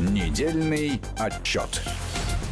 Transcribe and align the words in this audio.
Недельный 0.00 1.00
отчет. 1.18 1.82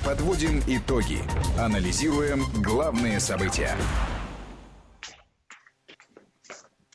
Подводим 0.05 0.61
итоги. 0.67 1.19
Анализируем 1.59 2.45
главные 2.63 3.21
события. 3.21 3.77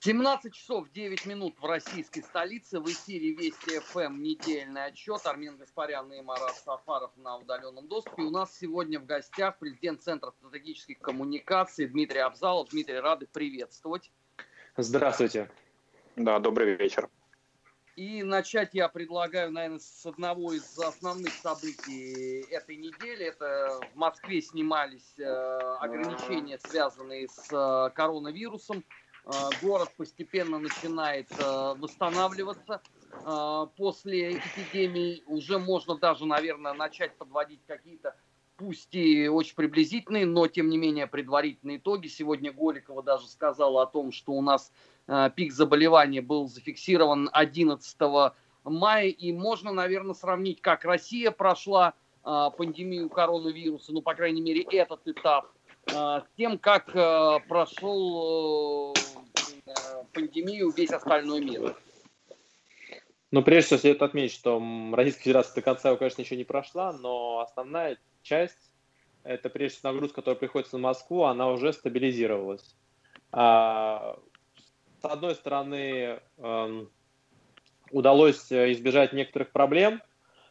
17 0.05 0.53
часов 0.53 0.91
9 0.91 1.25
минут 1.25 1.55
в 1.59 1.65
российской 1.65 2.21
столице. 2.21 2.79
В 2.79 2.85
эфире 2.85 3.33
Вести 3.33 3.79
ФМ 3.79 4.21
недельный 4.21 4.85
отчет. 4.85 5.25
Армен 5.25 5.57
Гаспарян 5.57 6.13
и 6.13 6.21
Марат 6.21 6.55
Сафаров 6.57 7.09
на 7.17 7.37
удаленном 7.37 7.87
доступе. 7.87 8.21
У 8.21 8.29
нас 8.29 8.55
сегодня 8.55 8.99
в 8.99 9.05
гостях 9.07 9.57
президент 9.57 10.03
Центра 10.03 10.29
стратегических 10.29 10.99
коммуникаций 10.99 11.87
Дмитрий 11.87 12.19
Абзалов. 12.19 12.69
Дмитрий, 12.69 12.99
рады 12.99 13.25
приветствовать. 13.25 14.11
Здравствуйте. 14.77 15.49
Да, 16.15 16.37
добрый 16.37 16.75
вечер. 16.75 17.09
И 17.95 18.23
начать 18.23 18.73
я 18.73 18.89
предлагаю, 18.89 19.51
наверное, 19.53 19.79
с 19.79 20.05
одного 20.05 20.51
из 20.51 20.77
основных 20.77 21.33
событий 21.33 22.41
этой 22.51 22.75
недели. 22.75 23.25
Это 23.25 23.87
в 23.93 23.95
Москве 23.95 24.41
снимались 24.41 25.17
э, 25.17 25.23
ограничения, 25.23 26.59
связанные 26.59 27.29
с 27.29 27.49
э, 27.53 27.89
коронавирусом. 27.95 28.83
Э, 29.25 29.53
город 29.61 29.95
постепенно 29.95 30.59
начинает 30.59 31.27
восстанавливаться. 31.37 32.81
После 33.77 34.37
эпидемии 34.37 35.23
уже 35.25 35.57
можно 35.57 35.97
даже, 35.97 36.25
наверное, 36.27 36.73
начать 36.73 37.17
подводить 37.17 37.65
какие-то 37.65 38.15
пусть 38.55 38.93
и 38.93 39.27
очень 39.27 39.55
приблизительные, 39.55 40.25
но 40.25 40.47
тем 40.47 40.69
не 40.69 40.77
менее 40.77 41.07
предварительные 41.07 41.77
итоги. 41.77 42.07
Сегодня 42.07 42.51
Голикова 42.53 43.03
даже 43.03 43.27
сказала 43.27 43.83
о 43.83 43.87
том, 43.87 44.11
что 44.11 44.33
у 44.33 44.41
нас 44.41 44.71
пик 45.35 45.51
заболевания 45.51 46.21
был 46.21 46.47
зафиксирован 46.47 47.29
11 47.31 47.97
мая, 48.63 49.07
и 49.07 49.31
можно, 49.31 49.71
наверное, 49.71 50.13
сравнить, 50.15 50.61
как 50.61 50.85
Россия 50.85 51.31
прошла 51.31 51.93
э, 52.23 52.49
пандемию 52.57 53.09
коронавируса, 53.09 53.91
ну, 53.91 54.01
по 54.01 54.15
крайней 54.15 54.41
мере, 54.41 54.63
этот 54.63 55.07
этап, 55.07 55.51
э, 55.87 55.91
с 55.91 56.25
тем, 56.35 56.57
как 56.57 56.91
прошел 57.47 58.95
пандемию 60.13 60.71
весь 60.71 60.91
остальной 60.91 61.41
мир. 61.43 61.75
Ну, 63.31 63.43
прежде 63.43 63.67
всего, 63.67 63.79
следует 63.79 64.01
отметить, 64.01 64.35
что 64.35 64.63
Российская 64.93 65.23
Федерация 65.23 65.55
до 65.55 65.61
конца 65.61 65.95
конечно, 65.97 66.21
еще 66.21 66.37
не 66.37 66.43
прошла, 66.43 66.93
но 66.93 67.39
основная 67.39 67.97
часть, 68.21 68.71
это 69.23 69.49
прежде 69.49 69.77
всего 69.77 69.91
нагрузка, 69.91 70.15
которая 70.15 70.39
приходится 70.39 70.77
на 70.77 70.83
Москву, 70.83 71.23
она 71.23 71.49
уже 71.49 71.73
стабилизировалась. 71.73 72.75
С 75.05 75.07
одной 75.07 75.35
стороны, 75.35 76.19
эм, 76.39 76.89
удалось 77.91 78.51
э, 78.51 78.71
избежать 78.71 79.13
некоторых 79.13 79.51
проблем, 79.51 80.01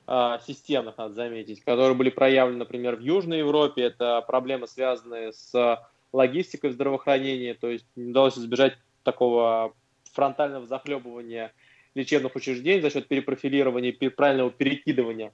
э, 0.07 0.39
системных, 0.47 0.97
надо 0.97 1.13
заметить, 1.13 1.65
которые 1.65 1.95
были 1.95 2.11
проявлены, 2.11 2.59
например, 2.59 2.95
в 2.95 3.01
Южной 3.01 3.39
Европе. 3.39 3.83
Это 3.83 4.23
проблемы, 4.25 4.69
связанные 4.69 5.33
с 5.33 5.83
логистикой 6.13 6.71
в 6.71 6.75
здравоохранении, 6.75 7.55
то 7.55 7.69
есть 7.69 7.85
удалось 7.97 8.39
избежать 8.39 8.79
такого 9.03 9.75
фронтального 10.13 10.67
захлебывания 10.67 11.53
лечебных 11.97 12.37
учреждений 12.37 12.81
за 12.81 12.91
счет 12.91 13.09
перепрофилирования 13.09 13.93
правильного 14.11 14.53
перекидывания, 14.53 15.33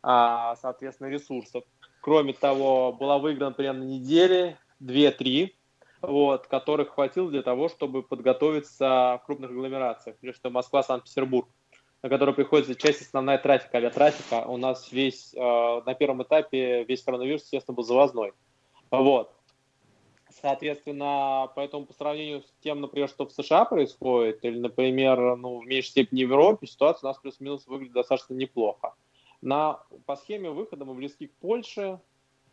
а, 0.00 0.54
соответственно, 0.54 1.08
ресурсов. 1.08 1.64
Кроме 2.02 2.34
того, 2.34 2.92
была 2.92 3.18
выиграна 3.18 3.50
примерно 3.50 3.82
недели, 3.82 4.56
две-три, 4.78 5.56
вот, 6.02 6.46
которых 6.46 6.90
хватило 6.94 7.30
для 7.30 7.42
того, 7.42 7.68
чтобы 7.68 8.02
подготовиться 8.02 9.20
в 9.22 9.26
крупных 9.26 9.50
агломерациях, 9.50 10.16
прежде 10.18 10.40
всего 10.40 10.52
Москва, 10.52 10.82
Санкт-Петербург, 10.82 11.48
на 12.02 12.08
которой 12.08 12.34
приходится 12.34 12.74
часть 12.74 13.02
основная 13.02 13.38
трафика, 13.38 13.78
авиатрафика. 13.78 14.46
У 14.46 14.56
нас 14.56 14.90
весь, 14.90 15.34
э, 15.34 15.38
на 15.38 15.94
первом 15.94 16.22
этапе 16.22 16.84
весь 16.84 17.02
коронавирус, 17.02 17.42
естественно, 17.42 17.74
был 17.74 17.84
завозной. 17.84 18.32
Вот. 18.90 19.32
Соответственно, 20.40 21.50
поэтому 21.54 21.84
по 21.84 21.92
сравнению 21.92 22.42
с 22.42 22.52
тем, 22.62 22.80
например, 22.80 23.08
что 23.08 23.26
в 23.26 23.32
США 23.32 23.64
происходит, 23.64 24.44
или, 24.44 24.58
например, 24.58 25.36
ну, 25.36 25.60
в 25.60 25.66
меньшей 25.66 25.88
степени 25.88 26.24
в 26.24 26.30
Европе, 26.30 26.66
ситуация 26.66 27.08
у 27.08 27.10
нас 27.10 27.18
плюс-минус 27.18 27.66
выглядит 27.66 27.92
достаточно 27.92 28.34
неплохо. 28.34 28.94
На, 29.42 29.80
по 30.06 30.16
схеме 30.16 30.50
выхода 30.50 30.84
мы 30.84 30.94
близки 30.94 31.26
к 31.26 31.34
Польше, 31.36 32.00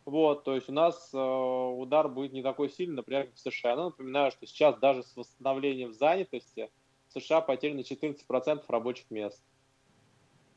вот, 0.08 0.44
то 0.44 0.54
есть 0.54 0.70
у 0.70 0.72
нас 0.72 1.10
э, 1.12 1.18
удар 1.18 2.08
будет 2.08 2.32
не 2.32 2.42
такой 2.42 2.70
сильный, 2.70 2.96
например, 2.96 3.24
как 3.26 3.34
в 3.34 3.40
США. 3.40 3.76
Но 3.76 3.84
напоминаю, 3.90 4.30
что 4.30 4.46
сейчас 4.46 4.78
даже 4.78 5.02
с 5.02 5.14
восстановлением 5.14 5.92
занятости 5.92 6.70
в 7.08 7.20
США 7.20 7.42
потеряно 7.42 7.80
14% 7.80 8.62
рабочих 8.68 9.10
мест. 9.10 9.38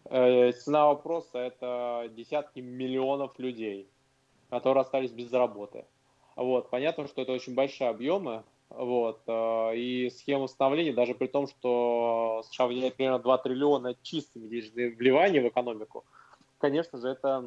Э, 0.06 0.54
цена 0.54 0.86
вопроса– 0.86 1.38
это 1.40 2.10
десятки 2.16 2.62
миллионов 2.62 3.38
людей, 3.40 3.90
которые 4.50 4.84
остались 4.84 5.12
без 5.12 5.34
работы. 5.34 5.84
Вот, 6.38 6.70
понятно, 6.70 7.06
что 7.08 7.22
это 7.22 7.34
очень 7.34 7.54
большие 7.54 7.90
объемы, 7.90 8.46
вот, 8.70 9.22
э, 9.28 9.76
и 9.76 10.10
схема 10.12 10.44
восстановления, 10.44 10.94
даже 10.94 11.14
при 11.14 11.28
том, 11.28 11.48
что 11.48 12.42
США 12.46 12.68
выделяет 12.68 12.96
примерно 12.96 13.20
2 13.20 13.38
триллиона 13.40 13.98
чистыми 14.02 14.48
вливания 14.96 15.42
в 15.42 15.50
экономику, 15.50 16.06
конечно 16.58 17.00
же, 17.00 17.10
это 17.10 17.44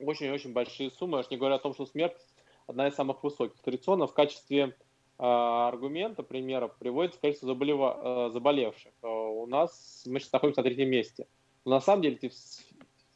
очень-очень 0.00 0.52
большие 0.52 0.90
суммы. 0.90 1.18
Я 1.18 1.24
не 1.30 1.36
говорю 1.36 1.56
о 1.56 1.58
том, 1.58 1.74
что 1.74 1.86
смертность 1.86 2.34
одна 2.66 2.88
из 2.88 2.94
самых 2.94 3.22
высоких. 3.22 3.60
Традиционно 3.62 4.06
в 4.06 4.14
качестве 4.14 4.62
э, 4.62 4.72
аргумента, 5.18 6.22
примера, 6.22 6.68
приводится 6.68 7.20
количество 7.20 7.48
заболева, 7.48 8.28
э, 8.28 8.30
заболевших. 8.32 8.92
Э, 9.02 9.08
у 9.08 9.46
нас 9.46 10.04
мы 10.06 10.20
сейчас 10.20 10.32
находимся 10.32 10.60
на 10.60 10.64
третьем 10.64 10.90
месте. 10.90 11.26
Но 11.64 11.72
на 11.72 11.80
самом 11.80 12.02
деле 12.02 12.16
эти 12.20 12.32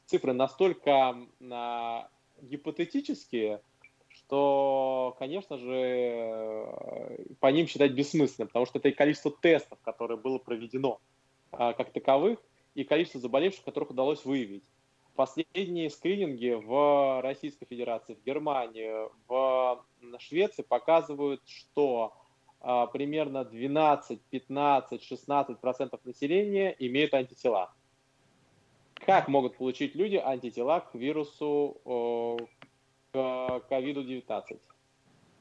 цифры 0.06 0.32
настолько 0.32 1.16
э, 1.40 1.98
гипотетические, 2.42 3.62
что, 4.08 5.14
конечно 5.18 5.58
же, 5.58 7.26
по 7.40 7.46
ним 7.48 7.66
считать 7.66 7.92
бессмысленно, 7.92 8.46
потому 8.46 8.66
что 8.66 8.78
это 8.78 8.88
и 8.88 8.92
количество 8.92 9.30
тестов, 9.30 9.78
которое 9.82 10.16
было 10.16 10.38
проведено 10.38 11.00
э, 11.52 11.72
как 11.74 11.92
таковых, 11.92 12.38
и 12.74 12.84
количество 12.84 13.20
заболевших, 13.20 13.64
которых 13.64 13.90
удалось 13.90 14.24
выявить. 14.24 14.64
Последние 15.14 15.90
скрининги 15.90 16.54
в 16.54 17.20
Российской 17.22 17.66
Федерации, 17.66 18.14
в 18.14 18.24
Германии, 18.24 18.90
в 19.28 19.84
Швеции 20.18 20.62
показывают, 20.62 21.42
что 21.46 22.14
а, 22.60 22.86
примерно 22.86 23.44
12, 23.44 24.22
15, 24.22 25.02
16 25.02 25.58
процентов 25.58 26.00
населения 26.04 26.74
имеют 26.78 27.12
антитела. 27.12 27.74
Как 28.94 29.28
могут 29.28 29.58
получить 29.58 29.94
люди 29.94 30.16
антитела 30.16 30.80
к 30.80 30.94
вирусу 30.94 31.76
к 33.12 33.12
COVID-19? 33.12 34.58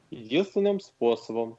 Единственным 0.10 0.82
способом, 0.82 1.58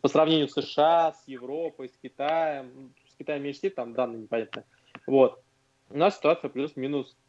По 0.00 0.08
сравнению 0.08 0.48
с 0.48 0.54
США, 0.54 1.12
с 1.12 1.28
Европой, 1.28 1.88
с 1.88 1.96
Китаем, 2.02 2.92
с 3.10 3.14
Китаем 3.16 3.42
меньше, 3.42 3.70
там 3.70 3.92
данные 3.92 4.22
непонятны. 4.22 4.64
Вот. 5.06 5.42
У 5.90 5.98
нас 5.98 6.16
ситуация 6.16 6.48
плюс-минус 6.48 7.14
а, 7.14 7.25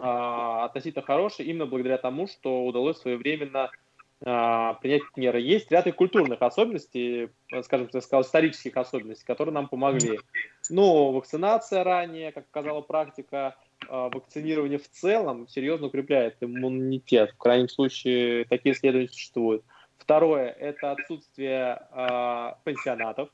относительно 0.00 1.04
хорошая, 1.04 1.46
именно 1.46 1.66
благодаря 1.66 1.98
тому, 1.98 2.26
что 2.26 2.64
удалось 2.64 2.98
своевременно 2.98 3.70
а, 4.24 4.74
принять 4.74 5.02
меры. 5.16 5.40
Есть 5.40 5.70
ряд 5.70 5.86
и 5.86 5.92
культурных 5.92 6.42
особенностей, 6.42 7.28
скажем, 7.62 7.88
я 7.92 8.00
сказал, 8.00 8.22
исторических 8.22 8.76
особенностей, 8.76 9.24
которые 9.24 9.54
нам 9.54 9.68
помогли. 9.68 10.18
Ну, 10.70 11.12
вакцинация 11.12 11.84
ранее, 11.84 12.32
как 12.32 12.46
показала 12.46 12.80
практика, 12.80 13.56
а, 13.88 14.08
вакцинирование 14.08 14.78
в 14.78 14.88
целом 14.88 15.46
серьезно 15.46 15.86
укрепляет 15.86 16.36
иммунитет. 16.40 17.30
В 17.32 17.38
крайнем 17.38 17.68
случае 17.68 18.44
такие 18.46 18.74
исследования 18.74 19.08
существуют. 19.08 19.62
Второе– 19.98 20.48
это 20.58 20.92
отсутствие 20.92 21.82
э, 21.92 22.52
пенсионатов. 22.64 23.28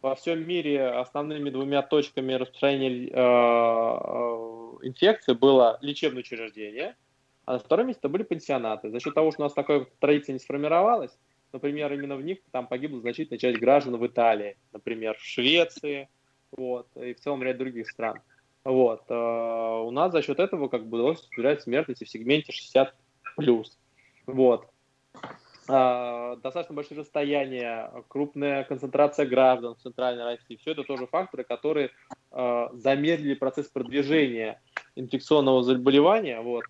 Во 0.00 0.14
всем 0.14 0.46
мире 0.46 0.86
основными 0.86 1.50
двумя 1.50 1.82
точками 1.82 2.32
распространения 2.32 3.10
э, 3.12 4.57
инфекции 4.82 5.32
было 5.32 5.78
лечебное 5.80 6.20
учреждение, 6.20 6.96
а 7.44 7.54
на 7.54 7.58
втором 7.58 7.88
месте 7.88 8.08
были 8.08 8.22
пенсионаты. 8.22 8.90
За 8.90 9.00
счет 9.00 9.14
того, 9.14 9.30
что 9.30 9.42
у 9.42 9.44
нас 9.44 9.54
такая 9.54 9.86
традиция 10.00 10.34
не 10.34 10.38
сформировалась, 10.38 11.16
например, 11.52 11.92
именно 11.92 12.16
в 12.16 12.22
них 12.22 12.38
там 12.50 12.66
погибла 12.66 13.00
значительная 13.00 13.38
часть 13.38 13.58
граждан 13.58 13.96
в 13.96 14.06
Италии, 14.06 14.56
например, 14.72 15.16
в 15.16 15.24
Швеции, 15.24 16.08
вот, 16.56 16.88
и 16.96 17.14
в 17.14 17.20
целом 17.20 17.42
ряд 17.42 17.58
других 17.58 17.88
стран. 17.88 18.20
Вот. 18.64 19.04
Э, 19.08 19.82
у 19.84 19.90
нас 19.90 20.12
за 20.12 20.22
счет 20.22 20.38
этого 20.38 20.68
как 20.68 20.86
бы 20.86 20.98
удалось 20.98 21.26
снижать 21.32 21.62
смертность 21.62 22.04
в 22.04 22.08
сегменте 22.08 22.52
60+. 22.52 23.64
Вот. 24.26 24.68
Э, 25.68 26.36
достаточно 26.42 26.74
большие 26.74 26.98
расстояния, 26.98 27.90
крупная 28.08 28.64
концентрация 28.64 29.26
граждан 29.26 29.74
в 29.74 29.78
Центральной 29.78 30.24
России. 30.24 30.56
Все 30.56 30.72
это 30.72 30.82
тоже 30.82 31.06
факторы, 31.06 31.44
которые 31.44 31.90
замедлили 32.30 33.34
процесс 33.34 33.68
продвижения 33.68 34.60
инфекционного 34.96 35.62
заболевания 35.62 36.40
вот, 36.40 36.64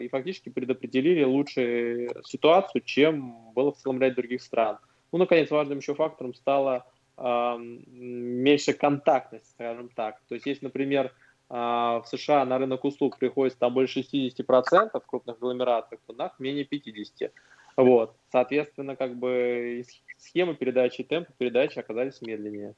и 0.00 0.08
фактически 0.08 0.50
предопределили 0.50 1.24
лучшую 1.24 2.10
ситуацию, 2.24 2.82
чем 2.82 3.52
было 3.54 3.72
в 3.72 3.78
целом 3.78 4.00
ряде 4.00 4.16
других 4.16 4.42
стран. 4.42 4.78
Ну, 5.12 5.18
наконец, 5.18 5.50
важным 5.50 5.78
еще 5.78 5.94
фактором 5.94 6.34
стала 6.34 6.86
меньше 7.16 8.74
контактность, 8.74 9.50
скажем 9.52 9.88
так. 9.88 10.20
То 10.28 10.34
есть, 10.34 10.46
есть, 10.46 10.62
например, 10.62 11.12
а, 11.50 12.00
в 12.00 12.08
США 12.08 12.44
на 12.44 12.58
рынок 12.58 12.84
услуг 12.84 13.18
приходится 13.18 13.58
там 13.58 13.72
больше 13.72 14.00
60% 14.00 15.02
в 15.02 15.06
крупных 15.06 15.36
агломерациях, 15.36 16.00
то 16.06 16.12
нас 16.12 16.32
менее 16.38 16.64
50%. 16.64 17.32
Вот. 17.76 18.16
Соответственно, 18.30 18.96
как 18.96 19.16
бы 19.16 19.84
схемы 20.18 20.54
передачи 20.54 21.02
и 21.02 21.04
темпы 21.04 21.32
передачи 21.38 21.78
оказались 21.78 22.20
медленнее. 22.20 22.74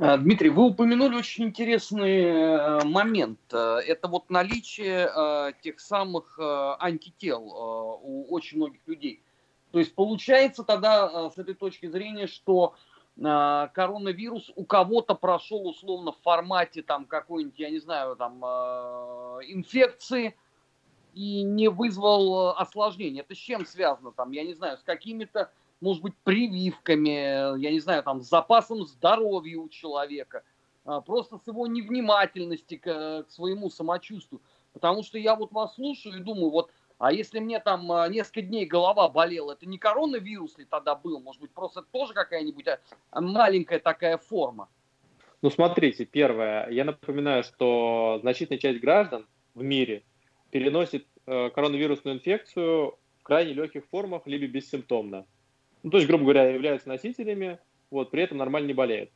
А, 0.00 0.16
Дмитрий, 0.16 0.50
вы 0.50 0.66
упомянули 0.66 1.16
очень 1.16 1.46
интересный 1.46 2.22
э, 2.22 2.84
момент. 2.84 3.40
Э, 3.52 3.78
это 3.84 4.06
вот 4.06 4.30
наличие 4.30 5.10
э, 5.12 5.52
тех 5.60 5.80
самых 5.80 6.38
антител 6.38 7.42
у 7.42 8.32
очень 8.32 8.58
многих 8.58 8.80
людей. 8.86 9.24
То 9.72 9.80
есть 9.80 9.96
получается 9.96 10.62
тогда 10.62 11.30
с 11.30 11.36
этой 11.36 11.54
точки 11.54 11.86
зрения, 11.86 12.26
что 12.26 12.74
коронавирус 13.16 14.52
у 14.54 14.64
кого-то 14.64 15.16
прошел 15.16 15.66
условно 15.66 16.12
в 16.12 16.20
формате 16.22 16.82
там 16.82 17.04
какой-нибудь, 17.04 17.58
я 17.58 17.68
не 17.68 17.80
знаю, 17.80 18.14
там 18.14 18.38
инфекции 19.44 20.36
и 21.14 21.42
не 21.42 21.68
вызвал 21.68 22.50
осложнений. 22.50 23.20
Это 23.20 23.34
с 23.34 23.38
чем 23.38 23.66
связано 23.66 24.12
там, 24.12 24.30
я 24.30 24.44
не 24.44 24.54
знаю, 24.54 24.78
с 24.78 24.82
какими-то, 24.84 25.50
может 25.80 26.02
быть, 26.02 26.14
прививками, 26.24 27.58
я 27.60 27.70
не 27.70 27.80
знаю, 27.80 28.02
там, 28.02 28.22
с 28.22 28.28
запасом 28.28 28.84
здоровья 28.84 29.58
у 29.58 29.68
человека, 29.68 30.42
а, 30.84 31.00
просто 31.00 31.38
с 31.38 31.46
его 31.46 31.66
невнимательности 31.66 32.76
к, 32.76 33.24
к 33.24 33.30
своему 33.30 33.70
самочувствию. 33.70 34.40
Потому 34.72 35.02
что 35.02 35.18
я 35.18 35.34
вот 35.34 35.52
вас 35.52 35.74
слушаю 35.74 36.18
и 36.18 36.22
думаю, 36.22 36.50
вот 36.50 36.70
а 36.98 37.12
если 37.12 37.38
мне 37.38 37.60
там 37.60 37.90
а, 37.92 38.08
несколько 38.08 38.42
дней 38.42 38.66
голова 38.66 39.08
болела, 39.08 39.52
это 39.52 39.66
не 39.66 39.78
коронавирус 39.78 40.58
ли 40.58 40.64
тогда 40.64 40.96
был? 40.96 41.20
Может 41.20 41.40
быть, 41.40 41.52
просто 41.52 41.82
тоже 41.82 42.12
какая-нибудь 42.12 42.66
а, 42.68 43.20
маленькая 43.20 43.78
такая 43.78 44.18
форма? 44.18 44.68
Ну, 45.40 45.50
смотрите, 45.50 46.04
первое, 46.04 46.68
я 46.70 46.84
напоминаю, 46.84 47.44
что 47.44 48.18
значительная 48.22 48.58
часть 48.58 48.80
граждан 48.80 49.26
в 49.54 49.62
мире 49.62 50.02
переносит 50.50 51.06
э, 51.26 51.50
коронавирусную 51.50 52.16
инфекцию 52.16 52.98
в 53.20 53.22
крайне 53.22 53.52
легких 53.52 53.84
формах, 53.86 54.26
либо 54.26 54.48
бессимптомно. 54.48 55.26
Ну, 55.88 55.92
то 55.92 55.96
есть, 55.96 56.06
грубо 56.06 56.24
говоря, 56.24 56.50
являются 56.50 56.86
носителями, 56.86 57.58
вот, 57.90 58.10
при 58.10 58.22
этом 58.22 58.36
нормально 58.36 58.66
не 58.66 58.74
болеют. 58.74 59.08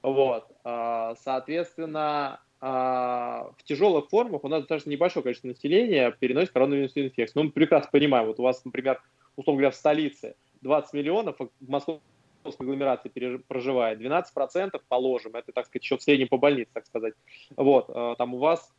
Вот, 0.00 0.46
э, 0.64 1.14
соответственно, 1.22 2.40
а, 2.58 3.50
в 3.58 3.62
тяжелых 3.64 4.08
формах 4.08 4.42
у 4.42 4.48
нас 4.48 4.60
достаточно 4.60 4.88
небольшое 4.88 5.22
количество 5.22 5.48
населения 5.48 6.10
переносит 6.18 6.52
коронавирусную 6.52 7.08
инфекцию. 7.08 7.34
Но 7.34 7.42
ну, 7.42 7.48
мы 7.48 7.52
прекрасно 7.52 7.90
понимаем, 7.92 8.28
вот 8.28 8.40
у 8.40 8.42
вас, 8.42 8.64
например, 8.64 8.98
условно 9.36 9.58
говоря, 9.58 9.72
в 9.72 9.76
столице 9.76 10.36
20 10.62 10.94
миллионов, 10.94 11.36
в 11.38 11.68
московской 11.68 12.00
агломерации 12.60 13.42
проживает, 13.46 14.00
12% 14.00 14.80
положим, 14.88 15.36
это, 15.36 15.52
так 15.52 15.66
сказать, 15.66 15.82
еще 15.82 15.98
в 15.98 16.02
среднем 16.02 16.28
по 16.28 16.38
больнице, 16.38 16.70
так 16.72 16.86
сказать. 16.86 17.12
Вот, 17.56 17.90
а, 17.90 18.14
там 18.14 18.32
у 18.32 18.38
вас 18.38 18.72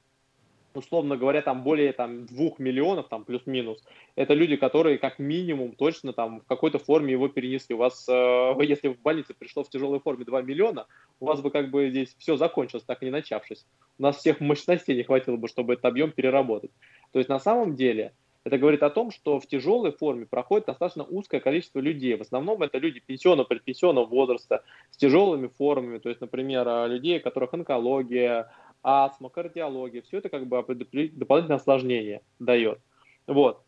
условно 0.74 1.18
говоря, 1.18 1.42
там 1.42 1.64
более 1.64 1.94
там, 1.94 2.26
двух 2.26 2.60
миллионов, 2.60 3.08
там 3.10 3.24
плюс-минус, 3.24 3.84
это 4.16 4.34
люди, 4.34 4.56
которые 4.56 4.98
как 4.98 5.20
минимум 5.20 5.74
точно 5.74 6.14
там 6.14 6.42
в 6.42 6.46
какой-то 6.46 6.80
форме 6.80 7.14
его 7.14 7.28
перенесли. 7.28 7.76
У 7.76 7.80
вас, 7.80 8.08
э, 8.10 8.54
если 8.62 8.90
в 8.90 9.00
больнице 9.02 9.34
пришло 9.34 9.64
в 9.64 9.70
тяжелой 9.70 10.00
форме 10.00 10.26
2 10.26 10.42
миллиона, 10.42 10.88
у 11.20 11.26
вас 11.26 11.42
бы 11.42 11.52
как 11.52 11.70
бы 11.70 11.90
здесь 11.90 12.16
все 12.18 12.38
закончилось, 12.38 12.84
так 12.86 13.02
и 13.02 13.06
не 13.06 13.12
начавшись. 13.12 13.66
У 13.98 14.04
нас 14.04 14.18
всех 14.18 14.40
мощностей 14.40 14.96
не 14.96 15.04
хватило 15.04 15.38
бы, 15.38 15.48
чтобы 15.48 15.74
этот 15.74 15.86
объем 15.86 16.12
переработать. 16.12 16.72
То 17.12 17.20
есть 17.20 17.30
на 17.30 17.40
самом 17.40 17.76
деле 17.76 18.14
это 18.44 18.58
говорит 18.58 18.82
о 18.82 18.90
том, 18.90 19.12
что 19.12 19.40
в 19.40 19.46
тяжелой 19.46 19.92
форме 19.92 20.26
проходит 20.26 20.66
достаточно 20.66 21.04
узкое 21.04 21.40
количество 21.40 21.80
людей. 21.80 22.16
В 22.16 22.22
основном 22.22 22.64
это 22.64 22.80
люди 22.80 23.00
пенсионного, 23.00 23.46
предпенсионного 23.46 24.06
возраста 24.06 24.64
с 24.90 24.98
тяжелыми 24.98 25.48
формами. 25.48 26.00
То 26.00 26.10
есть, 26.10 26.22
например, 26.22 26.68
людей, 26.90 27.20
у 27.20 27.22
которых 27.22 27.54
онкология, 27.54 28.52
астма, 28.84 29.30
кардиология, 29.30 30.02
все 30.02 30.18
это 30.18 30.30
как 30.30 30.48
бы 30.48 30.62
дополнительное 30.64 31.58
осложнение 31.58 32.22
дает. 32.40 32.80
Вот. 33.28 33.64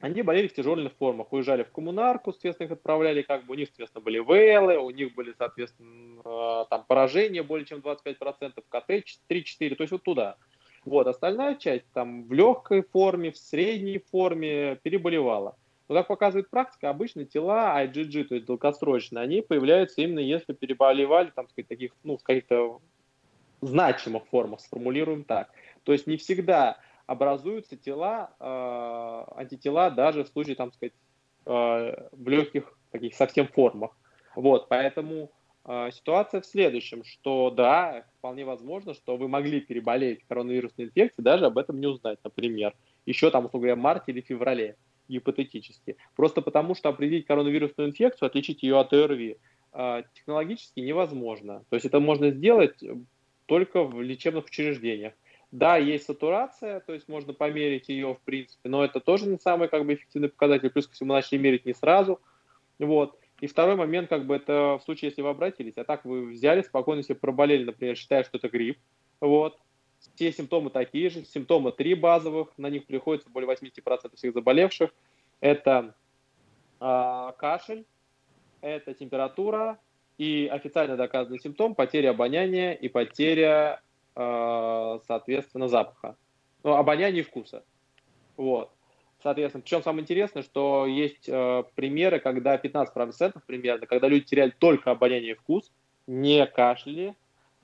Они 0.00 0.22
болели 0.22 0.48
в 0.48 0.54
тяжелых 0.54 0.94
формах, 0.94 1.30
уезжали 1.30 1.62
в 1.62 1.70
коммунарку, 1.72 2.32
соответственно, 2.32 2.68
их 2.68 2.72
отправляли, 2.72 3.20
как 3.20 3.44
бы 3.44 3.52
у 3.52 3.56
них, 3.56 3.68
соответственно, 3.68 4.02
были 4.02 4.18
ВЛы, 4.18 4.78
у 4.78 4.88
них 4.88 5.14
были, 5.14 5.34
соответственно, 5.36 6.22
э, 6.24 6.64
там 6.70 6.84
поражения 6.88 7.42
более 7.42 7.66
чем 7.66 7.80
25%, 7.80 8.64
КТ 8.66 8.90
3-4, 9.28 9.74
то 9.74 9.82
есть 9.82 9.92
вот 9.92 10.02
туда. 10.02 10.36
Вот, 10.86 11.06
остальная 11.06 11.56
часть 11.56 11.84
там 11.92 12.24
в 12.26 12.32
легкой 12.32 12.82
форме, 12.82 13.30
в 13.30 13.36
средней 13.36 13.98
форме 13.98 14.78
переболевала. 14.82 15.56
Но, 15.88 15.96
как 15.96 16.06
показывает 16.06 16.48
практика, 16.48 16.88
обычно 16.88 17.26
тела 17.26 17.84
IgG, 17.84 18.24
то 18.24 18.34
есть 18.36 18.46
долгосрочные, 18.46 19.22
они 19.22 19.42
появляются 19.42 20.00
именно 20.00 20.20
если 20.20 20.54
переболевали, 20.54 21.30
там, 21.34 21.46
сказать, 21.48 21.68
таких, 21.68 21.92
ну, 22.04 22.16
в 22.16 22.22
каких-то 22.22 22.80
значимых 23.60 24.24
формах, 24.26 24.60
сформулируем 24.60 25.24
так. 25.24 25.50
То 25.84 25.92
есть 25.92 26.06
не 26.06 26.16
всегда 26.16 26.78
образуются 27.06 27.76
тела, 27.76 28.30
э, 28.38 29.40
антитела 29.40 29.90
даже 29.90 30.22
в 30.22 30.28
случае, 30.28 30.54
там 30.54 30.72
сказать, 30.72 30.92
э, 31.44 32.08
в 32.12 32.28
легких 32.28 32.78
таких 32.92 33.14
совсем 33.16 33.48
формах. 33.48 33.96
Вот, 34.36 34.68
поэтому 34.68 35.32
э, 35.64 35.90
ситуация 35.92 36.40
в 36.40 36.46
следующем, 36.46 37.02
что 37.02 37.50
да, 37.50 38.04
вполне 38.18 38.44
возможно, 38.44 38.94
что 38.94 39.16
вы 39.16 39.26
могли 39.26 39.60
переболеть 39.60 40.24
коронавирусной 40.28 40.86
инфекцией, 40.86 41.24
даже 41.24 41.46
об 41.46 41.58
этом 41.58 41.80
не 41.80 41.88
узнать, 41.88 42.20
например, 42.22 42.74
еще 43.06 43.30
там, 43.32 43.46
условно 43.46 43.66
говоря, 43.66 43.80
в 43.80 43.82
марте 43.82 44.12
или 44.12 44.20
феврале, 44.20 44.76
гипотетически. 45.08 45.96
Просто 46.14 46.42
потому, 46.42 46.76
что 46.76 46.90
определить 46.90 47.26
коронавирусную 47.26 47.90
инфекцию, 47.90 48.28
отличить 48.28 48.62
ее 48.62 48.78
от 48.78 48.92
ОРВИ, 48.92 49.38
технологически 50.14 50.78
невозможно. 50.78 51.64
То 51.68 51.74
есть 51.74 51.86
это 51.86 51.98
можно 51.98 52.30
сделать 52.30 52.80
только 53.50 53.82
в 53.82 54.00
лечебных 54.00 54.44
учреждениях. 54.44 55.12
Да, 55.50 55.76
есть 55.76 56.04
сатурация, 56.04 56.78
то 56.78 56.94
есть 56.94 57.08
можно 57.08 57.32
померить 57.32 57.88
ее 57.88 58.14
в 58.14 58.20
принципе, 58.20 58.68
но 58.68 58.84
это 58.84 59.00
тоже 59.00 59.26
не 59.26 59.38
самый 59.38 59.66
как 59.66 59.84
бы 59.84 59.94
эффективный 59.94 60.28
показатель, 60.28 60.70
плюс 60.70 60.86
ко 60.86 60.92
всему 60.92 61.14
начали 61.14 61.36
мерить 61.36 61.66
не 61.66 61.74
сразу. 61.74 62.20
Вот. 62.78 63.18
И 63.40 63.48
второй 63.48 63.74
момент, 63.74 64.08
как 64.08 64.24
бы 64.24 64.36
это 64.36 64.78
в 64.78 64.84
случае, 64.84 65.08
если 65.08 65.22
вы 65.22 65.30
обратились, 65.30 65.72
а 65.78 65.82
так 65.82 66.04
вы 66.04 66.26
взяли, 66.26 66.62
спокойно 66.62 67.02
себе 67.02 67.16
проболели, 67.16 67.64
например, 67.64 67.96
считая, 67.96 68.22
что 68.22 68.38
это 68.38 68.48
грипп, 68.48 68.78
вот, 69.20 69.58
все 70.14 70.30
симптомы 70.30 70.70
такие 70.70 71.10
же, 71.10 71.24
симптомы 71.24 71.72
три 71.72 71.94
базовых, 71.94 72.50
на 72.56 72.70
них 72.70 72.86
приходится 72.86 73.30
более 73.30 73.50
80% 73.50 74.14
всех 74.14 74.32
заболевших. 74.32 74.94
Это 75.40 75.96
э, 76.80 77.32
кашель, 77.36 77.84
это 78.60 78.94
температура, 78.94 79.80
И 80.20 80.50
официально 80.52 80.98
доказанный 80.98 81.38
симптом– 81.38 81.74
потеря 81.76 82.10
обоняния 82.10 82.74
и 82.74 82.88
потеря, 82.88 83.80
э, 84.14 84.98
соответственно, 85.06 85.66
запаха. 85.66 86.14
Ну, 86.62 86.74
обоняния 86.74 87.20
и 87.20 87.22
вкуса. 87.22 87.64
Вот. 88.36 88.70
Соответственно, 89.22 89.62
причем 89.62 89.82
самое 89.82 90.02
интересное, 90.02 90.42
что 90.42 90.84
есть 90.84 91.26
э, 91.26 91.64
примеры, 91.74 92.20
когда 92.20 92.56
15% 92.56 93.40
примерно, 93.46 93.86
когда 93.86 94.08
люди 94.08 94.26
теряли 94.26 94.50
только 94.50 94.90
обоняние 94.90 95.30
и 95.30 95.36
вкус, 95.36 95.72
не 96.06 96.46
кашляли, 96.46 97.14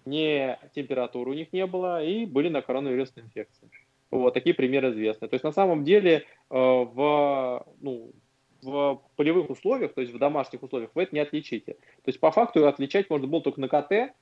не 0.07 0.59
температуры 0.75 1.33
у 1.33 1.35
них 1.35 1.53
не 1.53 1.67
было 1.67 2.03
и 2.03 2.25
были 2.25 2.49
на 2.49 2.63
коронавирусной 2.63 3.27
инфекции. 3.27 3.69
Вот 4.11 4.33
такие 4.33 4.55
примеры 4.55 4.93
известны. 4.93 5.29
То 5.29 5.35
есть 5.35 5.45
на 5.45 5.53
самом 5.53 5.85
деле 5.85 6.25
э, 6.49 6.55
в, 6.55 7.67
ну, 7.83 8.13
в 8.63 9.03
полевых 9.17 9.51
условиях, 9.51 9.95
то 9.95 10.01
есть 10.01 10.13
в 10.13 10.19
домашних 10.19 10.63
условиях, 10.63 10.91
вы 10.95 11.05
это 11.05 11.15
не 11.15 11.21
отличите. 11.21 11.75
То 11.75 12.09
есть 12.09 12.21
по 12.21 12.31
факту 12.31 12.67
отличать 12.67 13.11
можно 13.11 13.27
было 13.27 13.43
только 13.43 13.61
на 13.61 13.69
КТ, 13.69 14.15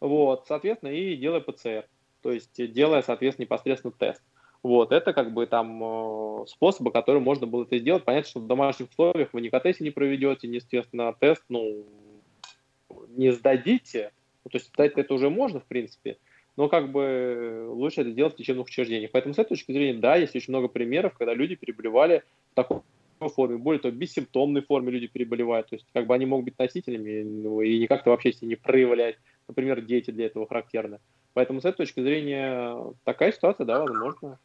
вот, 0.00 0.46
соответственно, 0.46 0.90
и 0.90 1.16
делая 1.16 1.40
ПЦР, 1.40 1.86
то 2.22 2.32
есть 2.32 2.72
делая, 2.72 3.02
соответственно, 3.02 3.44
непосредственно 3.44 3.92
тест. 3.96 4.22
Вот, 4.62 4.92
это 4.92 5.12
как 5.12 5.32
бы 5.32 5.46
там 5.46 5.82
э, 5.82 6.46
способы, 6.46 6.92
которые 6.92 7.20
можно 7.20 7.48
было 7.48 7.64
это 7.64 7.78
сделать. 7.78 8.04
Понятно, 8.04 8.30
что 8.30 8.40
в 8.40 8.46
домашних 8.46 8.90
условиях 8.90 9.30
вы 9.32 9.40
ни 9.40 9.48
КТ 9.48 9.80
не 9.80 9.90
проведете, 9.90 10.46
естественно, 10.46 11.12
тест, 11.18 11.42
ну, 11.48 11.84
не 13.08 13.32
сдадите. 13.32 14.12
Ну, 14.44 14.50
то 14.50 14.58
есть 14.58 14.68
сдать 14.68 14.92
это 14.96 15.14
уже 15.14 15.30
можно, 15.30 15.58
в 15.58 15.64
принципе, 15.64 16.18
но 16.56 16.68
как 16.68 16.92
бы 16.92 17.66
лучше 17.70 18.02
это 18.02 18.10
делать 18.12 18.34
в 18.34 18.38
лечебных 18.38 18.66
учреждениях. 18.66 19.10
Поэтому 19.12 19.34
с 19.34 19.38
этой 19.38 19.50
точки 19.50 19.72
зрения, 19.72 19.98
да, 19.98 20.16
есть 20.16 20.36
очень 20.36 20.52
много 20.52 20.68
примеров, 20.68 21.14
когда 21.16 21.34
люди 21.34 21.54
переболевали 21.54 22.22
в 22.52 22.54
такой 22.54 22.80
форме, 23.28 23.56
более 23.56 23.80
того, 23.80 23.94
бессимптомной 23.94 24.62
форме 24.62 24.90
люди 24.90 25.06
переболевают, 25.06 25.68
то 25.68 25.76
есть 25.76 25.86
как 25.92 26.06
бы 26.06 26.14
они 26.14 26.26
могут 26.26 26.46
быть 26.46 26.58
носителями 26.58 27.22
ну, 27.22 27.60
и 27.60 27.78
никак-то 27.78 28.10
вообще 28.10 28.32
себя 28.32 28.48
не 28.48 28.56
проявлять. 28.56 29.16
Например, 29.48 29.80
дети 29.80 30.10
для 30.10 30.26
этого 30.26 30.46
характерны. 30.46 30.98
Поэтому 31.34 31.60
с 31.60 31.64
этой 31.64 31.78
точки 31.78 32.00
зрения 32.00 32.76
такая 33.04 33.32
ситуация, 33.32 33.64
да, 33.64 33.80
возможно. 33.80 34.38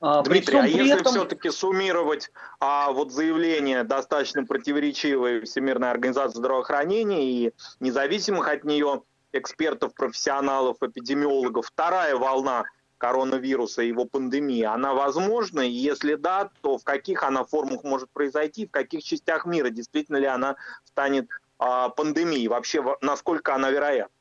А, 0.00 0.22
Дмитрий, 0.22 0.58
а 0.58 0.66
если 0.66 1.00
этом... 1.00 1.12
все-таки 1.12 1.50
суммировать 1.50 2.30
а, 2.60 2.92
вот 2.92 3.12
заявление 3.12 3.82
достаточно 3.82 4.44
противоречивой 4.44 5.44
Всемирной 5.44 5.90
организации 5.90 6.38
здравоохранения 6.38 7.24
и 7.24 7.52
независимых 7.80 8.48
от 8.48 8.64
нее 8.64 9.02
экспертов, 9.32 9.94
профессионалов, 9.94 10.76
эпидемиологов, 10.82 11.66
вторая 11.66 12.16
волна 12.16 12.64
коронавируса 12.98 13.82
его 13.82 14.04
пандемии, 14.04 14.62
она 14.62 14.94
возможна? 14.94 15.60
И 15.60 15.70
если 15.70 16.14
да, 16.16 16.50
то 16.60 16.78
в 16.78 16.84
каких 16.84 17.22
она 17.22 17.44
формах 17.44 17.84
может 17.84 18.10
произойти, 18.10 18.66
в 18.66 18.70
каких 18.70 19.02
частях 19.02 19.46
мира 19.46 19.70
действительно 19.70 20.16
ли 20.16 20.26
она 20.26 20.56
станет 20.84 21.28
а, 21.58 21.88
пандемией? 21.88 22.48
Вообще, 22.48 22.84
насколько 23.00 23.54
она 23.54 23.70
вероятна? 23.70 24.12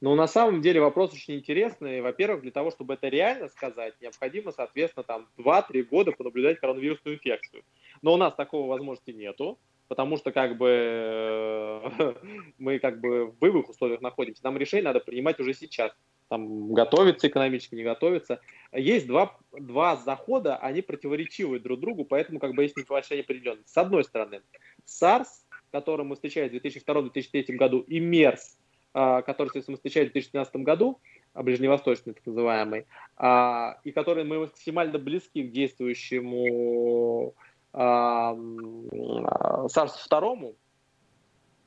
Но 0.00 0.14
на 0.14 0.26
самом 0.26 0.60
деле 0.60 0.80
вопрос 0.80 1.14
очень 1.14 1.36
интересный. 1.36 2.02
Во-первых, 2.02 2.42
для 2.42 2.50
того, 2.50 2.70
чтобы 2.70 2.94
это 2.94 3.08
реально 3.08 3.48
сказать, 3.48 3.94
необходимо, 4.00 4.52
соответственно, 4.52 5.04
там 5.04 5.28
2-3 5.38 5.82
года 5.84 6.12
понаблюдать 6.12 6.60
коронавирусную 6.60 7.16
инфекцию. 7.16 7.62
Но 8.02 8.12
у 8.12 8.16
нас 8.18 8.34
такого 8.34 8.68
возможности 8.68 9.12
нету, 9.12 9.58
потому 9.88 10.18
что 10.18 10.32
как 10.32 10.58
бы 10.58 10.68
э, 10.68 12.14
мы 12.58 12.78
как 12.78 13.00
бы 13.00 13.26
в 13.26 13.38
боевых 13.38 13.70
условиях 13.70 14.02
находимся. 14.02 14.44
Нам 14.44 14.58
решение 14.58 14.84
надо 14.84 15.00
принимать 15.00 15.40
уже 15.40 15.54
сейчас. 15.54 15.92
Там 16.28 16.72
готовиться 16.72 17.28
экономически, 17.28 17.76
не 17.76 17.84
готовиться. 17.84 18.40
Есть 18.72 19.06
два, 19.06 19.36
два 19.52 19.96
захода, 19.96 20.56
они 20.56 20.82
противоречивы 20.82 21.60
друг 21.60 21.78
другу, 21.80 22.04
поэтому 22.04 22.40
как 22.40 22.54
бы 22.54 22.64
есть 22.64 22.76
небольшая 22.76 23.18
неопределенность. 23.18 23.68
С 23.68 23.76
одной 23.76 24.02
стороны, 24.02 24.42
SARS, 24.86 25.26
который 25.70 26.04
мы 26.04 26.16
встречали 26.16 26.48
в 26.48 26.52
2002-2003 26.64 27.56
году, 27.56 27.80
и 27.80 28.00
MERS, 28.00 28.58
а, 28.92 29.22
который, 29.22 29.48
соответственно, 29.48 29.74
мы 29.74 29.76
встречали 29.76 30.08
в 30.08 30.12
2013 30.12 30.64
году, 30.64 31.00
а, 31.32 31.42
ближневосточный 31.44 32.14
так 32.14 32.26
называемый, 32.26 32.86
а, 33.16 33.78
и 33.84 33.92
который 33.92 34.24
мы 34.24 34.40
максимально 34.40 34.98
близки 34.98 35.44
к 35.44 35.52
действующему 35.52 37.34
SARS-2, 37.72 38.96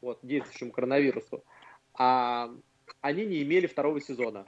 вот, 0.02 0.20
действующему 0.24 0.72
коронавирусу, 0.72 1.44
они 3.02 3.26
не 3.26 3.44
имели 3.44 3.68
второго 3.68 4.02
сезона. 4.02 4.46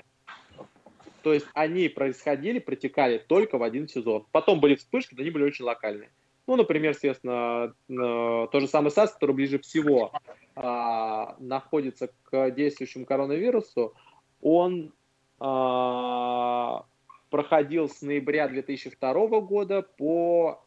То 1.23 1.33
есть 1.33 1.45
они 1.53 1.87
происходили, 1.87 2.59
протекали 2.59 3.17
только 3.19 3.57
в 3.57 3.63
один 3.63 3.87
сезон. 3.87 4.25
Потом 4.31 4.59
были 4.59 4.75
вспышки, 4.75 5.13
но 5.13 5.21
они 5.21 5.29
были 5.29 5.43
очень 5.43 5.65
локальные. 5.65 6.09
Ну, 6.47 6.55
например, 6.55 6.91
естественно, 6.91 7.73
то 7.87 8.59
же 8.59 8.67
самое 8.67 8.91
SARS, 8.91 9.13
который 9.13 9.33
ближе 9.33 9.59
всего 9.59 10.11
а, 10.55 11.35
находится 11.39 12.09
к 12.23 12.49
действующему 12.51 13.05
коронавирусу, 13.05 13.93
он 14.41 14.91
а, 15.39 16.85
проходил 17.29 17.87
с 17.87 18.01
ноября 18.01 18.47
2002 18.47 19.41
года 19.41 19.83
по 19.83 20.63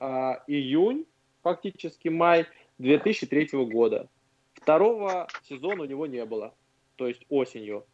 а, 0.00 0.42
июнь, 0.46 1.04
фактически 1.42 2.08
май 2.08 2.46
2003 2.78 3.50
года. 3.66 4.08
Второго 4.54 5.28
сезона 5.44 5.82
у 5.82 5.86
него 5.86 6.06
не 6.06 6.24
было, 6.24 6.54
то 7.00 7.08
есть 7.08 7.24
осенью. 7.30 7.86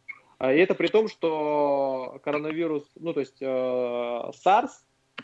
И 0.42 0.44
это 0.44 0.74
при 0.74 0.88
том, 0.88 1.06
что 1.06 2.20
коронавирус, 2.24 2.82
ну 2.96 3.12
то 3.12 3.20
есть 3.20 3.40
э, 3.40 3.46
SARS 3.46 4.70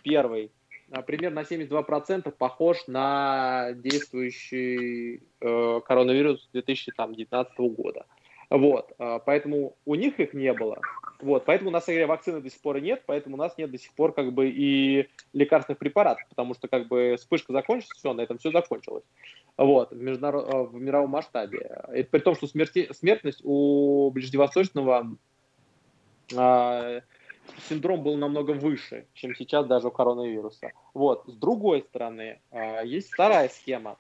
первый, 0.05 0.53
а, 0.93 1.03
примерно 1.03 1.41
на 1.41 1.45
72% 1.45 2.31
похож 2.31 2.87
на 2.87 3.73
действующий 3.73 5.25
э, 5.41 5.81
коронавирус 5.85 6.49
2019 6.53 7.59
года. 7.59 8.07
Вот, 8.51 8.93
э, 9.01 9.19
поэтому 9.27 9.75
у 9.85 9.97
них 9.97 10.21
их 10.21 10.33
не 10.33 10.53
было. 10.53 10.79
Вот, 11.23 11.45
поэтому 11.45 11.71
у 11.71 11.73
нас 11.73 11.87
вакцины 11.87 12.41
до 12.41 12.51
сих 12.51 12.61
пор 12.61 12.81
нет, 12.81 13.05
поэтому 13.07 13.37
у 13.37 13.39
нас 13.39 13.57
нет 13.57 13.71
до 13.71 13.79
сих 13.79 13.93
пор 13.93 14.13
как 14.13 14.33
бы 14.33 14.51
и 14.51 15.09
лекарственных 15.33 15.79
препаратов, 15.79 16.29
потому 16.29 16.55
что 16.55 16.67
как 16.67 16.89
бы 16.89 17.15
вспышка 17.17 17.53
закончилась, 17.53 17.97
все, 17.97 18.13
на 18.13 18.23
этом 18.23 18.39
все 18.39 18.51
закончилось. 18.51 19.05
Вот, 19.57 19.93
в, 19.93 19.97
международ... 19.97 20.53
Э, 20.53 20.63
в 20.65 20.75
мировом 20.75 21.11
масштабе. 21.11 21.61
Это 21.93 22.11
при 22.11 22.19
том, 22.19 22.35
что 22.35 22.49
смерти... 22.49 22.93
смертность 22.93 23.41
у 23.45 24.11
ближневосточного 24.11 25.17
э, 26.37 27.01
синдром 27.69 28.03
был 28.03 28.17
намного 28.17 28.51
выше, 28.51 29.07
чем 29.15 29.37
сейчас 29.37 29.67
даже 29.67 29.89
у 29.89 29.91
коронавируса. 29.93 30.73
Вот. 30.93 31.25
С 31.29 31.35
другой 31.35 31.83
стороны, 31.83 32.41
а, 32.51 32.83
есть 32.83 33.13
вторая 33.13 33.49
схема. 33.49 33.97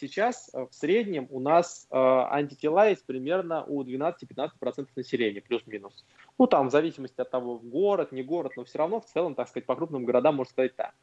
Сейчас 0.00 0.50
э, 0.54 0.66
в 0.70 0.74
среднем 0.74 1.26
у 1.30 1.40
нас 1.40 1.86
э, 1.90 1.96
антитела 1.96 2.88
есть 2.88 3.04
примерно 3.04 3.64
у 3.64 3.84
12-15% 3.84 4.88
населения, 4.96 5.42
плюс-минус. 5.42 6.06
Ну, 6.40 6.46
там, 6.46 6.68
в 6.68 6.70
зависимости 6.70 7.20
от 7.20 7.30
того, 7.30 7.58
город, 7.58 8.12
не 8.12 8.22
город, 8.22 8.52
но 8.56 8.64
все 8.64 8.78
равно 8.78 9.02
в 9.02 9.04
целом, 9.04 9.34
так 9.34 9.46
сказать, 9.46 9.66
по 9.66 9.76
крупным 9.76 10.06
городам 10.06 10.36
можно 10.36 10.50
сказать 10.50 10.74
так. 10.74 10.94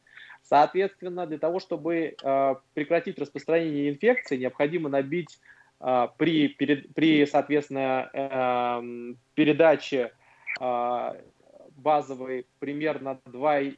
Соответственно, 0.42 1.28
для 1.28 1.38
того, 1.38 1.60
чтобы 1.60 2.16
э, 2.20 2.54
прекратить 2.74 3.20
распространение 3.20 3.88
инфекции, 3.88 4.36
необходимо 4.36 4.88
набить 4.88 5.38
при, 5.78 6.48
при, 6.48 7.24
соответственно, 7.26 8.10
эм, 8.12 9.16
передаче 9.34 10.10
базовый 10.58 12.46
примерно 12.58 13.20
2,4, 13.26 13.76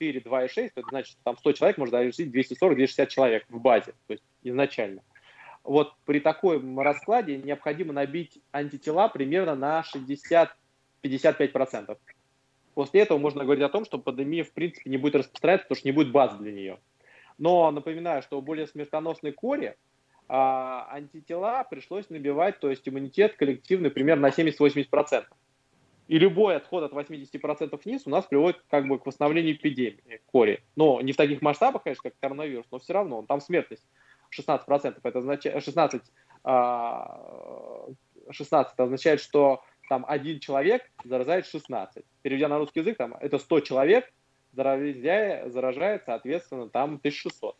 2,6, 0.00 0.72
это 0.74 0.88
значит, 0.88 1.16
там 1.22 1.38
100 1.38 1.52
человек 1.52 1.78
может 1.78 1.94
разрешить 1.94 2.34
240-260 2.34 3.06
человек 3.06 3.44
в 3.48 3.60
базе, 3.60 3.94
то 4.08 4.14
есть 4.14 4.24
изначально. 4.42 5.02
Вот 5.66 5.94
при 6.04 6.20
таком 6.20 6.78
раскладе 6.78 7.38
необходимо 7.38 7.92
набить 7.92 8.40
антитела 8.52 9.08
примерно 9.08 9.56
на 9.56 9.82
60-55%. 11.02 11.98
После 12.74 13.00
этого 13.00 13.18
можно 13.18 13.42
говорить 13.42 13.64
о 13.64 13.68
том, 13.68 13.84
что 13.84 13.98
пандемия 13.98 14.44
в 14.44 14.52
принципе 14.52 14.88
не 14.88 14.96
будет 14.96 15.16
распространяться, 15.16 15.64
потому 15.64 15.78
что 15.78 15.88
не 15.88 15.92
будет 15.92 16.12
базы 16.12 16.38
для 16.38 16.52
нее. 16.52 16.78
Но 17.38 17.70
напоминаю, 17.72 18.22
что 18.22 18.40
более 18.40 18.68
смертоносной 18.68 19.32
коре 19.32 19.76
а, 20.28 20.86
антитела 20.90 21.64
пришлось 21.68 22.08
набивать, 22.10 22.60
то 22.60 22.70
есть 22.70 22.88
иммунитет 22.88 23.34
коллективный 23.34 23.90
примерно 23.90 24.28
на 24.28 24.30
70-80%. 24.30 25.24
И 26.06 26.18
любой 26.18 26.56
отход 26.56 26.84
от 26.84 26.92
80% 26.92 27.80
вниз 27.84 28.02
у 28.06 28.10
нас 28.10 28.24
приводит 28.26 28.62
как 28.70 28.86
бы 28.86 29.00
к 29.00 29.06
восстановлению 29.06 29.54
эпидемии 29.54 30.20
кори. 30.26 30.62
Но 30.76 31.00
не 31.00 31.12
в 31.12 31.16
таких 31.16 31.42
масштабах, 31.42 31.82
конечно, 31.82 32.10
как 32.10 32.18
коронавирус, 32.20 32.66
но 32.70 32.78
все 32.78 32.92
равно 32.92 33.24
там 33.26 33.40
смертность 33.40 33.84
16%. 34.36 35.00
Это 35.02 35.18
означает 35.18 35.64
16, 35.64 36.02
16 38.30 38.78
означает, 38.78 39.20
что 39.20 39.62
там 39.88 40.04
один 40.06 40.40
человек 40.40 40.82
заражает 41.04 41.46
16. 41.46 42.04
Переведя 42.22 42.48
на 42.48 42.58
русский 42.58 42.80
язык, 42.80 42.98
там 42.98 43.14
это 43.20 43.38
100 43.38 43.60
человек, 43.60 44.12
заразяя, 44.52 45.48
заражает, 45.48 46.04
соответственно, 46.06 46.68
там 46.68 46.96
1600. 46.96 47.56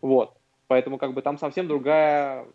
Вот. 0.00 0.36
Поэтому 0.66 0.98
как 0.98 1.14
бы 1.14 1.22
там 1.22 1.38
совсем 1.38 1.68
другая 1.68 2.46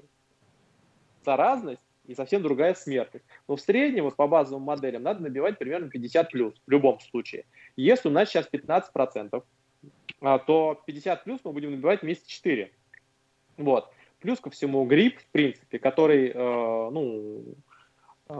заразность, 1.24 1.82
и 2.06 2.16
совсем 2.16 2.42
другая 2.42 2.74
смертность. 2.74 3.26
Но 3.48 3.56
в 3.56 3.62
среднем, 3.62 4.04
вот 4.04 4.16
по 4.16 4.28
базовым 4.28 4.64
моделям, 4.64 5.04
надо 5.04 5.22
набивать 5.22 5.58
примерно 5.58 5.90
50 5.90 6.30
плюс 6.30 6.54
в 6.66 6.70
любом 6.70 7.00
случае. 7.00 7.46
Если 7.76 8.10
у 8.10 8.12
нас 8.12 8.30
сейчас 8.30 8.48
15%, 8.52 9.44
а, 10.22 10.40
то 10.40 10.82
50 10.86 11.24
плюс 11.24 11.40
мы 11.44 11.54
будем 11.54 11.72
набивать 11.72 12.04
месяца 12.04 12.30
4. 12.30 12.72
Вот. 13.58 13.90
Плюс 14.20 14.40
ко 14.40 14.50
всему 14.50 14.86
грипп, 14.86 15.20
в 15.20 15.28
принципе, 15.28 15.80
который, 15.80 16.30
э, 16.30 16.90
ну, 16.92 17.44
э, 18.30 18.34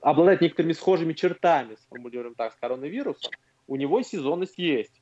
обладает 0.00 0.40
некоторыми 0.40 0.72
схожими 0.72 1.12
чертами, 1.12 1.76
сформулируем 1.76 2.34
так, 2.34 2.52
с 2.52 2.56
коронавирусом, 2.56 3.30
у 3.66 3.76
него 3.76 4.02
сезонность 4.02 4.58
есть. 4.58 5.00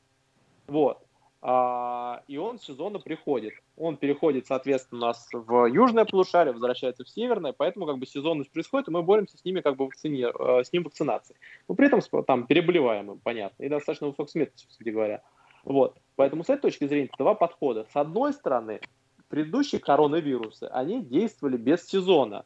Вот. 0.66 1.06
А, 1.48 2.22
и 2.26 2.38
он 2.38 2.58
сезонно 2.58 2.98
приходит. 2.98 3.54
Он 3.76 3.96
переходит, 3.96 4.46
соответственно, 4.46 4.98
у 4.98 5.04
нас 5.06 5.28
в 5.32 5.66
южное 5.66 6.04
полушарие, 6.04 6.52
возвращается 6.52 7.04
в 7.04 7.08
северное, 7.08 7.52
поэтому 7.52 7.86
как 7.86 7.98
бы 7.98 8.06
сезонность 8.06 8.50
происходит, 8.50 8.88
и 8.88 8.90
мы 8.90 9.02
боремся 9.02 9.38
с 9.38 9.44
ними 9.44 9.60
как 9.60 9.76
бы 9.76 9.84
вакцини... 9.84 10.24
Э, 10.24 10.64
с 10.64 10.72
ним 10.72 10.82
вакцинацией. 10.82 11.38
Но 11.68 11.74
при 11.74 11.86
этом 11.86 12.00
там 12.24 12.46
переболеваемым, 12.46 13.20
понятно, 13.22 13.62
и 13.62 13.68
достаточно 13.68 14.08
высокой 14.08 14.30
смертностью, 14.30 14.68
кстати 14.68 14.88
говоря. 14.88 15.22
Вот. 15.64 15.96
Поэтому 16.16 16.44
с 16.44 16.50
этой 16.50 16.62
точки 16.62 16.86
зрения 16.86 17.10
два 17.18 17.34
подхода. 17.34 17.86
С 17.92 17.96
одной 17.96 18.32
стороны, 18.32 18.80
предыдущие 19.28 19.80
коронавирусы, 19.80 20.64
они 20.64 21.02
действовали 21.02 21.56
без 21.56 21.86
сезона. 21.86 22.44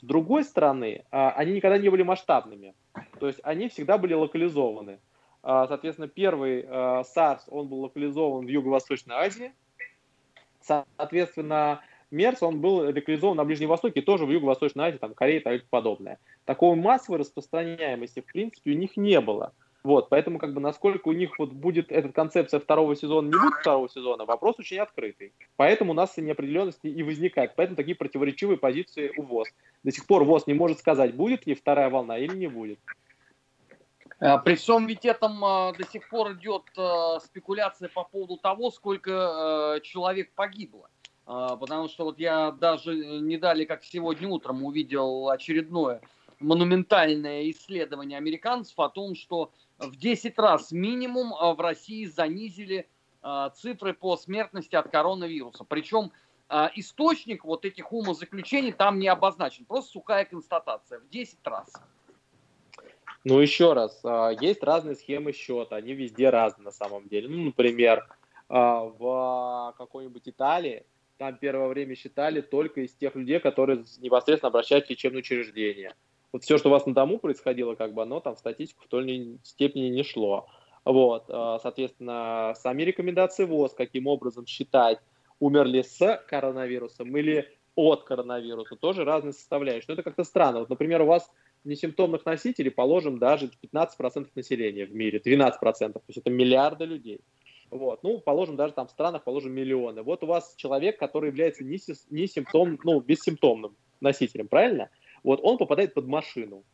С 0.00 0.04
другой 0.04 0.44
стороны, 0.44 1.04
а, 1.10 1.30
они 1.32 1.52
никогда 1.52 1.78
не 1.78 1.88
были 1.88 2.02
масштабными. 2.02 2.74
То 3.18 3.26
есть 3.26 3.40
они 3.42 3.68
всегда 3.68 3.98
были 3.98 4.14
локализованы. 4.14 5.00
А, 5.42 5.66
соответственно, 5.66 6.08
первый 6.08 6.64
а, 6.66 7.02
SARS, 7.02 7.42
он 7.48 7.68
был 7.68 7.80
локализован 7.80 8.46
в 8.46 8.48
Юго-Восточной 8.48 9.16
Азии. 9.16 9.52
Соответственно, 10.62 11.80
МЕРС, 12.10 12.42
он 12.42 12.60
был 12.60 12.76
локализован 12.76 13.36
на 13.36 13.44
Ближнем 13.44 13.68
Востоке, 13.68 14.02
тоже 14.02 14.26
в 14.26 14.30
Юго-Восточной 14.30 14.88
Азии, 14.88 14.98
там 14.98 15.14
Корея 15.14 15.40
и 15.40 15.42
так 15.42 15.64
подобное. 15.68 16.18
Такой 16.44 16.76
массовой 16.76 17.18
распространяемости, 17.18 18.20
в 18.20 18.26
принципе, 18.26 18.72
у 18.72 18.74
них 18.74 18.96
не 18.96 19.20
было. 19.20 19.52
Вот, 19.82 20.10
поэтому, 20.10 20.38
как 20.38 20.52
бы, 20.52 20.60
насколько 20.60 21.08
у 21.08 21.12
них 21.12 21.38
вот 21.38 21.52
будет 21.52 21.90
эта 21.90 22.10
концепция 22.10 22.60
второго 22.60 22.94
сезона, 22.94 23.28
не 23.28 23.40
будет 23.40 23.60
второго 23.60 23.88
сезона, 23.88 24.26
вопрос 24.26 24.58
очень 24.58 24.78
открытый. 24.78 25.32
Поэтому 25.56 25.92
у 25.92 25.94
нас 25.94 26.16
неопределенности 26.18 26.86
и 26.86 27.02
возникает. 27.02 27.54
Поэтому 27.56 27.76
такие 27.76 27.96
противоречивые 27.96 28.58
позиции 28.58 29.12
у 29.16 29.22
ВОЗ. 29.22 29.48
До 29.82 29.90
сих 29.90 30.06
пор 30.06 30.24
ВОЗ 30.24 30.46
не 30.46 30.54
может 30.54 30.78
сказать, 30.80 31.14
будет 31.14 31.46
ли 31.46 31.54
вторая 31.54 31.88
волна 31.88 32.18
или 32.18 32.36
не 32.36 32.46
будет. 32.46 32.78
А, 34.20 34.36
при 34.36 34.54
всем 34.54 34.86
ведь 34.86 35.06
этом 35.06 35.42
а, 35.42 35.72
до 35.72 35.86
сих 35.86 36.08
пор 36.10 36.32
идет 36.34 36.64
а, 36.76 37.18
спекуляция 37.20 37.88
по 37.88 38.04
поводу 38.04 38.36
того, 38.36 38.70
сколько 38.70 39.80
человек 39.82 40.32
погибло. 40.34 40.88
Потому 41.24 41.88
что 41.88 42.06
вот 42.06 42.18
я 42.18 42.50
даже 42.50 42.92
не 43.20 43.36
далее, 43.36 43.64
как 43.64 43.84
сегодня 43.84 44.28
утром, 44.28 44.64
увидел 44.64 45.28
очередное 45.28 46.00
монументальное 46.40 47.50
исследование 47.50 48.18
американцев 48.18 48.78
о 48.78 48.88
том, 48.88 49.14
что 49.14 49.52
в 49.78 49.96
10 49.96 50.38
раз 50.38 50.72
минимум 50.72 51.30
в 51.30 51.60
России 51.60 52.06
занизили 52.06 52.88
цифры 53.54 53.92
по 53.92 54.16
смертности 54.16 54.74
от 54.76 54.90
коронавируса. 54.90 55.64
Причем 55.64 56.10
источник 56.74 57.44
вот 57.44 57.64
этих 57.64 57.92
умозаключений 57.92 58.72
там 58.72 58.98
не 58.98 59.08
обозначен, 59.08 59.64
просто 59.64 59.92
сухая 59.92 60.24
констатация 60.24 61.00
в 61.00 61.08
10 61.08 61.38
раз. 61.44 61.72
Ну, 63.24 63.38
еще 63.38 63.74
раз, 63.74 64.00
а, 64.02 64.30
есть 64.30 64.62
разные 64.62 64.96
схемы 64.96 65.32
счета, 65.32 65.76
они 65.76 65.92
везде 65.92 66.30
разные 66.30 66.64
на 66.64 66.70
самом 66.70 67.06
деле. 67.08 67.28
Ну, 67.28 67.44
например, 67.44 68.08
а, 68.48 68.84
в 68.84 69.74
какой-нибудь 69.76 70.22
Италии 70.26 70.84
там 71.18 71.36
первое 71.36 71.68
время 71.68 71.94
считали 71.96 72.40
только 72.40 72.80
из 72.80 72.94
тех 72.94 73.14
людей, 73.14 73.38
которые 73.38 73.84
непосредственно 73.98 74.48
обращаются 74.48 74.88
в 74.88 74.90
лечебное 74.92 75.20
учреждение. 75.20 75.94
Вот 76.32 76.44
все, 76.44 76.58
что 76.58 76.68
у 76.68 76.72
вас 76.72 76.86
на 76.86 76.94
дому 76.94 77.18
происходило, 77.18 77.74
как 77.74 77.92
бы 77.92 78.02
оно 78.02 78.20
там 78.20 78.36
в 78.36 78.38
статистику 78.38 78.84
в 78.84 78.88
той 78.88 79.04
или 79.04 79.16
иной 79.16 79.38
степени 79.42 79.88
не 79.88 80.02
шло. 80.02 80.48
Вот, 80.84 81.24
а, 81.28 81.58
соответственно, 81.58 82.54
сами 82.56 82.82
рекомендации 82.82 83.44
ВОЗ, 83.44 83.74
каким 83.74 84.06
образом 84.06 84.46
считать, 84.46 84.98
умерли 85.38 85.82
с 85.82 86.22
коронавирусом 86.28 87.16
или 87.16 87.48
от 87.74 88.04
коронавируса, 88.04 88.76
тоже 88.76 89.04
разные 89.04 89.32
составляющие. 89.32 89.86
Но 89.88 89.94
это 89.94 90.02
как-то 90.02 90.24
странно. 90.24 90.60
Вот, 90.60 90.70
например, 90.70 91.02
у 91.02 91.06
вас 91.06 91.30
несимптомных 91.64 92.24
носителей 92.24 92.70
положим 92.70 93.18
даже 93.18 93.50
15% 93.62 94.28
населения 94.34 94.86
в 94.86 94.94
мире, 94.94 95.20
12%, 95.24 95.92
то 95.92 96.02
есть 96.08 96.18
это 96.18 96.30
миллиарды 96.30 96.84
людей. 96.84 97.20
Вот. 97.70 98.02
Ну, 98.02 98.18
положим, 98.18 98.56
даже 98.56 98.74
там 98.74 98.88
в 98.88 98.90
странах, 98.90 99.24
положим, 99.24 99.52
миллионы. 99.52 100.02
Вот 100.02 100.24
у 100.24 100.26
вас 100.26 100.54
человек, 100.56 100.98
который 100.98 101.28
является 101.28 101.64
не, 101.64 101.78
не 102.10 102.26
симптом, 102.26 102.78
ну, 102.82 103.00
бессимптомным 103.00 103.76
носителем, 104.00 104.48
правильно? 104.48 104.90
Вот 105.22 105.40
он 105.42 105.58
попадает 105.58 105.94
под 105.94 106.06
машину. 106.06 106.64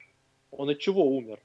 Он 0.50 0.68
от 0.70 0.78
чего 0.78 1.04
умер? 1.04 1.40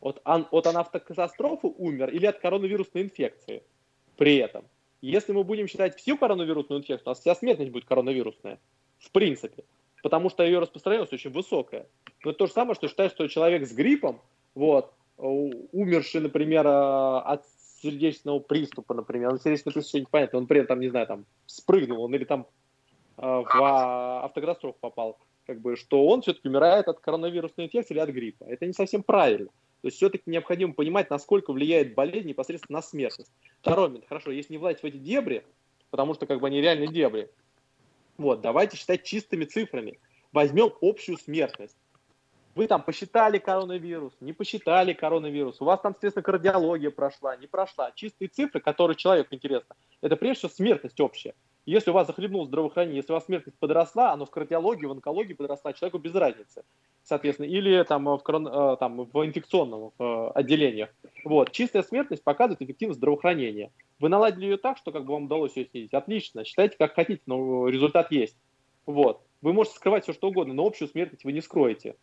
От, 0.00 0.20
ан, 0.24 0.46
от 0.50 0.66
автокатастрофы 0.66 1.68
умер 1.68 2.10
или 2.10 2.26
от 2.26 2.38
коронавирусной 2.38 3.04
инфекции 3.04 3.62
при 4.16 4.36
этом? 4.36 4.64
Если 5.02 5.32
мы 5.32 5.44
будем 5.44 5.68
считать 5.68 5.96
всю 5.96 6.16
коронавирусную 6.16 6.80
инфекцию, 6.80 7.08
у 7.08 7.10
нас 7.10 7.20
вся 7.20 7.34
смертность 7.34 7.70
будет 7.70 7.84
коронавирусная. 7.84 8.58
В 8.98 9.10
принципе 9.10 9.64
потому 10.06 10.30
что 10.30 10.44
ее 10.44 10.60
распространенность 10.60 11.12
очень 11.12 11.32
высокая. 11.32 11.88
Но 12.22 12.30
это 12.30 12.38
то 12.38 12.46
же 12.46 12.52
самое, 12.52 12.76
что 12.76 12.86
считать, 12.86 13.10
что 13.10 13.26
человек 13.26 13.66
с 13.66 13.72
гриппом, 13.72 14.20
вот, 14.54 14.92
умерший, 15.16 16.20
например, 16.20 16.64
а, 16.64 17.22
от 17.22 17.44
сердечного 17.82 18.38
приступа, 18.38 18.94
например, 18.94 19.30
он 19.30 19.40
сердечный 19.40 19.72
приступ 19.72 19.94
еще 19.94 20.00
непонятно, 20.02 20.38
он 20.38 20.46
при 20.46 20.60
этом, 20.60 20.78
не 20.78 20.90
знаю, 20.90 21.08
там, 21.08 21.24
спрыгнул, 21.46 22.04
он 22.04 22.14
или 22.14 22.22
там 22.22 22.46
а, 23.16 23.42
в 23.42 24.24
автокатастрофу 24.24 24.78
попал, 24.80 25.18
как 25.46 25.60
бы, 25.60 25.76
что 25.76 26.06
он 26.06 26.22
все-таки 26.22 26.48
умирает 26.48 26.88
от 26.88 27.00
коронавирусной 27.00 27.66
инфекции 27.66 27.94
или 27.94 28.00
от 28.00 28.10
гриппа. 28.10 28.44
Это 28.44 28.66
не 28.66 28.72
совсем 28.72 29.02
правильно. 29.02 29.46
То 29.46 29.88
есть 29.88 29.98
все-таки 29.98 30.24
необходимо 30.26 30.72
понимать, 30.72 31.10
насколько 31.10 31.52
влияет 31.52 31.94
болезнь 31.94 32.28
непосредственно 32.28 32.78
на 32.78 32.82
смертность. 32.82 33.30
Второй 33.60 33.88
момент, 33.88 34.06
хорошо, 34.08 34.32
если 34.32 34.54
не 34.54 34.58
влазить 34.58 34.82
в 34.82 34.86
эти 34.86 34.96
дебри, 34.96 35.44
потому 35.90 36.14
что 36.14 36.26
как 36.26 36.40
бы 36.40 36.48
они 36.48 36.60
реальные 36.60 36.88
дебри, 36.88 37.30
вот, 38.18 38.40
давайте 38.40 38.76
считать 38.76 39.04
чистыми 39.04 39.44
цифрами. 39.44 39.98
Возьмем 40.32 40.72
общую 40.80 41.18
смертность. 41.18 41.76
Вы 42.54 42.66
там 42.66 42.82
посчитали 42.82 43.38
коронавирус, 43.38 44.14
не 44.20 44.32
посчитали 44.32 44.94
коронавирус, 44.94 45.60
у 45.60 45.66
вас 45.66 45.78
там, 45.82 45.92
соответственно, 45.92 46.22
кардиология 46.22 46.90
прошла, 46.90 47.36
не 47.36 47.46
прошла. 47.46 47.92
Чистые 47.94 48.28
цифры, 48.28 48.60
которые 48.60 48.96
человеку 48.96 49.34
интересно, 49.34 49.76
это 50.00 50.16
прежде 50.16 50.38
всего 50.38 50.52
смертность 50.52 50.98
общая. 50.98 51.34
Если 51.66 51.90
у 51.90 51.94
вас 51.94 52.06
захлебнуло 52.06 52.46
здравоохранение, 52.46 52.98
если 52.98 53.12
у 53.12 53.16
вас 53.16 53.24
смертность 53.24 53.58
подросла, 53.58 54.12
оно 54.12 54.24
в 54.24 54.30
кардиологии, 54.30 54.86
в 54.86 54.92
онкологии 54.92 55.32
подросла, 55.32 55.72
человеку 55.72 55.98
без 55.98 56.14
разницы, 56.14 56.62
соответственно, 57.02 57.46
или 57.46 57.82
там 57.82 58.04
в, 58.04 58.18
корон, 58.18 58.46
э, 58.46 58.76
там, 58.78 59.02
в 59.02 59.26
инфекционном 59.26 59.90
в 59.98 60.02
э, 60.02 60.30
отделениях. 60.36 60.90
Вот. 61.24 61.50
Чистая 61.50 61.82
смертность 61.82 62.22
показывает 62.22 62.62
эффективность 62.62 62.98
здравоохранения. 62.98 63.72
Вы 63.98 64.08
наладили 64.08 64.44
ее 64.44 64.56
так, 64.58 64.78
что 64.78 64.92
как 64.92 65.04
бы 65.04 65.14
вам 65.14 65.24
удалось 65.24 65.56
ее 65.56 65.66
снизить. 65.66 65.92
Отлично, 65.92 66.44
считайте 66.44 66.76
как 66.78 66.94
хотите, 66.94 67.22
но 67.26 67.66
результат 67.68 68.12
есть. 68.12 68.36
Вот. 68.86 69.20
Вы 69.42 69.52
можете 69.52 69.76
скрывать 69.76 70.04
все, 70.04 70.12
что 70.12 70.28
угодно, 70.28 70.54
но 70.54 70.64
общую 70.64 70.86
смертность 70.86 71.24
вы 71.24 71.32
не 71.32 71.40
скроете. 71.40 71.96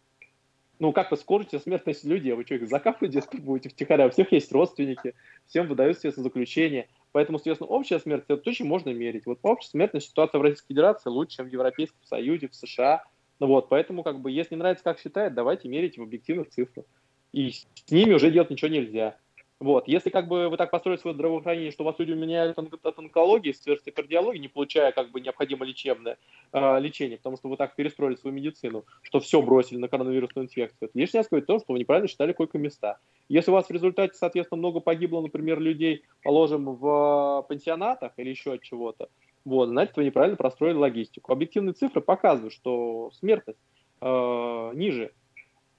Ну, 0.79 0.91
как 0.91 1.11
вы 1.11 1.17
скажете 1.17 1.59
смертность 1.59 2.03
людей? 2.03 2.33
Вы 2.33 2.43
что, 2.43 2.55
их 2.55 2.67
закапываете 2.67 3.21
будете 3.39 3.69
втихаря? 3.69 4.07
У 4.07 4.09
всех 4.09 4.33
есть 4.33 4.51
родственники, 4.51 5.15
всем 5.47 5.67
выдают, 5.67 5.95
естественно, 5.95 6.25
заключение. 6.25 6.89
Поэтому, 7.13 7.37
соответственно, 7.37 7.69
общая 7.69 7.99
смертность, 7.99 8.41
это 8.41 8.49
очень 8.49 8.65
можно 8.65 8.89
мерить. 8.89 9.25
Вот 9.27 9.39
по 9.39 9.47
общей 9.47 9.69
смертности 9.69 10.09
ситуация 10.09 10.39
в 10.39 10.41
Российской 10.41 10.69
Федерации 10.69 11.09
лучше, 11.09 11.37
чем 11.37 11.47
в 11.47 11.51
Европейском 11.53 12.03
Союзе, 12.03 12.49
в 12.49 12.55
США. 12.55 13.03
Ну 13.39 13.47
вот, 13.47 13.69
поэтому, 13.69 14.03
как 14.03 14.19
бы, 14.19 14.31
если 14.31 14.55
не 14.55 14.59
нравится, 14.59 14.83
как 14.83 14.99
считает, 14.99 15.35
давайте 15.35 15.69
мерить 15.69 15.97
в 15.97 16.01
объективных 16.01 16.49
цифрах. 16.49 16.85
И 17.31 17.51
с 17.51 17.91
ними 17.91 18.13
уже 18.13 18.31
делать 18.31 18.49
ничего 18.49 18.69
нельзя. 18.69 19.15
Вот. 19.63 19.87
Если 19.87 20.09
как 20.09 20.27
бы 20.27 20.49
вы 20.49 20.57
так 20.57 20.71
построили 20.71 20.99
свое 20.99 21.13
здравоохранение, 21.13 21.71
что 21.71 21.83
у 21.83 21.85
вас 21.85 21.97
люди 21.97 22.11
меняют 22.11 22.57
от 22.57 22.99
онкологии, 22.99 23.53
с 23.53 23.63
кардиологии, 23.95 24.39
не 24.39 24.49
получая 24.49 24.91
как 24.91 25.09
бы 25.11 25.21
необходимое 25.21 25.69
лечебное 25.69 26.17
э, 26.51 26.79
лечение, 26.81 27.15
потому 27.15 27.37
что 27.37 27.47
вы 27.47 27.55
так 27.55 27.73
перестроили 27.73 28.17
свою 28.17 28.35
медицину, 28.35 28.83
что 29.03 29.21
все 29.21 29.41
бросили 29.41 29.77
на 29.77 29.87
коронавирусную 29.87 30.47
инфекцию, 30.47 30.89
это 30.89 30.99
лишнее 30.99 31.23
сказать 31.23 31.45
то, 31.45 31.59
что 31.59 31.71
вы 31.71 31.79
неправильно 31.79 32.09
считали 32.09 32.33
койко-места. 32.33 32.97
Если 33.29 33.51
у 33.51 33.53
вас 33.53 33.69
в 33.69 33.71
результате, 33.71 34.15
соответственно, 34.15 34.59
много 34.59 34.81
погибло, 34.81 35.21
например, 35.21 35.61
людей, 35.61 36.03
положим, 36.23 36.65
в 36.75 37.45
пансионатах 37.47 38.11
или 38.17 38.31
еще 38.31 38.55
от 38.55 38.63
чего-то, 38.63 39.07
вот, 39.45 39.69
значит, 39.69 39.95
вы 39.95 40.03
неправильно 40.03 40.35
простроили 40.35 40.75
логистику. 40.75 41.31
Объективные 41.31 41.71
цифры 41.71 42.01
показывают, 42.01 42.53
что 42.53 43.11
смертность 43.13 43.59
э, 44.01 44.71
ниже 44.73 45.13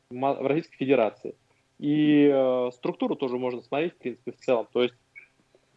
в 0.09 0.49
Российской 0.49 0.77
Федерации. 0.77 1.35
И 1.79 2.31
э, 2.33 2.71
структуру 2.73 3.17
тоже 3.17 3.39
можно 3.39 3.63
смотреть, 3.63 3.95
в 3.95 3.99
принципе, 3.99 4.33
в 4.33 4.37
целом. 4.37 4.69
То 4.73 4.83
есть 4.83 4.95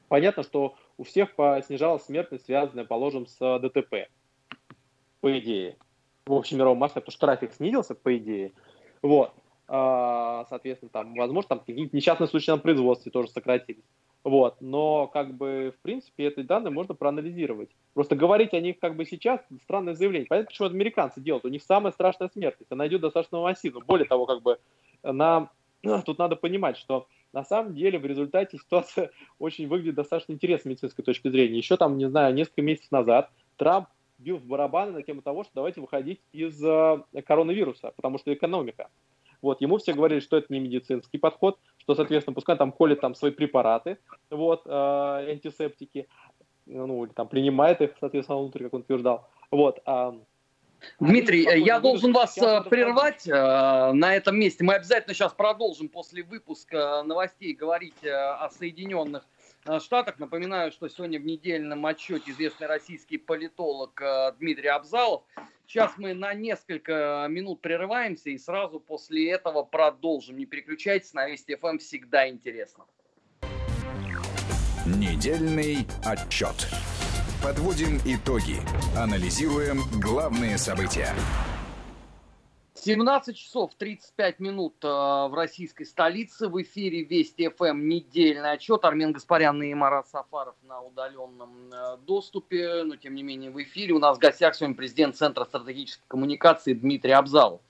понятно, 0.07 0.43
что 0.43 0.75
у 0.97 1.03
всех 1.03 1.33
снижалась 1.65 2.03
смертность, 2.03 2.45
связанная, 2.45 2.85
положим, 2.85 3.27
с 3.27 3.59
ДТП, 3.59 4.09
по 5.21 5.39
идее. 5.39 5.77
В 6.25 6.33
общем 6.33 6.57
мировом 6.57 6.77
масштабе, 6.79 7.05
потому 7.05 7.11
что 7.11 7.25
трафик 7.25 7.53
снизился, 7.53 7.95
по 7.95 8.15
идее. 8.17 8.51
Вот. 9.01 9.33
А, 9.69 10.45
соответственно, 10.49 10.89
там, 10.89 11.13
возможно, 11.15 11.49
там 11.49 11.59
какие-то 11.59 11.95
несчастные 11.95 12.27
случаи 12.27 12.51
на 12.51 12.57
производстве 12.57 13.11
тоже 13.11 13.29
сократились. 13.29 13.83
Вот. 14.23 14.57
Но, 14.61 15.07
как 15.07 15.33
бы, 15.35 15.73
в 15.77 15.81
принципе, 15.81 16.27
эти 16.27 16.41
данные 16.41 16.71
можно 16.71 16.95
проанализировать. 16.95 17.69
Просто 17.93 18.15
говорить 18.15 18.53
о 18.53 18.59
них, 18.59 18.79
как 18.79 18.95
бы, 18.95 19.05
сейчас 19.05 19.41
странное 19.63 19.93
заявление. 19.93 20.27
Понятно, 20.27 20.49
почему 20.49 20.67
американцы 20.67 21.21
делают. 21.21 21.45
У 21.45 21.49
них 21.49 21.63
самая 21.63 21.91
страшная 21.93 22.29
смертность. 22.29 22.71
Она 22.71 22.87
идет 22.87 23.01
достаточно 23.01 23.39
массивно. 23.39 23.81
Более 23.81 24.07
того, 24.07 24.25
как 24.25 24.41
бы, 24.41 24.59
на 25.03 25.49
Тут 26.05 26.17
надо 26.19 26.35
понимать, 26.35 26.77
что 26.77 27.07
на 27.33 27.43
самом 27.43 27.75
деле 27.75 27.99
в 27.99 28.05
результате 28.05 28.57
ситуация 28.57 29.11
очень 29.39 29.67
выглядит 29.67 29.95
достаточно 29.95 30.33
интересно 30.33 30.63
с 30.63 30.65
медицинской 30.65 31.03
точки 31.03 31.29
зрения. 31.29 31.57
Еще 31.57 31.77
там, 31.77 31.97
не 31.97 32.09
знаю, 32.09 32.33
несколько 32.33 32.61
месяцев 32.61 32.91
назад 32.91 33.29
Трамп 33.57 33.87
бил 34.17 34.37
в 34.37 34.45
барабаны 34.45 34.91
на 34.91 35.03
тему 35.03 35.21
того, 35.21 35.43
что 35.43 35.53
давайте 35.55 35.81
выходить 35.81 36.21
из 36.31 36.63
э, 36.63 37.03
коронавируса, 37.25 37.93
потому 37.95 38.17
что 38.17 38.33
экономика. 38.33 38.89
Вот, 39.41 39.61
ему 39.61 39.77
все 39.77 39.93
говорили, 39.93 40.19
что 40.19 40.37
это 40.37 40.47
не 40.49 40.59
медицинский 40.59 41.19
подход, 41.19 41.59
что, 41.77 41.93
соответственно, 41.93 42.33
пускай 42.33 42.57
там 42.57 42.71
колет 42.71 43.01
там 43.01 43.13
свои 43.13 43.31
препараты, 43.31 43.99
вот, 44.31 44.63
э, 44.65 44.69
антисептики, 44.71 46.07
ну, 46.65 47.05
или 47.05 47.11
там 47.13 47.27
принимает 47.27 47.81
их, 47.81 47.95
соответственно, 47.99 48.39
внутрь, 48.39 48.63
как 48.63 48.73
он 48.73 48.81
утверждал. 48.81 49.27
Вот, 49.51 49.79
а 49.85 50.15
Дмитрий, 50.99 51.43
я 51.63 51.79
должен 51.79 52.13
вас 52.13 52.37
э, 52.37 52.61
прервать 52.69 53.27
э, 53.27 53.31
на 53.31 54.15
этом 54.15 54.39
месте. 54.39 54.63
Мы 54.63 54.75
обязательно 54.75 55.13
сейчас 55.13 55.33
продолжим 55.33 55.89
после 55.89 56.23
выпуска 56.23 57.03
новостей 57.03 57.53
говорить 57.53 58.03
э, 58.03 58.11
о 58.11 58.49
Соединенных 58.49 59.23
Штатах. 59.79 60.17
Напоминаю, 60.17 60.71
что 60.71 60.87
сегодня 60.87 61.19
в 61.19 61.25
недельном 61.25 61.85
отчете 61.85 62.31
известный 62.31 62.67
российский 62.67 63.17
политолог 63.17 64.01
Дмитрий 64.39 64.69
Абзалов. 64.69 65.23
Сейчас 65.67 65.91
мы 65.97 66.13
на 66.13 66.33
несколько 66.33 67.27
минут 67.29 67.59
прерываемся 67.59 68.29
и 68.29 68.37
сразу 68.37 68.79
после 68.79 69.29
этого 69.29 69.63
продолжим. 69.63 70.37
Не 70.37 70.45
переключайтесь, 70.45 71.13
на 71.13 71.27
Вести 71.27 71.55
ФМ 71.55 71.79
всегда 71.79 72.29
интересно. 72.29 72.85
Недельный 74.85 75.85
отчет. 76.05 76.55
Подводим 77.43 77.99
итоги. 78.03 78.57
Анализируем 78.97 79.81
главные 80.01 80.57
события. 80.57 81.13
17 82.73 83.37
часов 83.37 83.71
35 83.77 84.39
минут 84.39 84.73
э, 84.83 84.87
в 84.87 85.31
российской 85.35 85.85
столице. 85.85 86.47
В 86.47 86.59
эфире 86.63 87.03
Вести 87.03 87.49
ФМ 87.49 87.87
недельный 87.87 88.53
отчет. 88.53 88.83
Армен 88.85 89.11
Гаспарян 89.11 89.61
и 89.61 89.71
Марат 89.75 90.07
Сафаров 90.07 90.55
на 90.63 90.81
удаленном 90.81 91.69
э, 91.71 91.97
доступе. 92.07 92.83
Но, 92.83 92.95
тем 92.95 93.13
не 93.13 93.21
менее, 93.21 93.51
в 93.51 93.61
эфире 93.61 93.93
у 93.93 93.99
нас 93.99 94.17
в 94.17 94.19
гостях 94.19 94.55
сегодня 94.55 94.75
президент 94.75 95.15
Центра 95.15 95.45
стратегической 95.45 96.05
коммуникации 96.07 96.73
Дмитрий 96.73 97.11
Абзалов. 97.11 97.61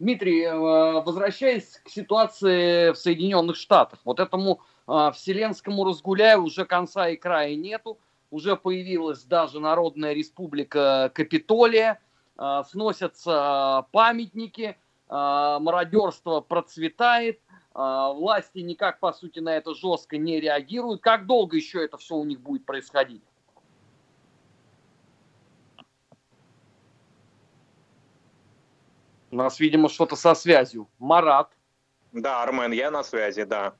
Дмитрий, 0.00 0.42
э, 0.42 0.52
возвращаясь 0.52 1.80
к 1.84 1.88
ситуации 1.88 2.90
в 2.90 2.96
Соединенных 2.96 3.54
Штатах, 3.54 4.00
вот 4.04 4.18
этому 4.18 4.60
вселенскому 4.84 5.84
разгуляю 5.84 6.42
уже 6.42 6.64
конца 6.64 7.08
и 7.08 7.16
края 7.16 7.54
нету 7.54 7.98
уже 8.32 8.56
появилась 8.56 9.22
даже 9.24 9.60
Народная 9.60 10.14
Республика 10.14 11.12
Капитолия, 11.14 12.00
а, 12.36 12.64
сносятся 12.64 13.86
памятники, 13.92 14.76
а, 15.06 15.58
мародерство 15.60 16.40
процветает, 16.40 17.40
а, 17.74 18.10
власти 18.12 18.60
никак, 18.60 19.00
по 19.00 19.12
сути, 19.12 19.38
на 19.38 19.54
это 19.54 19.74
жестко 19.74 20.16
не 20.16 20.40
реагируют. 20.40 21.02
Как 21.02 21.26
долго 21.26 21.56
еще 21.56 21.84
это 21.84 21.98
все 21.98 22.14
у 22.16 22.24
них 22.24 22.40
будет 22.40 22.64
происходить? 22.64 23.22
У 29.30 29.36
нас, 29.36 29.60
видимо, 29.60 29.90
что-то 29.90 30.16
со 30.16 30.34
связью. 30.34 30.88
Марат. 30.98 31.50
Да, 32.12 32.42
Армен, 32.42 32.72
я 32.72 32.90
на 32.90 33.02
связи, 33.02 33.44
да. 33.44 33.74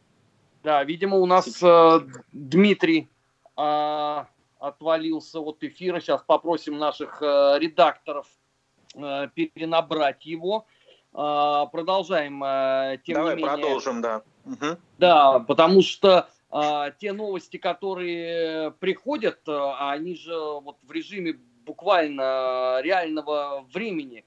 Да, 0.63 0.85
видимо, 0.85 1.17
у 1.17 1.27
нас 1.27 1.63
э, 1.63 2.01
Дмитрий 2.33 3.09
э, 3.59 4.25
отвалился 4.63 5.41
от 5.41 5.63
эфира. 5.65 6.01
Сейчас 6.01 6.23
попросим 6.23 6.79
наших 6.79 7.21
э, 7.21 7.57
редакторов 7.59 8.29
э, 8.95 9.29
перенабрать 9.35 10.25
его. 10.25 10.67
Э, 11.13 11.67
продолжаем. 11.71 12.41
Тем 13.03 13.15
Давай 13.15 13.37
не 13.37 13.43
менее, 13.43 13.59
продолжим, 13.59 14.01
да. 14.01 14.23
Угу. 14.45 14.79
Да, 14.99 15.41
потому 15.41 15.83
что 15.83 16.29
те 16.99 17.13
новости, 17.15 17.57
которые 17.57 18.73
приходят, 18.73 19.41
они 19.47 20.15
же 20.15 20.37
вот 20.37 20.77
в 20.83 20.93
режиме 20.93 21.39
буквально 21.65 22.81
реального 22.83 23.67
времени 23.73 24.27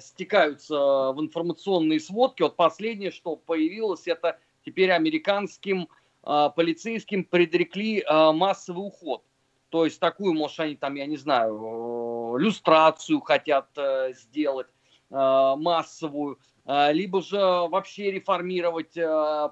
стекаются 0.00 0.76
в 1.12 1.16
информационные 1.18 1.98
сводки. 1.98 2.42
Вот 2.42 2.56
последнее, 2.56 3.10
что 3.10 3.36
появилось, 3.36 4.06
это 4.06 4.38
теперь 4.66 4.90
американским 4.90 5.88
полицейским 6.20 7.24
предрекли 7.24 8.04
массовый 8.06 8.86
уход. 8.86 9.24
То 9.70 9.84
есть 9.84 10.00
такую, 10.00 10.34
может, 10.34 10.60
они 10.60 10.76
там, 10.76 10.96
я 10.96 11.06
не 11.06 11.16
знаю, 11.16 12.36
люстрацию 12.38 13.20
хотят 13.20 13.68
э, 13.76 14.12
сделать 14.14 14.66
э, 15.10 15.14
массовую, 15.56 16.38
э, 16.66 16.92
либо 16.92 17.22
же 17.22 17.38
вообще 17.38 18.10
реформировать 18.10 18.94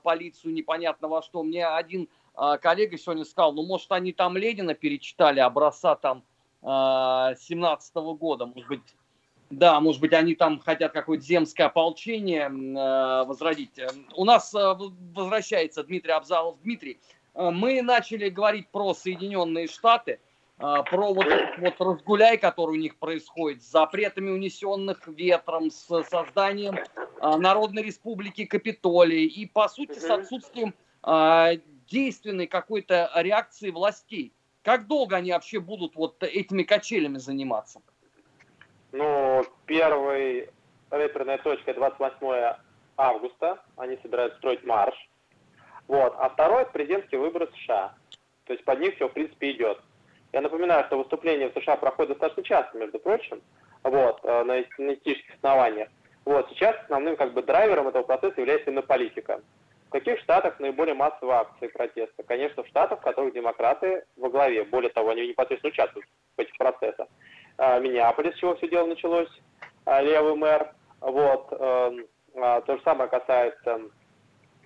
полицию 0.03 0.53
непонятно 0.55 1.09
во 1.09 1.23
что. 1.23 1.43
Мне 1.43 1.67
один 1.67 2.09
коллега 2.61 2.97
сегодня 2.99 3.25
сказал, 3.25 3.53
ну, 3.53 3.65
может, 3.65 3.91
они 3.91 4.13
там 4.13 4.37
Ленина 4.37 4.75
перечитали, 4.75 5.41
образца 5.41 5.97
там 5.97 6.23
17 6.63 7.97
-го 7.97 8.17
года, 8.17 8.47
может 8.47 8.69
быть, 8.69 8.83
да, 9.51 9.81
может 9.81 10.01
быть, 10.01 10.13
они 10.13 10.35
там 10.35 10.61
хотят 10.61 10.93
какое-то 10.93 11.25
земское 11.25 11.67
ополчение 11.67 12.49
э, 12.49 13.25
возродить. 13.25 13.81
У 14.15 14.25
нас 14.25 14.55
э, 14.55 14.75
возвращается 15.15 15.83
Дмитрий 15.85 16.13
Абзалов. 16.13 16.61
Дмитрий, 16.63 17.01
мы 17.39 17.83
начали 17.83 18.29
говорить 18.29 18.69
про 18.69 18.95
Соединенные 18.95 19.69
Штаты, 19.69 20.13
э, 20.13 20.19
про 20.59 21.15
вот 21.15 21.27
вот 21.59 21.75
разгуляй, 21.81 22.37
который 22.37 22.73
у 22.73 22.81
них 22.81 22.97
происходит, 22.97 23.63
с 23.63 23.71
запретами 23.71 24.31
унесенных 24.31 25.07
ветром, 25.07 25.71
с 25.71 25.87
созданием 26.05 26.77
э, 26.77 27.37
Народной 27.37 27.83
Республики 27.83 28.45
Капитолии 28.45 29.25
и, 29.25 29.47
по 29.47 29.69
сути, 29.69 29.99
с 29.99 30.11
отсутствием 30.11 30.75
действенной 31.89 32.49
какой-то 32.49 33.11
реакции 33.15 33.71
властей. 33.71 34.33
Как 34.63 34.87
долго 34.87 35.17
они 35.17 35.33
вообще 35.33 35.61
будут 35.61 35.97
вот 35.97 36.23
этими 36.23 36.65
качелями 36.65 37.19
заниматься? 37.19 37.81
Ну, 38.93 39.45
первый 39.65 40.51
реперная 40.91 41.39
точка 41.39 41.73
28 41.73 42.57
августа. 42.97 43.63
Они 43.77 43.97
собираются 44.03 44.39
строить 44.39 44.65
марш. 44.65 44.95
Вот. 45.89 46.15
А 46.19 46.29
второй– 46.29 46.67
президентские 46.73 47.21
выборы 47.21 47.49
США. 47.57 47.95
То 48.45 48.53
есть 48.53 48.65
под 48.65 48.79
них 48.81 48.95
все, 48.95 49.09
в 49.09 49.13
принципе, 49.13 49.51
идет. 49.51 49.81
Я 50.33 50.43
напоминаю, 50.43 50.85
что 50.85 50.99
выступления 50.99 51.49
в 51.49 51.59
США 51.59 51.77
проходят 51.77 52.13
достаточно 52.13 52.43
часто, 52.43 52.79
между 52.79 52.99
прочим, 52.99 53.41
вот, 53.83 54.21
э, 54.23 54.45
на 54.45 54.61
этических 54.61 55.35
основаниях. 55.37 55.89
Вот, 56.27 56.49
сейчас 56.51 56.77
основным 56.85 57.17
как 57.17 57.33
бы 57.33 57.43
драйвером 57.43 57.89
этого 57.89 58.03
процесса 58.03 58.41
является 58.41 58.69
именно 58.69 58.83
политика. 58.83 59.41
В 59.87 59.91
каких 59.91 60.19
штатах 60.21 60.61
наиболее 60.61 60.95
массовые 60.95 61.39
акции 61.39 61.69
протеста? 61.69 62.23
Конечно, 62.23 62.63
в 62.63 62.69
штатах, 62.69 62.99
в 62.99 63.03
которых 63.03 63.33
демократы 63.33 64.05
во 64.17 64.29
главе. 64.29 64.65
Более 64.65 64.91
того, 64.91 65.09
они 65.09 65.27
непосредственно 65.27 65.73
участвуют 65.73 66.07
в 66.37 66.41
этих 66.41 66.55
процессах. 66.59 67.09
А, 67.57 67.79
Миннеаполис, 67.79 68.35
с 68.35 68.39
чего 68.39 68.55
все 68.57 68.69
дело 68.69 68.87
началось, 68.87 69.31
а, 69.87 70.03
левый 70.03 70.35
мэр. 70.35 70.75
Вот. 71.01 71.49
Эм, 71.53 72.07
то 72.35 72.77
же 72.77 72.83
самое 72.85 73.09
касается 73.09 73.81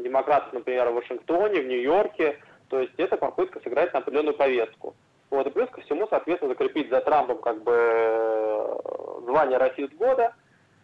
демократов, 0.02 0.52
например, 0.52 0.90
в 0.90 0.94
Вашингтоне, 0.94 1.60
в 1.60 1.66
Нью-Йорке. 1.66 2.38
То 2.68 2.80
есть 2.80 2.94
это 2.96 3.16
попытка 3.16 3.60
сыграть 3.60 3.92
на 3.92 4.00
определенную 4.00 4.36
повестку. 4.36 4.94
Вот, 5.30 5.46
и 5.46 5.50
плюс 5.50 5.70
ко 5.70 5.80
всему, 5.80 6.06
соответственно, 6.08 6.52
закрепить 6.52 6.90
за 6.90 7.00
Трампом 7.00 7.38
как 7.38 7.62
бы 7.62 7.72
э, 7.74 8.78
звание 9.24 9.56
расист 9.56 9.94
года, 9.94 10.34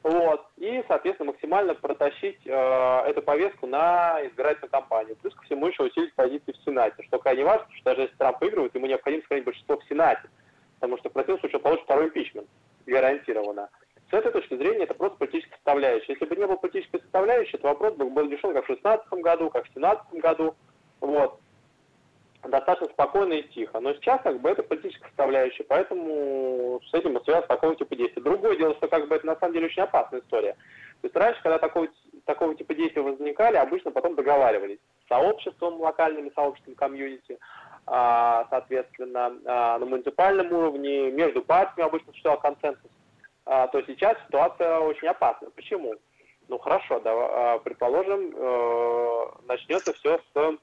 вот, 0.03 0.47
и, 0.57 0.83
соответственно, 0.89 1.33
максимально 1.33 1.75
протащить 1.75 2.41
э, 2.47 3.03
эту 3.07 3.21
повестку 3.21 3.67
на 3.67 4.19
избирательную 4.27 4.71
кампанию. 4.71 5.17
Плюс 5.17 5.35
ко 5.35 5.45
всему 5.45 5.67
еще 5.67 5.83
усилить 5.83 6.15
позиции 6.15 6.53
в 6.53 6.65
Сенате, 6.65 7.03
что 7.03 7.19
крайне 7.19 7.45
важно, 7.45 7.65
потому 7.65 7.77
что 7.77 7.85
даже 7.85 8.01
если 8.03 8.17
Трамп 8.17 8.41
выигрывает, 8.41 8.75
ему 8.75 8.87
необходимо 8.87 9.23
сохранить 9.23 9.45
большинство 9.45 9.77
в 9.77 9.85
Сенате, 9.85 10.31
потому 10.77 10.97
что 10.97 11.11
в 11.11 11.13
противном 11.13 11.41
случае 11.41 11.59
он 11.59 11.63
получит 11.65 11.85
второй 11.85 12.07
импичмент, 12.07 12.49
гарантированно. 12.87 13.69
С 14.11 14.15
этой 14.15 14.33
точки 14.33 14.57
зрения 14.57 14.85
это 14.85 14.95
просто 14.95 15.19
политическая 15.19 15.57
составляющая. 15.57 16.13
Если 16.13 16.25
бы 16.25 16.37
не 16.37 16.47
было 16.47 16.57
политической 16.57 17.01
составляющей, 17.01 17.59
то 17.59 17.69
вопрос 17.69 17.95
был 17.95 18.09
бы 18.09 18.23
решен 18.23 18.55
как 18.55 18.65
в 18.65 18.69
2016 18.69 19.09
году, 19.23 19.51
как 19.51 19.67
в 19.67 19.73
2017 19.75 20.23
году. 20.23 20.55
Вот. 21.01 21.41
Достаточно 22.43 22.89
спокойно 22.93 23.35
и 23.35 23.49
тихо. 23.49 23.81
Но 23.81 23.93
сейчас 23.95 24.23
как 24.23 24.41
бы 24.41 24.49
это 24.49 24.63
политическая 24.63 25.09
составляющая, 25.09 25.65
поэтому 25.65 26.81
с 26.89 26.95
этим 26.95 27.23
связано 27.23 27.49
такого 27.49 27.77
типа 27.77 27.97
действия. 27.97 28.23
Другое 28.23 28.57
дело, 28.57 28.75
что 28.77 28.89
как 28.89 29.09
бы 29.09 29.15
это 29.15 29.27
на 29.27 29.37
самом 29.37 29.53
деле 29.53 29.67
очень 29.67 29.83
опасная 29.83 30.21
история. 30.21 30.53
То 31.03 31.07
есть 31.07 31.17
раньше, 31.17 31.43
когда 31.43 31.59
такого, 31.59 31.89
такого 32.25 32.55
типа 32.55 32.75
действия 32.75 33.03
возникали, 33.03 33.57
обычно 33.57 33.91
потом 33.91 34.15
договаривались 34.15 34.79
с 35.05 35.09
сообществом, 35.09 35.81
локальными 35.81 36.33
сообществами, 36.35 36.75
комьюнити, 36.75 37.39
а, 37.87 38.47
соответственно, 38.49 39.33
а, 39.45 39.79
на 39.79 39.85
муниципальном 39.85 40.51
уровне, 40.53 41.11
между 41.11 41.43
партиями 41.43 41.89
обычно 41.89 42.13
существовал 42.13 42.41
консенсус 42.41 42.91
то 43.49 43.83
сейчас 43.83 44.17
ситуация 44.27 44.79
очень 44.79 45.09
опасна. 45.09 45.51
Почему? 45.51 45.95
Ну 46.49 46.59
хорошо, 46.59 47.01
да, 47.01 47.13
а, 47.13 47.59
предположим, 47.59 48.33
э, 48.35 49.27
начнется 49.47 49.93
все 49.93 50.19
с 50.19 50.59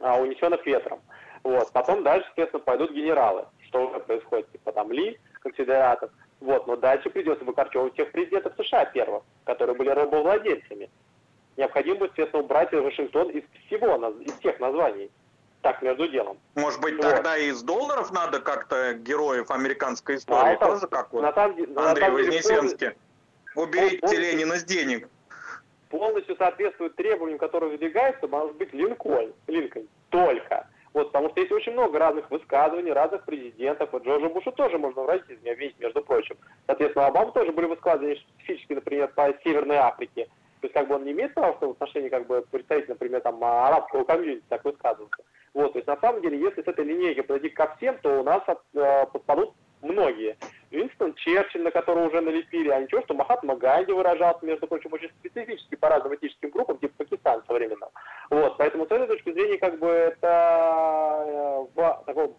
а, 0.00 0.20
унесенных 0.20 0.64
ветром. 0.66 1.00
Вот. 1.42 1.72
Потом 1.72 2.02
дальше, 2.02 2.26
соответственно, 2.26 2.62
пойдут 2.62 2.92
генералы. 2.92 3.46
Что 3.66 3.88
уже 3.88 4.00
происходит? 4.00 4.50
Типа 4.52 4.72
там 4.72 4.92
Ли, 4.92 5.18
конфедератов. 5.40 6.10
Вот. 6.40 6.66
Но 6.66 6.76
дальше 6.76 7.08
придется 7.08 7.44
выкорчевывать 7.44 7.94
тех 7.94 8.10
президентов 8.12 8.52
США 8.58 8.84
первых, 8.86 9.22
которые 9.44 9.74
были 9.74 9.88
рабовладельцами. 9.88 10.90
необходимо, 11.56 12.06
естественно, 12.06 12.42
убрать 12.42 12.72
Вашингтон 12.72 13.30
из 13.30 13.44
всего, 13.66 13.96
из 14.20 14.32
всех 14.38 14.60
названий. 14.60 15.10
Так, 15.62 15.82
между 15.82 16.08
делом. 16.08 16.38
Может 16.54 16.80
быть, 16.80 16.94
вот. 16.94 17.02
тогда 17.02 17.36
из 17.36 17.62
долларов 17.62 18.12
надо 18.12 18.40
как-то 18.40 18.94
героев 18.94 19.50
американской 19.50 20.16
истории 20.16 20.54
а, 20.54 20.56
тоже, 20.56 20.86
как 20.86 21.12
вот 21.12 21.22
на 21.22 21.32
самом, 21.32 21.56
Андрей 21.76 22.10
Вознесенский? 22.10 22.90
Уберите 23.54 24.06
он, 24.06 24.12
Ленина 24.12 24.54
с 24.56 24.64
денег. 24.64 25.08
Полностью 25.90 26.36
соответствует 26.36 26.94
требованиям, 26.96 27.38
которые 27.38 27.70
выдвигаются, 27.70 28.28
может 28.28 28.56
быть 28.56 28.72
Линкольн. 28.72 29.32
Линкольн. 29.48 29.88
Только. 30.10 30.68
Вот, 30.94 31.12
потому 31.12 31.30
что 31.30 31.40
есть 31.40 31.52
очень 31.52 31.72
много 31.72 31.98
разных 31.98 32.30
высказываний, 32.30 32.92
разных 32.92 33.24
президентов. 33.24 33.90
Вот 33.92 34.04
Джорджа 34.06 34.28
Буша 34.28 34.52
тоже 34.52 34.78
можно 34.78 35.02
в 35.02 35.08
расизме 35.08 35.52
обвинить, 35.52 35.78
между 35.78 36.02
прочим. 36.02 36.36
Соответственно, 36.66 37.06
Обама 37.06 37.32
тоже 37.32 37.52
были 37.52 37.66
высказывания 37.66 38.16
специфически, 38.16 38.72
например, 38.74 39.08
по 39.08 39.32
Северной 39.44 39.76
Африке. 39.76 40.28
То 40.60 40.66
есть, 40.66 40.74
как 40.74 40.88
бы 40.88 40.96
он 40.96 41.04
не 41.04 41.12
имеет 41.12 41.34
права 41.34 41.56
в 41.60 41.70
отношении, 41.70 42.08
как 42.08 42.26
бы, 42.26 42.44
представителя, 42.50 42.94
например, 42.94 43.20
там, 43.20 43.42
арабского 43.42 44.04
комьюнити 44.04 44.44
так 44.48 44.64
высказываться. 44.64 45.22
Вот, 45.54 45.72
то 45.72 45.78
есть, 45.78 45.88
на 45.88 45.96
самом 45.96 46.20
деле, 46.20 46.38
если 46.38 46.62
с 46.62 46.66
этой 46.66 46.84
линейки 46.84 47.20
подойти 47.20 47.48
ко 47.50 47.74
всем, 47.76 47.98
то 47.98 48.20
у 48.20 48.24
нас 48.24 48.42
от, 48.46 48.60
э, 48.74 49.06
подпадут 49.12 49.54
многие. 49.82 50.36
Винстон 50.70 51.14
Черчилль, 51.14 51.62
на 51.62 51.70
которого 51.70 52.08
уже 52.08 52.20
налепили, 52.20 52.68
а 52.68 52.80
ничего, 52.80 53.00
что 53.02 53.14
Махатма 53.14 53.56
Ганди 53.56 53.92
выражался, 53.92 54.44
между 54.44 54.66
прочим, 54.66 54.92
очень 54.92 55.10
специфически 55.20 55.76
по 55.76 55.88
разным 55.88 56.14
этническим 56.14 56.50
группам, 56.50 56.78
типа 56.78 56.94
Пакистан 56.98 57.42
современного. 57.46 57.92
Вот, 58.30 58.56
поэтому 58.58 58.86
с 58.86 58.90
этой 58.90 59.06
точки 59.06 59.32
зрения, 59.32 59.58
как 59.58 59.78
бы, 59.78 59.88
это 59.88 61.24
э, 61.26 61.66
в, 61.74 62.02
таком, 62.06 62.36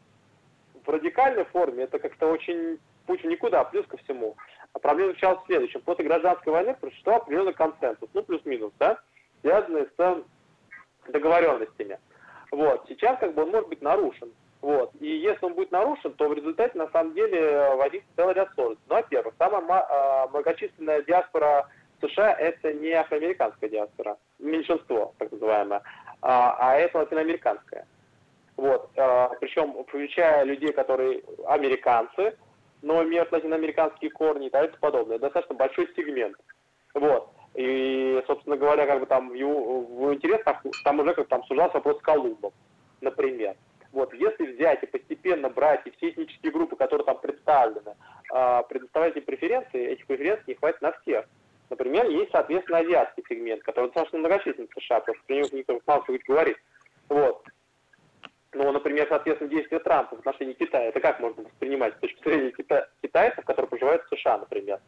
в 0.86 0.90
радикальной 0.90 1.46
форме, 1.46 1.84
это 1.86 2.00
как-то 2.00 2.28
очень 2.28 2.80
путь 3.10 3.24
в 3.24 3.28
никуда, 3.28 3.64
плюс 3.64 3.88
ко 3.88 3.98
всему. 3.98 4.38
А 4.74 4.78
проблема 4.78 5.10
заключалась 5.10 5.42
в 5.42 5.46
следующем. 5.48 5.82
После 5.82 6.06
гражданской 6.06 6.54
войны 6.54 6.76
произошел 6.80 7.16
определенный 7.16 7.54
консенсус, 7.54 8.08
ну, 8.14 8.22
плюс-минус, 8.22 8.72
да, 8.78 9.00
связанный 9.42 9.88
с 9.98 10.24
договоренностями. 11.08 11.98
Вот, 12.52 12.86
сейчас, 12.88 13.18
как 13.20 13.34
бы, 13.34 13.42
он 13.44 13.50
может 13.50 13.68
быть 13.68 13.82
нарушен. 13.82 14.32
Вот. 14.62 14.92
И 15.00 15.08
если 15.08 15.44
он 15.44 15.56
будет 15.56 15.72
нарушен, 15.72 16.14
то 16.14 16.30
в 16.30 16.34
результате 16.34 16.78
на 16.78 16.88
самом 16.90 17.16
деле 17.16 17.74
возникнет 17.78 18.12
целый 18.16 18.36
ряд 18.36 18.54
сложностей. 18.54 18.86
Ну, 18.90 18.96
во-первых, 18.96 19.34
самая 19.40 19.86
а, 19.90 20.28
многочисленная 20.28 21.02
диаспора 21.02 21.68
США 22.02 22.34
это 22.34 22.74
не 22.74 22.92
афроамериканская 22.92 23.70
диаспора, 23.70 24.18
меньшинство, 24.38 25.16
так 25.18 25.32
называемое, 25.32 25.82
а, 26.22 26.58
а 26.60 26.76
это 26.76 27.00
латиноамериканская. 27.00 27.88
Вот. 28.56 28.90
А, 28.98 29.30
причем, 29.40 29.84
включая 29.86 30.44
людей, 30.44 30.74
которые 30.74 31.24
американцы, 31.48 32.36
но 32.82 33.04
имеют 33.04 33.32
латиноамериканские 33.32 34.12
корни 34.12 34.48
и 34.48 34.50
так 34.50 34.78
подобное. 34.80 35.20
Достаточно 35.20 35.56
большой 35.56 35.90
сегмент. 35.96 36.36
Вот. 36.94 37.30
И, 37.56 38.22
собственно 38.28 38.58
говоря, 38.58 38.86
как 38.86 39.00
бы 39.00 39.06
там 39.06 39.30
в, 39.30 39.34
в 39.34 40.14
интересах 40.14 40.64
там 40.84 41.00
уже 41.00 41.14
как 41.14 41.28
там 41.28 41.44
сужался 41.46 41.76
вопрос 41.76 41.98
с 41.98 42.02
Колумбом, 42.02 42.54
например. 43.02 43.56
Вот, 43.92 44.14
если 44.14 44.46
взять 44.46 44.84
и 44.84 44.86
постепенно 44.86 45.50
брать 45.50 45.82
и 45.86 45.92
все 45.92 46.10
этнические 46.10 46.52
группы, 46.52 46.76
которые 46.76 47.06
там 47.06 47.20
представлены, 47.20 47.96
э, 48.32 48.62
предоставлять 48.70 49.18
им 49.18 49.24
преференции, 49.24 49.88
этих 49.88 50.06
преференций 50.06 50.44
не 50.48 50.54
хватит 50.54 50.82
на 50.82 50.92
всех. 50.92 51.26
Например, 51.72 52.08
есть, 52.08 52.32
соответственно, 52.32 52.80
азиатский 52.80 53.24
сегмент, 53.28 53.64
который 53.64 53.86
достаточно 53.88 54.20
многочислен 54.20 54.68
в 54.68 54.80
США, 54.80 55.00
потому 55.00 55.16
что 55.18 55.26
про 55.26 55.36
него 55.36 55.48
никто 55.52 55.80
мало 55.88 56.04
говорит. 56.28 56.58
Вот. 57.10 57.44
Ну, 58.54 58.72
например, 58.72 59.06
соответственно, 59.10 59.50
действия 59.50 59.80
Трампа 59.80 60.16
в 60.16 60.20
отношении 60.20 60.54
Китая, 60.54 60.86
это 60.90 61.00
как 61.00 61.20
можно 61.20 61.44
воспринимать 61.44 61.96
с 61.96 62.00
точки 62.00 62.24
зрения 62.24 62.52
кита- 62.52 62.88
китайцев, 63.02 63.46
которые 63.46 63.70
проживают 63.70 64.04
в 64.04 64.16
США, 64.16 64.40
например? 64.40 64.80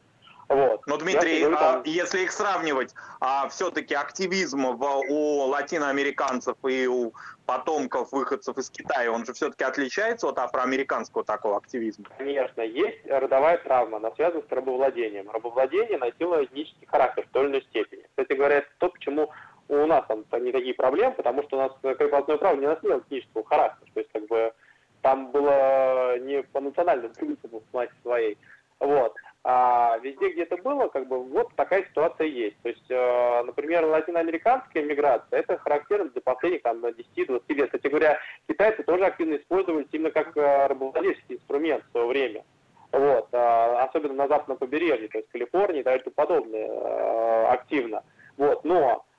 Вот. 0.51 0.81
Но, 0.85 0.97
Дмитрий, 0.97 1.39
говорю, 1.39 1.55
там... 1.55 1.79
а, 1.79 1.81
если 1.85 2.23
их 2.23 2.31
сравнивать, 2.31 2.93
а 3.21 3.47
все-таки 3.47 3.95
активизм 3.95 4.65
у 4.65 5.45
латиноамериканцев 5.45 6.57
и 6.67 6.87
у 6.87 7.13
потомков 7.45 8.11
выходцев 8.11 8.57
из 8.57 8.69
Китая, 8.69 9.11
он 9.11 9.25
же 9.25 9.31
все-таки 9.31 9.63
отличается 9.63 10.27
от 10.27 10.39
афроамериканского 10.39 11.23
такого 11.23 11.55
активизма? 11.55 12.05
Конечно, 12.17 12.61
есть 12.61 13.05
родовая 13.07 13.59
травма, 13.59 13.97
она 13.97 14.11
связана 14.11 14.43
с 14.45 14.51
рабовладением. 14.51 15.29
Рабовладение 15.31 15.97
носило 15.97 16.43
этнический 16.43 16.85
характер 16.87 17.25
в 17.27 17.31
той 17.31 17.43
или 17.43 17.51
иной 17.51 17.61
степени. 17.63 18.03
Кстати 18.09 18.33
говоря, 18.33 18.57
это 18.57 18.67
то, 18.79 18.89
почему 18.89 19.31
у 19.75 19.85
нас 19.85 20.05
там 20.07 20.43
не 20.43 20.51
такие 20.51 20.73
проблемы, 20.73 21.13
потому 21.15 21.43
что 21.43 21.57
у 21.57 21.61
нас 21.61 21.71
крепостное 21.97 22.37
право 22.37 22.55
не 22.55 22.67
носило 22.67 22.99
этнического 22.99 23.43
характера. 23.45 23.89
То 23.93 23.99
есть, 23.99 24.11
как 24.11 24.27
бы, 24.27 24.53
там 25.01 25.31
было 25.31 26.19
не 26.19 26.43
по 26.43 26.59
национальным 26.59 27.11
принципам 27.13 27.61
своей. 28.01 28.37
Вот. 28.79 29.15
А 29.43 29.97
везде, 30.03 30.29
где 30.29 30.43
это 30.43 30.57
было, 30.57 30.87
как 30.87 31.07
бы 31.07 31.23
вот 31.23 31.55
такая 31.55 31.83
ситуация 31.85 32.27
есть. 32.27 32.57
То 32.61 32.69
есть, 32.69 32.85
э, 32.89 33.43
например, 33.43 33.85
латиноамериканская 33.85 34.83
миграция, 34.83 35.39
это 35.39 35.57
характерно 35.57 36.09
для 36.09 36.21
последних 36.21 36.61
там, 36.61 36.85
10-20 36.85 37.41
лет. 37.49 37.65
Кстати 37.67 37.87
говоря, 37.87 38.19
китайцы 38.47 38.83
тоже 38.83 39.05
активно 39.05 39.37
использовали 39.37 39.87
именно 39.91 40.11
как 40.11 40.37
э, 40.37 40.67
рабовладельческий 40.67 41.35
инструмент 41.37 41.83
в 41.85 41.91
свое 41.91 42.07
время. 42.07 42.43
Вот, 42.91 43.29
э, 43.31 43.37
особенно 43.79 44.13
на 44.13 44.27
западном 44.27 44.57
побережье, 44.57 45.07
то 45.07 45.17
есть 45.17 45.29
Калифорнии 45.29 45.79
и 45.79 45.83
так 45.83 46.03
подобное, 46.13 46.67
э, 46.67 47.45
активно. 47.47 48.03
Вот, 48.37 48.63
но 48.63 49.05
э, 49.07 49.10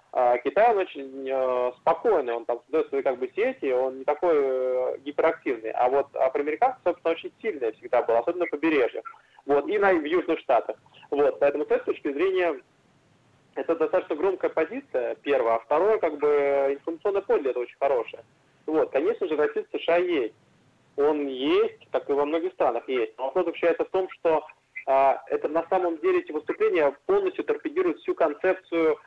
Китай 0.45 0.71
он 0.71 0.79
очень 0.79 1.27
э, 1.27 1.73
спокойный, 1.79 2.35
он 2.35 2.45
там 2.45 2.61
создает 2.65 2.89
свои 2.89 3.03
как 3.03 3.19
бы 3.19 3.31
сети, 3.35 3.73
он 3.73 3.99
не 3.99 4.05
такой 4.05 4.35
э, 4.35 4.99
гиперактивный. 4.99 5.71
А 5.71 5.89
вот 5.89 6.15
афроамериканцы, 6.15 6.79
собственно, 6.85 7.13
очень 7.13 7.33
сильные 7.41 7.73
всегда 7.73 8.03
был, 8.03 8.17
особенно 8.17 8.45
на 8.45 8.51
побережьях 8.51 9.05
вот, 9.47 9.67
и 9.69 9.79
на, 9.79 9.95
в 9.95 10.05
Южных 10.05 10.39
Штатах. 10.41 10.77
Вот, 11.11 11.39
поэтому 11.41 11.65
с 11.65 11.71
этой 11.71 11.87
точки 11.87 12.13
зрения 12.13 12.61
это 13.55 13.75
достаточно 13.75 14.17
громкая 14.17 14.51
позиция, 14.51 15.15
первое. 15.17 15.55
А 15.55 15.59
второе, 15.61 15.99
как 15.99 16.19
бы, 16.19 16.29
информационное 16.73 17.23
поле 17.23 17.51
это 17.51 17.61
очень 17.61 17.79
хорошее. 17.79 18.23
Вот, 18.67 18.91
конечно 18.91 19.27
же, 19.27 19.37
расизм 19.37 19.67
в 19.73 19.79
США 19.79 19.97
есть. 19.97 20.35
Он 20.97 21.27
есть, 21.27 21.89
как 21.91 22.09
и 22.11 22.13
во 22.13 22.27
многих 22.27 22.53
странах 22.53 22.87
есть. 22.89 23.17
Но 23.17 23.25
вопрос 23.25 23.47
заключается 23.47 23.85
в 23.85 23.91
том, 23.91 24.09
что 24.11 24.45
а, 24.87 25.23
это 25.29 25.49
на 25.49 25.67
самом 25.69 25.99
деле 25.99 26.21
эти 26.21 26.33
выступления 26.33 26.95
полностью 27.07 27.45
торпедируют 27.45 27.99
всю 28.01 28.15
концепцию 28.15 28.97
а, 28.97 28.99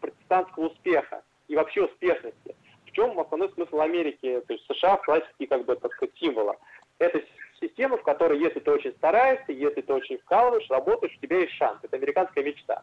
протестантского 0.00 0.66
успеха 0.66 1.22
и 1.48 1.56
вообще 1.56 1.84
успешности. 1.84 2.56
В 2.86 2.92
чем 2.92 3.18
основной 3.18 3.50
смысл 3.52 3.80
Америки, 3.80 4.42
то 4.46 4.52
есть 4.52 4.66
США 4.66 4.96
в 4.96 5.04
классике 5.04 5.46
как 5.46 5.64
бы, 5.64 5.76
так 5.76 5.92
сказать, 5.94 6.14
символа? 6.18 6.56
Это 6.98 7.22
система, 7.60 7.96
в 7.96 8.02
которой, 8.02 8.38
если 8.38 8.60
ты 8.60 8.70
очень 8.70 8.92
стараешься, 8.92 9.52
если 9.52 9.80
ты 9.80 9.92
очень 9.92 10.18
вкалываешь, 10.18 10.68
работаешь, 10.68 11.16
у 11.16 11.20
тебя 11.20 11.38
есть 11.38 11.52
шанс. 11.52 11.78
Это 11.82 11.96
американская 11.96 12.44
мечта. 12.44 12.82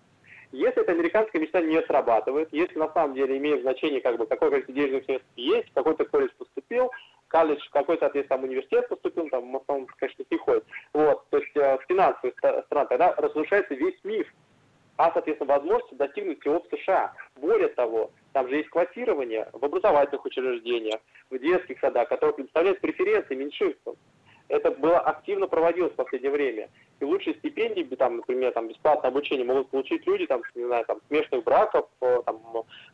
Если 0.52 0.82
эта 0.82 0.94
американская 0.94 1.42
мечта 1.42 1.62
не 1.62 1.82
срабатывает, 1.84 2.48
если 2.54 2.80
на 2.80 2.92
самом 2.94 3.16
деле 3.16 3.38
имеет 3.38 3.62
значение, 3.62 4.00
как 4.00 4.18
бы, 4.18 4.26
какое 4.26 4.50
количество 4.50 4.76
денежных 4.76 5.04
средств 5.04 5.28
есть, 5.36 5.74
какой-то 5.74 6.06
колледж 6.06 6.32
поступил, 6.38 6.90
колледж, 7.28 7.62
какой, 7.72 7.98
соответственно, 8.00 8.40
там 8.40 8.50
университет 8.50 8.88
поступил, 8.88 9.28
там, 9.30 9.52
в 9.52 9.58
основном, 9.58 9.88
конечно, 9.98 10.24
не 10.30 10.38
ходит. 10.38 10.64
Вот, 10.94 11.30
то 11.30 11.38
есть 11.38 11.56
э, 11.56 11.78
финансовая 11.90 12.34
сторона, 12.66 12.86
тогда 12.86 13.14
разрушается 13.16 13.74
весь 13.76 14.02
миф 14.06 14.34
а, 14.98 15.12
соответственно, 15.12 15.54
возможности 15.54 15.94
достигнуть 15.96 16.40
всего 16.42 16.60
в 16.60 16.76
США. 16.76 17.14
Более 17.36 17.70
того, 17.70 18.12
там 18.34 18.50
же 18.50 18.58
есть 18.58 18.70
квотирование 18.70 19.48
в 19.54 19.64
образовательных 19.64 20.26
учреждениях, 20.26 21.00
в 21.30 21.38
детских 21.40 21.80
садах, 21.80 22.10
которые 22.10 22.36
предоставляют 22.36 22.82
преференции 22.82 23.36
меньшинствам 23.36 23.96
это 24.50 24.72
было 24.72 25.00
активно 25.00 25.48
проводилось 25.48 25.94
в 25.94 25.96
последнее 25.96 26.32
время. 26.32 26.70
И 27.00 27.06
лучшие 27.06 27.36
стипендии, 27.36 27.84
там, 27.96 28.18
например, 28.18 28.52
там, 28.54 28.68
бесплатное 28.68 29.12
обучение 29.12 29.46
могут 29.46 29.70
получить 29.70 30.06
люди, 30.08 30.26
там, 30.26 30.42
не 30.56 30.66
знаю, 30.66 30.86
там, 30.86 31.00
смешанных 31.08 31.44
браков, 31.44 31.88
э, 32.02 32.22
там, 32.26 32.42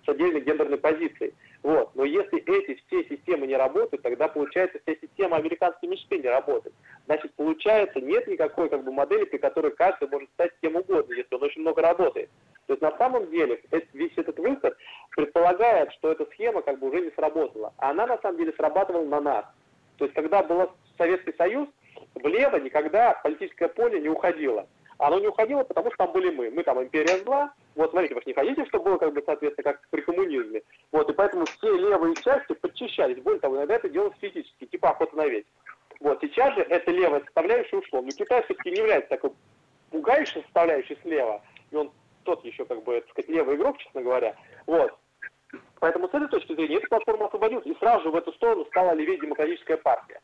с 0.06 0.10
отдельной 0.10 0.42
гендерной 0.42 0.78
позицией. 0.78 1.34
Вот. 1.62 1.96
Но 1.96 2.04
если 2.04 2.39
эти 2.39 2.82
все 2.88 3.04
системы 3.06 3.48
не 3.48 3.56
работают, 3.56 4.04
тогда 4.04 4.28
получается 4.28 4.80
вся 4.84 4.96
система 5.00 5.38
американской 5.38 5.88
мечты 5.88 6.18
не 6.18 6.28
работает. 6.28 6.76
Значит, 7.06 7.34
получается, 7.36 8.02
нет 8.02 8.28
никакой 8.28 8.70
как 8.70 8.84
бы, 8.84 8.92
модели, 8.92 9.26
при 9.26 9.38
которой 9.38 9.72
каждый 9.72 10.10
может 10.10 10.30
стать 10.32 10.52
кем 10.62 10.76
угодно, 10.76 11.13
если 11.13 11.34
он 11.36 11.44
очень 11.44 11.62
много 11.62 11.82
работает. 11.82 12.30
То 12.68 12.74
есть 12.74 12.82
на 12.82 12.98
самом 12.98 13.30
деле 13.30 13.62
весь 13.94 14.18
этот 14.18 14.39
выход 14.39 14.76
предполагает, 15.16 15.92
что 15.94 16.12
эта 16.12 16.26
схема 16.32 16.62
как 16.62 16.80
бы 16.80 16.89
уже 16.89 17.02
не 17.02 17.12
сработала. 17.12 17.74
А 17.78 17.92
она 17.92 18.08
на 18.08 18.18
самом 18.20 18.38
деле 18.38 18.54
срабатывала 18.54 19.06
на 19.06 19.22
нас. 19.22 19.46
То 19.97 20.06
есть 20.06 20.15
когда 20.15 20.43
была 20.43 20.69
Советский 20.97 21.34
Союз, 21.38 21.67
влево 22.15 22.58
никогда 22.58 23.13
политическое 23.23 23.67
поле 23.67 23.99
не 23.99 24.10
уходило. 24.10 24.67
Оно 24.97 25.19
не 25.19 25.27
уходило, 25.27 25.63
потому 25.63 25.89
что 25.89 25.97
там 25.97 26.13
были 26.13 26.29
мы. 26.29 26.49
Мы 26.51 26.63
там 26.63 26.82
империя 26.82 27.17
зла. 27.23 27.53
Вот 27.75 27.91
смотрите, 27.91 28.15
вы 28.15 28.21
же 28.21 28.27
не 28.27 28.34
хотите, 28.34 28.65
чтобы 28.65 28.86
было, 28.86 28.97
как 28.97 29.13
бы, 29.13 29.23
соответственно, 29.25 29.73
как 29.73 29.88
при 29.89 30.01
коммунизме. 30.01 30.62
Вот, 30.91 31.10
и 31.10 31.13
поэтому 31.13 31.45
все 31.45 31.75
левые 31.75 32.15
части 32.15 32.53
подчищались. 32.53 33.21
Более 33.21 33.39
того, 33.39 33.58
иногда 33.58 33.75
это 33.75 33.89
делалось 33.89 34.15
физически, 34.21 34.65
типа 34.65 34.91
охота 34.91 35.15
на 35.17 35.27
ведь. 35.27 35.47
Вот, 35.99 36.19
сейчас 36.21 36.53
же 36.56 36.62
эта 36.62 36.91
левая 36.91 37.21
составляющая 37.21 37.77
ушло. 37.77 38.01
Но 38.01 38.10
Китай 38.12 38.43
все-таки 38.43 38.71
не 38.71 38.77
является 38.77 39.10
такой 39.10 39.32
пугающей 39.89 40.41
составляющей 40.43 40.97
слева. 41.01 41.41
И 41.71 41.75
он 41.75 41.91
тот 42.23 42.43
еще, 42.45 42.65
как 42.65 42.84
бы, 42.84 43.01
так 43.01 43.10
сказать, 43.10 43.29
левый 43.29 43.56
игрок, 43.56 43.77
честно 43.79 44.01
говоря. 44.01 44.36
Вот. 44.67 44.93
Поэтому 45.84 46.08
с 46.08 46.13
этой 46.13 46.30
точки 46.30 46.56
зрения 46.56 46.78
эта 46.78 46.88
платформа 46.88 47.26
освободилась, 47.26 47.65
и 47.65 47.76
сразу 47.76 48.04
же 48.04 48.10
в 48.10 48.15
эту 48.15 48.32
сторону 48.32 48.63
стала 48.67 48.93
левее 48.93 49.19
демократическая 49.19 49.76
партия 49.76 50.22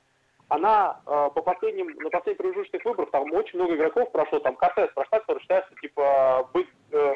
она 0.47 1.01
э, 1.05 1.29
по 1.35 1.41
последним, 1.41 1.87
на 1.87 2.09
последних 2.09 2.37
промежуточных 2.37 2.85
выборах, 2.85 3.11
там 3.11 3.31
очень 3.33 3.59
много 3.59 3.75
игроков 3.75 4.09
прошло, 4.13 4.39
там 4.39 4.55
Кортес 4.55 4.89
прошла, 4.93 5.19
который 5.19 5.41
считается, 5.41 5.75
типа, 5.81 6.49
быть 6.53 6.69
э, 6.91 7.13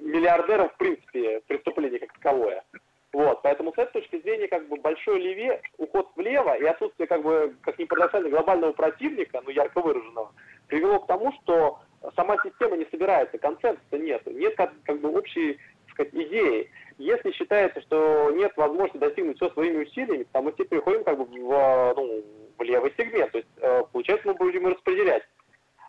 миллиардеров 0.00 0.72
в 0.72 0.76
принципе 0.76 1.40
преступление 1.48 1.98
как 1.98 2.12
таковое. 2.14 2.64
Вот, 3.12 3.42
поэтому 3.42 3.72
с 3.72 3.78
этой 3.78 4.00
точки 4.00 4.22
зрения, 4.22 4.46
как 4.46 4.68
бы, 4.68 4.76
большой 4.76 5.20
леве, 5.20 5.60
уход 5.76 6.08
влево 6.14 6.56
и 6.56 6.64
отсутствие, 6.64 7.08
как 7.08 7.22
бы, 7.22 7.54
как 7.62 7.80
ни 7.80 7.84
парадоксально, 7.84 8.30
глобального 8.30 8.72
противника, 8.72 9.42
ну, 9.44 9.50
ярко 9.50 9.80
выраженного, 9.82 10.32
привело 10.68 11.00
к 11.00 11.08
тому, 11.08 11.32
что 11.42 11.80
сама 12.16 12.36
система 12.42 12.76
не 12.76 12.86
собирается, 12.86 13.38
консенсуса 13.38 13.98
нет, 13.98 14.24
нет 14.26 14.56
как, 14.56 14.72
как 14.84 15.00
бы 15.00 15.10
общей 15.10 15.58
сказать, 15.92 16.14
идеи. 16.14 16.70
Если 16.98 17.32
считается, 17.32 17.80
что 17.82 18.30
нет 18.32 18.52
возможности 18.56 18.98
достигнуть 18.98 19.36
все 19.36 19.50
своими 19.50 19.84
усилиями, 19.84 20.26
то 20.32 20.42
мы 20.42 20.52
все 20.52 20.64
переходим 20.64 21.04
как 21.04 21.18
бы 21.18 21.24
в, 21.24 21.94
ну, 21.96 22.24
в 22.58 22.62
левый 22.62 22.92
сегмент, 22.96 23.32
то 23.32 23.38
есть, 23.38 23.50
э, 23.58 23.82
получается, 23.92 24.28
мы 24.28 24.34
будем 24.34 24.66
распределять. 24.66 25.22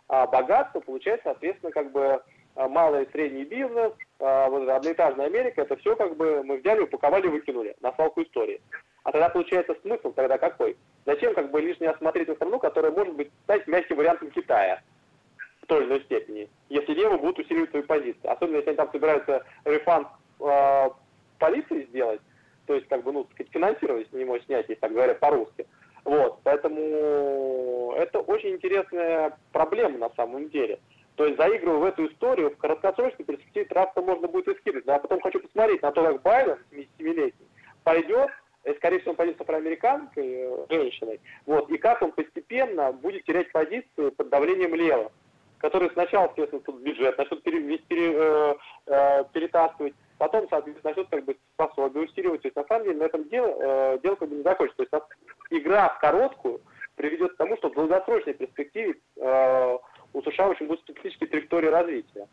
А 0.08 0.26
богатство, 0.26 0.80
получается, 0.80 1.24
соответственно, 1.24 1.72
как 1.72 1.92
бы 1.92 2.22
а, 2.56 2.68
малый 2.68 3.04
и 3.04 3.10
средний 3.10 3.44
бизнес, 3.44 3.92
а, 4.20 4.48
вот 4.48 4.68
одноэтажная 4.68 5.26
Америка, 5.26 5.62
это 5.62 5.76
все 5.76 5.96
как 5.96 6.16
бы 6.16 6.42
мы 6.44 6.58
взяли, 6.58 6.80
упаковали, 6.80 7.26
выкинули 7.26 7.74
на 7.80 7.92
свалку 7.94 8.22
истории. 8.22 8.60
А 9.02 9.12
тогда 9.12 9.28
получается 9.28 9.76
смысл 9.82 10.12
тогда 10.12 10.38
какой? 10.38 10.76
Зачем 11.04 11.34
как 11.34 11.50
бы 11.50 11.60
лишний 11.60 11.88
осмотреть 11.88 12.28
на 12.28 12.34
страну, 12.36 12.58
которая 12.58 12.92
может 12.92 13.14
быть 13.14 13.30
стать 13.44 13.66
мягким 13.66 13.96
вариантом 13.96 14.30
Китая 14.30 14.82
той 15.66 15.80
или 15.80 15.88
иной 15.88 16.00
степени, 16.02 16.48
если 16.68 16.94
левые 16.94 17.18
будут 17.18 17.38
усиливать 17.38 17.70
свои 17.70 17.82
позиции. 17.82 18.26
Особенно 18.26 18.56
если 18.56 18.70
они 18.70 18.76
там 18.76 18.90
собираются 18.92 19.44
рефанд 19.64 20.08
э, 20.40 20.90
полиции 21.38 21.86
сделать, 21.90 22.20
то 22.66 22.74
есть 22.74 22.88
как 22.88 23.02
бы, 23.02 23.12
ну, 23.12 23.26
сказать, 23.32 23.52
финансировать 23.52 24.08
с 24.08 24.12
него 24.12 24.38
снять, 24.40 24.68
если 24.68 24.80
так 24.80 24.92
говоря, 24.92 25.14
по-русски. 25.14 25.66
Вот, 26.04 26.40
поэтому 26.44 27.94
это 27.96 28.20
очень 28.20 28.50
интересная 28.50 29.38
проблема 29.52 29.98
на 29.98 30.10
самом 30.10 30.50
деле. 30.50 30.78
То 31.16 31.26
есть 31.26 31.38
заигрывая 31.38 31.78
в 31.78 31.84
эту 31.84 32.06
историю, 32.06 32.50
в 32.50 32.56
краткосрочной 32.56 33.24
перспективе 33.24 33.66
трафта 33.66 34.02
можно 34.02 34.26
будет 34.26 34.48
и 34.48 34.58
скинуть. 34.60 34.84
Но 34.84 34.94
я 34.94 34.98
потом 34.98 35.20
хочу 35.20 35.40
посмотреть 35.40 35.80
на 35.82 35.92
то, 35.92 36.02
как 36.02 36.22
Байден, 36.22 36.58
77-летний, 36.72 37.46
пойдет, 37.84 38.30
и, 38.64 38.74
скорее 38.74 38.98
всего, 38.98 39.12
он 39.12 39.16
пойдет 39.16 39.38
с 39.38 39.40
афроамериканкой, 39.40 40.26
э, 40.26 40.66
женщиной, 40.70 41.20
вот, 41.46 41.70
и 41.70 41.76
как 41.78 42.02
он 42.02 42.12
постепенно 42.12 42.92
будет 42.92 43.24
терять 43.24 43.52
позиции 43.52 44.08
под 44.10 44.28
давлением 44.30 44.74
левых, 44.74 45.12
которые 45.74 45.90
сначала, 45.90 46.28
естественно, 46.28 46.62
тут 46.62 46.80
бюджет 46.82 47.18
начнут 47.18 47.42
пере, 47.42 47.78
пере, 47.78 48.12
э, 48.14 48.54
э, 48.86 49.24
перетаскивать, 49.32 49.94
потом, 50.18 50.46
соответственно, 50.48 50.90
начнут 50.90 51.08
как 51.08 51.24
бы 51.24 51.36
пособие 51.56 52.04
усиливать. 52.04 52.42
То 52.42 52.46
есть, 52.46 52.56
на 52.56 52.64
самом 52.64 52.84
деле, 52.84 52.98
на 52.98 53.02
этом 53.02 53.28
дело, 53.28 53.56
э, 53.58 53.98
дело 54.00 54.14
как 54.14 54.28
бы 54.28 54.36
не 54.36 54.42
закончится. 54.44 54.84
То 54.84 54.98
есть, 54.98 55.62
игра 55.64 55.88
в 55.88 55.98
короткую 55.98 56.60
приведет 56.94 57.32
к 57.32 57.36
тому, 57.38 57.56
что 57.56 57.70
в 57.70 57.74
долгосрочной 57.74 58.34
перспективе 58.34 58.94
э, 59.16 59.78
у 60.12 60.22
США 60.22 60.48
очень 60.50 60.68
будет 60.68 60.78
специфическая 60.78 61.28
траектория 61.28 61.70
развития. 61.70 62.28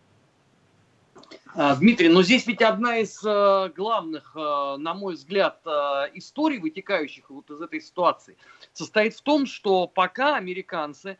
А, 1.56 1.76
Дмитрий, 1.76 2.10
но 2.10 2.22
здесь 2.22 2.46
ведь 2.46 2.62
одна 2.62 3.00
из 3.00 3.26
э, 3.26 3.72
главных, 3.76 4.34
э, 4.36 4.76
на 4.78 4.94
мой 4.94 5.16
взгляд, 5.16 5.60
э, 5.66 5.70
историй, 6.14 6.60
вытекающих 6.60 7.30
вот 7.32 7.50
из 7.50 7.60
этой 7.60 7.82
ситуации, 7.82 8.38
состоит 8.72 9.16
в 9.16 9.22
том, 9.22 9.46
что 9.46 9.88
пока 9.88 10.36
американцы 10.36 11.18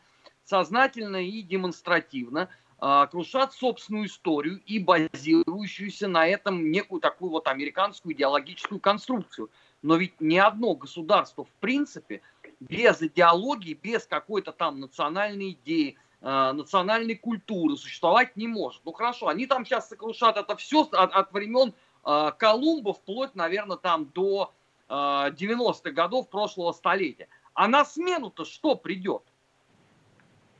сознательно 0.52 1.16
и 1.16 1.40
демонстративно 1.40 2.48
крушат 3.10 3.54
собственную 3.54 4.06
историю 4.06 4.60
и 4.66 4.80
базирующуюся 4.80 6.08
на 6.08 6.26
этом 6.26 6.70
некую 6.70 7.00
такую 7.00 7.30
вот 7.30 7.46
американскую 7.46 8.12
идеологическую 8.12 8.80
конструкцию. 8.80 9.50
Но 9.82 9.96
ведь 9.96 10.20
ни 10.20 10.36
одно 10.36 10.74
государство 10.74 11.44
в 11.44 11.52
принципе 11.60 12.20
без 12.60 13.00
идеологии, 13.00 13.78
без 13.80 14.04
какой-то 14.04 14.50
там 14.50 14.80
национальной 14.80 15.52
идеи, 15.52 15.96
Э, 16.24 16.52
национальной 16.52 17.16
культуры 17.16 17.76
существовать 17.76 18.36
не 18.36 18.46
может. 18.46 18.80
Ну 18.84 18.92
хорошо, 18.92 19.26
они 19.26 19.46
там 19.46 19.66
сейчас 19.66 19.88
сокрушат 19.88 20.36
это 20.36 20.56
все 20.56 20.82
от, 20.82 21.12
от 21.12 21.32
времен 21.32 21.74
э, 22.04 22.30
Колумба 22.38 22.94
вплоть, 22.94 23.34
наверное, 23.34 23.76
там 23.76 24.06
до 24.06 24.52
э, 24.88 24.92
90-х 24.92 25.90
годов 25.90 26.28
прошлого 26.28 26.70
столетия. 26.70 27.26
А 27.54 27.66
на 27.66 27.84
смену-то 27.84 28.44
что 28.44 28.76
придет? 28.76 29.24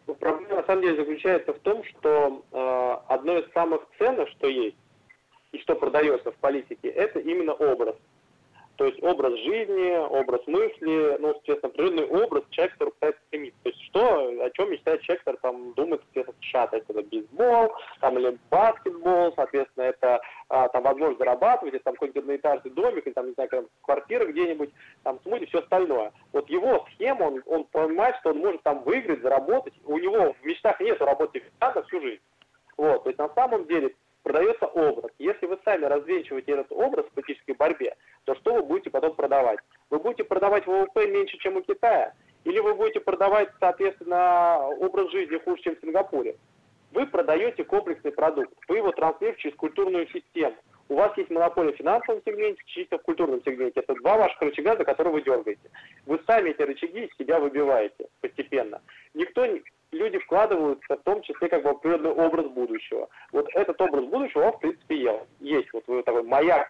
Ну, 0.07 0.15
проблема 0.15 0.57
на 0.57 0.65
самом 0.65 0.83
деле 0.83 0.97
заключается 0.97 1.53
в 1.53 1.59
том, 1.61 1.85
что 1.85 2.45
э, 2.51 3.13
одно 3.13 3.39
из 3.39 3.51
самых 3.53 3.83
ценных, 3.99 4.29
что 4.31 4.49
есть 4.49 4.77
и 5.53 5.59
что 5.59 5.77
продается 5.77 6.33
в 6.33 6.37
политике, 6.37 6.89
это 6.89 7.21
именно 7.21 7.53
образ. 7.53 7.95
То 8.77 8.87
есть 8.87 9.03
образ 9.03 9.35
жизни, 9.41 9.97
образ 9.97 10.41
мысли, 10.47 11.17
ну, 11.19 11.31
естественно, 11.31 11.69
определенный 11.69 12.07
образ 12.07 12.45
человека, 12.51 12.75
который 12.79 12.91
пытается 12.93 13.23
стремиться. 13.27 13.59
То 13.63 13.69
есть 13.69 13.83
что, 13.85 14.45
о 14.45 14.51
чем 14.51 14.71
мечтает 14.71 15.03
человек, 15.03 15.25
который 15.25 15.41
там 15.41 15.73
думает, 15.75 16.03
то 16.13 16.21
есть 16.21 16.31
это 16.73 17.03
бейсбол, 17.03 17.73
там, 18.01 18.19
или 18.19 18.39
баскетбол, 18.51 19.33
соответственно, 19.37 19.85
это 19.85 20.21
а, 20.49 20.69
там 20.69 20.83
возможность 20.83 21.19
зарабатывать, 21.19 21.75
это 21.75 21.85
там 21.85 21.95
какой-нибудь 21.95 22.23
одноэтажный 22.23 22.71
домик, 22.71 23.07
или 23.07 23.13
там, 23.13 23.27
не 23.27 23.35
знаю, 23.35 23.69
квартира 23.83 24.25
где-нибудь, 24.25 24.71
там, 25.03 25.21
смузи, 25.23 25.47
все 25.47 25.59
остальное. 25.59 26.13
Вот 26.33 26.49
его 26.49 26.87
схема, 26.95 27.25
он, 27.25 27.43
он 27.47 27.65
понимает, 27.65 28.17
что 28.21 28.31
он 28.31 28.39
может 28.39 28.63
там 28.63 28.83
выиграть, 28.85 29.21
заработать, 29.21 29.75
у 29.85 29.99
него 29.99 30.33
в 30.33 30.45
мечтах 30.45 30.81
нет 30.81 31.01
работы 31.01 31.43
всю 31.87 32.01
жизнь. 32.01 32.23
Вот, 32.79 33.05
то 33.05 33.11
есть 33.11 33.19
на 33.19 33.29
самом 33.35 33.67
деле 33.67 33.95
продается 34.23 34.67
образ. 34.67 35.11
Если 35.19 35.47
вы 35.47 35.59
сами 35.65 35.85
развенчиваете 35.85 36.53
этот 36.53 36.73
образ 36.73 37.07
в 37.07 37.11
политической 37.11 37.53
борьбе, 37.53 37.97
то 38.25 38.35
что 38.37 38.55
вы 38.55 38.63
будете 38.63 38.91
потом 38.91 39.15
продавать? 39.15 39.59
Вы 39.91 39.99
будете 39.99 40.25
продавать 40.25 40.67
ВВП 40.67 41.07
меньше, 41.07 41.37
чем 41.39 41.57
у 41.57 41.63
Китая? 41.63 42.15
Или 42.45 42.59
вы 42.59 42.75
будете 42.75 43.01
продавать, 43.01 43.51
соответственно, 43.61 44.67
образ 44.81 45.11
жизни 45.11 45.39
хуже, 45.39 45.63
чем 45.63 45.77
в 45.77 45.81
Сингапуре? 45.81 46.37
Вы 46.93 47.07
продаете 47.07 47.65
комплексный 47.65 48.13
продукт, 48.13 48.53
вы 48.69 48.79
его 48.79 48.93
транслируете 48.93 49.43
через 49.43 49.57
культурную 49.57 50.07
систему. 50.09 50.57
У 50.89 50.97
вас 50.97 51.17
есть 51.17 51.31
монополия 51.31 51.73
в 51.73 51.77
финансовом 51.77 52.21
сегменте, 52.27 52.61
чисто 52.67 52.99
в 52.99 53.03
культурном 53.03 53.41
сегменте. 53.45 53.81
Это 53.81 53.95
два 53.95 54.19
ваших 54.19 54.41
рычага, 54.43 54.77
за 54.77 54.85
которые 54.85 55.15
вы 55.15 55.23
дергаете. 55.23 55.71
Вы 56.05 56.21
сами 56.27 56.51
эти 56.51 56.61
рычаги 56.61 57.07
из 57.07 57.17
себя 57.17 57.39
выбиваете 57.39 58.09
постепенно. 58.21 58.83
Никто, 59.15 59.47
люди 59.93 60.19
вкладываются 60.19 60.97
в 60.97 61.03
том 61.03 61.23
числе 61.23 61.49
как 61.49 61.63
бы 61.63 61.71
определенный 61.71 62.11
образ 62.11 62.47
будущего. 62.47 63.09
Вот 63.31 63.49
этот 63.55 63.81
образ 63.81 64.05
будущего, 64.07 64.45
он 64.45 64.53
в 64.53 64.59
принципе 64.61 65.21
есть. 65.41 65.69
Вот 65.73 66.05
такой 66.05 66.23
маяк 66.23 66.69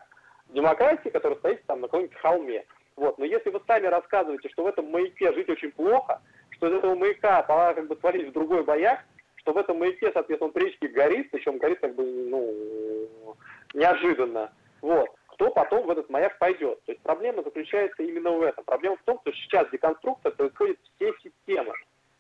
демократии, 0.48 1.08
который 1.08 1.38
стоит 1.38 1.64
там 1.66 1.80
на 1.80 1.88
каком-нибудь 1.88 2.16
холме. 2.18 2.64
Вот. 2.96 3.18
Но 3.18 3.24
если 3.24 3.50
вы 3.50 3.60
сами 3.66 3.86
рассказываете, 3.86 4.48
что 4.50 4.64
в 4.64 4.66
этом 4.66 4.90
маяке 4.90 5.32
жить 5.32 5.48
очень 5.48 5.72
плохо, 5.72 6.20
что 6.50 6.68
из 6.68 6.74
этого 6.74 6.94
маяка 6.94 7.42
пора 7.42 7.74
как 7.74 7.86
бы 7.86 7.96
свалить 7.96 8.28
в 8.28 8.32
другой 8.32 8.64
бояк, 8.64 9.04
что 9.36 9.52
в 9.52 9.58
этом 9.58 9.78
маяке, 9.78 10.12
соответственно, 10.12 10.52
он 10.54 10.92
горит, 10.92 11.30
причем 11.30 11.58
горит 11.58 11.80
как 11.80 11.94
бы, 11.94 12.04
ну, 12.04 13.36
неожиданно. 13.74 14.52
Вот. 14.80 15.08
Кто 15.28 15.50
потом 15.50 15.86
в 15.86 15.90
этот 15.90 16.10
маяк 16.10 16.38
пойдет? 16.38 16.84
То 16.84 16.92
есть 16.92 17.02
проблема 17.02 17.42
заключается 17.42 18.02
именно 18.02 18.30
в 18.32 18.42
этом. 18.42 18.64
Проблема 18.64 18.96
в 18.96 19.02
том, 19.02 19.18
что 19.22 19.32
сейчас 19.32 19.68
деконструкция 19.70 20.30
происходит 20.32 20.78
всей 20.96 21.12
системы. 21.22 21.72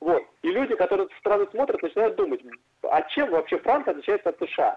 Вот. 0.02 0.24
И 0.42 0.48
люди, 0.48 0.74
которые 0.74 1.08
со 1.08 1.18
стороны 1.18 1.46
смотрят, 1.52 1.80
начинают 1.80 2.16
думать, 2.16 2.40
а 2.82 3.02
чем 3.02 3.30
вообще 3.30 3.56
Франция 3.58 3.92
отличается 3.92 4.30
от 4.30 4.38
США? 4.40 4.76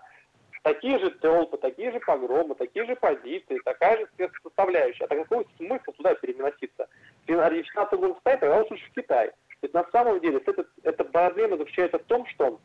такие 0.62 0.98
же 0.98 1.12
толпы, 1.12 1.58
такие 1.58 1.92
же 1.92 2.00
погромы, 2.00 2.56
такие 2.56 2.86
же 2.86 2.96
позиции, 2.96 3.60
такая 3.64 3.98
же 4.00 4.08
составляющая. 4.42 5.04
А 5.04 5.08
так 5.08 5.20
какой 5.20 5.46
смысл 5.58 5.92
туда 5.96 6.16
переноситься? 6.16 6.88
Финансовый 7.28 8.00
был 8.00 8.14
в 8.16 8.20
Китай, 8.20 8.38
тогда 8.40 8.58
лучше 8.58 8.86
в 8.90 8.96
Китай. 8.96 9.32
Есть 9.62 9.76
на 9.76 9.86
самом 9.92 10.20
деле 10.22 10.42
это, 10.44 10.66
эта 10.82 11.04
проблема 11.04 11.58
заключается 11.58 12.00
в 12.00 12.04
том, 12.06 12.26
что 12.28 12.60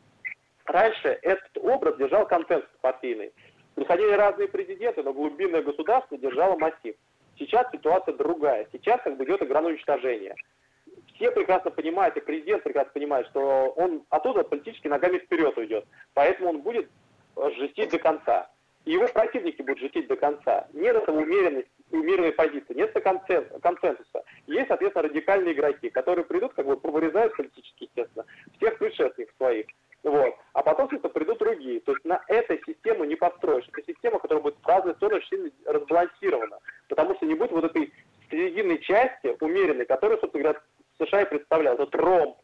раньше 0.65 1.19
этот 1.21 1.57
образ 1.59 1.97
держал 1.97 2.27
консенсус 2.27 2.69
партийный. 2.81 3.31
Приходили 3.75 4.13
разные 4.13 4.47
президенты, 4.47 5.03
но 5.03 5.13
глубинное 5.13 5.61
государство 5.61 6.17
держало 6.17 6.57
массив. 6.57 6.95
Сейчас 7.37 7.71
ситуация 7.71 8.15
другая. 8.15 8.67
Сейчас 8.71 8.99
как 9.03 9.15
бы 9.17 9.25
идет 9.25 9.43
игра 9.43 9.61
на 9.61 9.69
уничтожение. 9.69 10.35
Все 11.15 11.31
прекрасно 11.31 11.71
понимают, 11.71 12.17
и 12.17 12.21
президент 12.21 12.63
прекрасно 12.63 12.91
понимает, 12.93 13.27
что 13.27 13.73
он 13.75 14.03
оттуда 14.09 14.43
политически 14.43 14.87
ногами 14.87 15.19
вперед 15.19 15.57
уйдет. 15.57 15.85
Поэтому 16.13 16.49
он 16.49 16.61
будет 16.61 16.89
жестить 17.57 17.91
до 17.91 17.99
конца. 17.99 18.49
И 18.85 18.93
его 18.93 19.07
противники 19.07 19.61
будут 19.61 19.79
жестить 19.79 20.07
до 20.07 20.15
конца. 20.15 20.67
Нет 20.73 20.95
этого 20.95 21.19
умеренной, 21.19 21.67
умеренной 21.91 22.31
позиции, 22.31 22.73
нет 22.73 22.91
консенсуса. 22.93 24.23
Есть, 24.47 24.69
соответственно, 24.69 25.07
радикальные 25.07 25.53
игроки, 25.53 25.89
которые 25.91 26.25
придут, 26.25 26.53
как 26.53 26.65
бы 26.65 26.75
вырезают 26.89 27.35
политически, 27.37 27.83
естественно, 27.83 28.25
всех 28.57 28.79
предшественников 28.79 29.35
своих. 29.37 29.67
Вот. 30.03 30.35
А 30.53 30.63
потом, 30.63 30.89
соответственно, 30.89 31.13
придут 31.13 31.37
другие. 31.37 31.79
То 31.81 31.91
есть 31.91 32.03
на 32.05 32.23
этой 32.27 32.59
систему 32.65 33.03
не 33.03 33.15
построишь. 33.15 33.67
Это 33.71 33.85
система, 33.85 34.17
которая 34.17 34.41
будет 34.41 34.57
разные 34.65 34.95
стороны 34.95 35.17
очень 35.17 35.29
сильно 35.29 35.51
разбалансирована. 35.65 36.57
Потому 36.89 37.13
что 37.15 37.27
не 37.27 37.35
будет 37.35 37.51
вот 37.51 37.65
этой 37.65 37.93
серединной 38.31 38.79
части, 38.79 39.35
умеренной, 39.39 39.85
которую, 39.85 40.19
собственно 40.19 40.43
говоря, 40.43 40.61
США 41.05 41.21
и 41.21 41.29
представлял. 41.29 41.75
Это 41.75 41.97
ромб, 41.97 42.37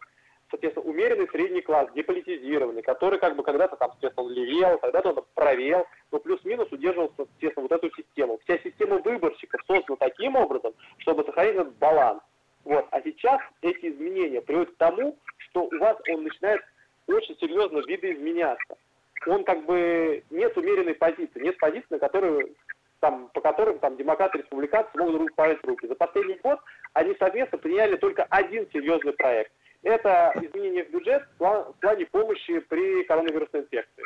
соответственно, 0.50 0.90
умеренный 0.90 1.28
средний 1.30 1.62
класс, 1.62 1.90
деполитизированный, 1.94 2.82
который 2.82 3.20
как 3.20 3.36
бы 3.36 3.44
когда-то 3.44 3.76
там, 3.76 3.92
соответственно, 3.92 4.30
левел, 4.30 4.78
когда-то 4.80 5.10
он 5.10 5.26
правел, 5.36 5.86
но 6.12 6.20
плюс-минус 6.20 6.72
удерживал, 6.72 7.12
соответственно, 7.16 7.68
вот 7.70 7.72
эту 7.72 7.96
систему. 7.96 8.40
Вся 8.44 8.58
система 8.60 8.98
выборщиков 9.00 9.62
создана 9.68 9.98
таким 9.98 10.36
образом, 10.36 10.74
чтобы 11.00 11.24
сохранить 11.24 11.56
этот 11.56 11.76
баланс. 11.78 12.22
Вот. 12.64 12.86
А 12.92 13.02
сейчас 13.02 13.42
эти 13.62 13.92
изменения 13.92 14.42
приводят 14.42 14.74
к 14.74 14.78
тому, 14.78 15.18
что 15.38 15.64
у 15.64 15.78
вас 15.80 15.98
он 16.12 16.24
начинает 16.24 16.62
очень 17.08 17.38
серьезно 17.40 17.80
видоизменяться. 17.80 18.78
Он 19.26 19.44
как 19.44 19.66
бы 19.66 20.24
нет 20.30 20.56
умеренной 20.58 20.96
позиции. 20.96 21.40
там, 23.00 23.30
по 23.34 23.42
которым 23.42 23.80
там 23.80 23.96
демократы 23.98 24.38
и 24.38 24.42
республиканцы 24.42 24.90
могут 24.98 25.34
положить 25.36 25.64
руки. 25.64 25.88
За 25.88 25.96
последний 25.96 26.40
год 26.44 26.60
они 26.98 27.16
совместно 27.20 27.60
приняли 27.60 27.96
только 27.96 28.24
один 28.24 28.68
серьезный 28.72 29.14
проект. 29.14 29.52
Это 29.84 30.34
изменение 30.42 30.84
в 30.84 30.90
бюджет 30.90 31.24
в 31.38 31.76
плане 31.80 32.06
помощи 32.08 32.60
при 32.60 33.04
коронавирусной 33.04 33.62
инфекции. 33.62 34.04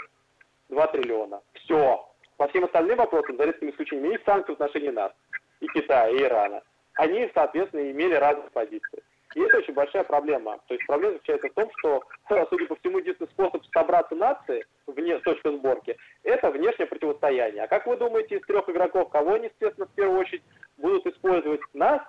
2 0.67 0.87
триллиона. 0.87 1.41
Все. 1.53 2.05
По 2.35 2.49
всем 2.49 2.65
остальным 2.65 2.97
вопросам, 2.97 3.37
за 3.37 3.45
редким 3.45 3.69
исключением, 3.69 4.11
и 4.11 4.23
санкции 4.25 4.51
в 4.51 4.61
отношении 4.61 4.89
нас, 4.89 5.13
и 5.61 5.67
Китая, 5.67 6.09
и 6.09 6.21
Ирана, 6.21 6.61
они, 6.95 7.31
соответственно, 7.33 7.89
имели 7.89 8.15
разные 8.15 8.49
позиции. 8.49 9.03
И 9.35 9.39
это 9.39 9.59
очень 9.59 9.73
большая 9.73 10.03
проблема. 10.03 10.59
То 10.67 10.73
есть 10.73 10.85
проблема 10.85 11.13
заключается 11.13 11.47
в 11.47 11.53
том, 11.53 11.71
что, 11.77 12.03
судя 12.49 12.65
по 12.65 12.75
всему, 12.75 12.97
единственный 12.99 13.29
способ 13.29 13.63
собраться 13.73 14.15
нации 14.15 14.65
вне 14.87 15.17
точки 15.19 15.47
сборки, 15.47 15.95
это 16.23 16.51
внешнее 16.51 16.87
противостояние. 16.87 17.63
А 17.63 17.67
как 17.67 17.87
вы 17.87 17.95
думаете, 17.95 18.35
из 18.35 18.45
трех 18.45 18.67
игроков, 18.67 19.09
кого 19.09 19.35
они, 19.35 19.45
естественно, 19.45 19.87
в 19.87 19.95
первую 19.95 20.19
очередь 20.19 20.43
будут 20.77 21.05
использовать? 21.05 21.61
Нас, 21.73 22.01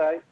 Китай. 0.00 0.22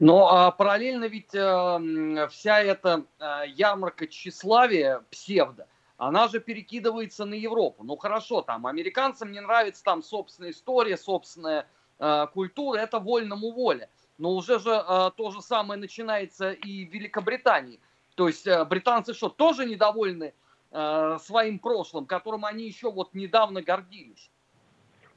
Но 0.00 0.28
а, 0.28 0.50
параллельно 0.50 1.04
ведь 1.04 1.34
а, 1.34 1.80
вся 2.28 2.60
эта 2.60 3.04
а, 3.18 3.44
ярмарка 3.44 4.08
тщеславия, 4.08 5.04
псевдо, 5.10 5.68
она 5.96 6.26
же 6.26 6.40
перекидывается 6.40 7.24
на 7.24 7.34
Европу. 7.34 7.84
Ну 7.84 7.96
хорошо, 7.96 8.42
там 8.42 8.66
американцам 8.66 9.30
не 9.30 9.40
нравится 9.40 9.84
там 9.84 10.02
собственная 10.02 10.50
история, 10.50 10.96
собственная 10.96 11.68
э, 12.00 12.26
культура, 12.34 12.78
это 12.78 12.98
вольному 12.98 13.52
воля. 13.52 13.88
Но 14.18 14.32
уже 14.32 14.58
же 14.58 14.70
э, 14.70 15.10
то 15.16 15.30
же 15.30 15.40
самое 15.40 15.80
начинается 15.80 16.50
и 16.50 16.84
в 16.84 16.92
Великобритании. 16.92 17.78
То 18.16 18.26
есть 18.26 18.44
э, 18.48 18.64
британцы 18.64 19.14
что, 19.14 19.28
тоже 19.28 19.66
недовольны 19.66 20.34
э, 20.72 21.18
своим 21.22 21.60
прошлым, 21.60 22.06
которым 22.06 22.44
они 22.44 22.66
еще 22.66 22.90
вот 22.90 23.14
недавно 23.14 23.62
гордились? 23.62 24.32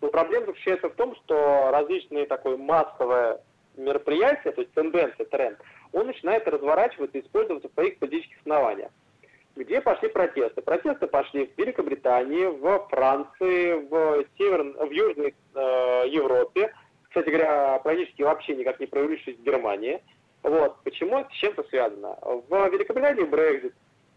Но 0.02 0.10
проблема 0.10 0.48
заключается 0.48 0.89
в 0.89 0.95
том, 0.95 1.16
что 1.16 1.72
различные 1.72 2.26
такое 2.26 2.58
массовое 2.58 3.41
мероприятия, 3.76 4.52
то 4.52 4.62
есть 4.62 4.74
тенденция, 4.74 5.26
тренд, 5.26 5.60
он 5.91 6.08
начинает 6.08 6.48
разворачиваться 6.48 7.18
и 7.18 7.22
использоваться 7.22 7.70
в 7.70 7.74
своих 7.74 8.00
политических 8.00 8.39
основаниях 8.39 8.91
где 9.58 9.82
пошли 9.82 10.10
протесты. 10.10 10.62
Протесты 10.62 11.08
пошли 11.08 11.48
в 11.48 11.58
Великобритании, 11.58 12.45
в 12.45 12.88
Франции, 12.89 13.74
в, 13.74 14.26
север... 14.38 14.64
в 14.64 14.91
Южной 14.91 15.34
э, 15.56 16.04
Европе. 16.10 16.74
Кстати 17.10 17.30
говоря, 17.30 17.80
практически 17.80 18.22
вообще 18.22 18.56
никак 18.56 18.80
не 18.80 18.86
проявившись 18.86 19.38
в 19.38 19.43
Германии. 19.43 20.02
Вот. 20.43 20.78
Почему 20.84 21.20
это 21.20 21.30
с 21.32 21.38
чем-то 21.38 21.64
связано? 21.64 22.18
В 22.22 22.70
Великобритании 22.70 23.24
Брекзит. 23.24 23.74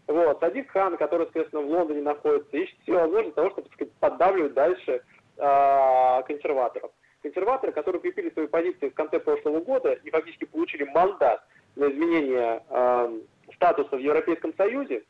Вот. 0.07 0.39
Садик 0.39 0.69
Хан, 0.71 0.97
который, 0.97 1.23
соответственно, 1.23 1.63
в 1.63 1.69
Лондоне 1.69 2.01
находится, 2.01 2.57
ищет 2.57 2.77
все 2.83 3.07
для 3.07 3.31
того, 3.31 3.49
чтобы 3.51 3.69
сказать, 3.73 3.93
поддавливать 3.99 4.53
дальше 4.53 5.01
э, 5.37 6.23
консерваторов. 6.27 6.91
Консерваторы, 7.21 7.71
которые 7.71 7.99
укрепили 7.99 8.31
свои 8.31 8.47
позиции 8.47 8.89
в 8.89 8.95
конце 8.95 9.19
прошлого 9.19 9.59
года 9.59 9.93
и 9.93 10.09
фактически 10.09 10.45
получили 10.45 10.83
мандат 10.85 11.45
на 11.75 11.89
изменение 11.91 12.63
э, 12.69 13.19
статуса 13.55 13.95
в 13.95 13.99
Европейском 13.99 14.53
Союзе, 14.55 15.03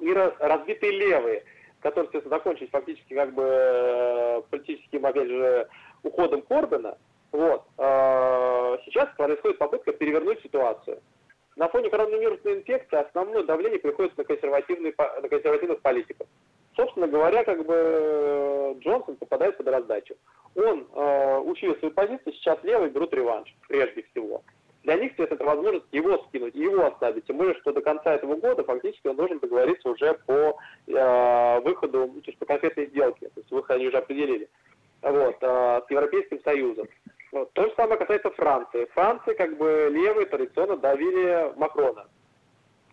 и 0.00 0.12
разбитые 0.12 0.92
левые, 0.92 1.44
которые, 1.80 2.04
соответственно, 2.04 2.36
закончились 2.36 2.70
фактически 2.70 3.14
как 3.14 3.32
бы 3.34 3.42
э, 3.44 4.42
политическим, 4.50 5.06
опять 5.06 5.28
же, 5.28 5.68
уходом 6.02 6.42
Корбина, 6.42 6.96
вот, 7.32 7.64
э, 7.78 8.78
сейчас 8.84 9.08
происходит 9.16 9.58
попытка 9.58 9.92
перевернуть 9.92 10.40
ситуацию. 10.42 11.00
На 11.56 11.68
фоне 11.68 11.90
коронавирусной 11.90 12.58
инфекции 12.58 12.96
основное 12.96 13.44
давление 13.44 13.78
приходится 13.78 14.18
на, 14.18 14.24
консервативные, 14.24 14.94
на 14.96 15.28
консервативных 15.28 15.80
политиков. 15.80 16.26
Собственно 16.76 17.06
говоря, 17.06 17.44
как 17.44 17.64
бы 17.64 18.76
Джонсон 18.80 19.16
попадает 19.16 19.56
под 19.56 19.68
раздачу. 19.68 20.14
Он 20.56 20.86
э, 20.92 21.38
учил 21.44 21.76
свою 21.76 21.94
позицию, 21.94 22.32
сейчас 22.34 22.58
левые 22.62 22.90
берут 22.90 23.12
реванш, 23.12 23.54
прежде 23.68 24.04
всего 24.10 24.42
для 24.84 24.96
них 24.96 25.18
это 25.18 25.42
возможность 25.42 25.86
его 25.92 26.18
скинуть, 26.28 26.54
его 26.54 26.86
оставить. 26.86 27.26
Тем 27.26 27.38
более, 27.38 27.54
что 27.56 27.72
до 27.72 27.80
конца 27.80 28.14
этого 28.14 28.36
года 28.36 28.62
фактически 28.64 29.08
он 29.08 29.16
должен 29.16 29.38
договориться 29.38 29.88
уже 29.88 30.14
по 30.26 30.58
э, 30.86 31.60
выходу, 31.60 32.10
ну, 32.14 32.20
то 32.20 32.30
есть 32.30 32.38
по 32.38 32.44
конкретной 32.44 32.86
сделке. 32.88 33.28
То 33.28 33.40
есть 33.40 33.50
выход 33.50 33.70
они 33.70 33.88
уже 33.88 33.96
определили. 33.96 34.48
Вот, 35.00 35.36
э, 35.40 35.80
с 35.86 35.90
Европейским 35.90 36.40
Союзом. 36.42 36.86
Вот. 37.32 37.52
То 37.54 37.62
же 37.64 37.72
самое 37.76 37.98
касается 37.98 38.30
Франции. 38.30 38.84
Франции, 38.92 39.32
как 39.34 39.56
бы 39.56 39.88
левые 39.90 40.26
традиционно 40.26 40.76
давили 40.76 41.52
Макрона. 41.56 42.06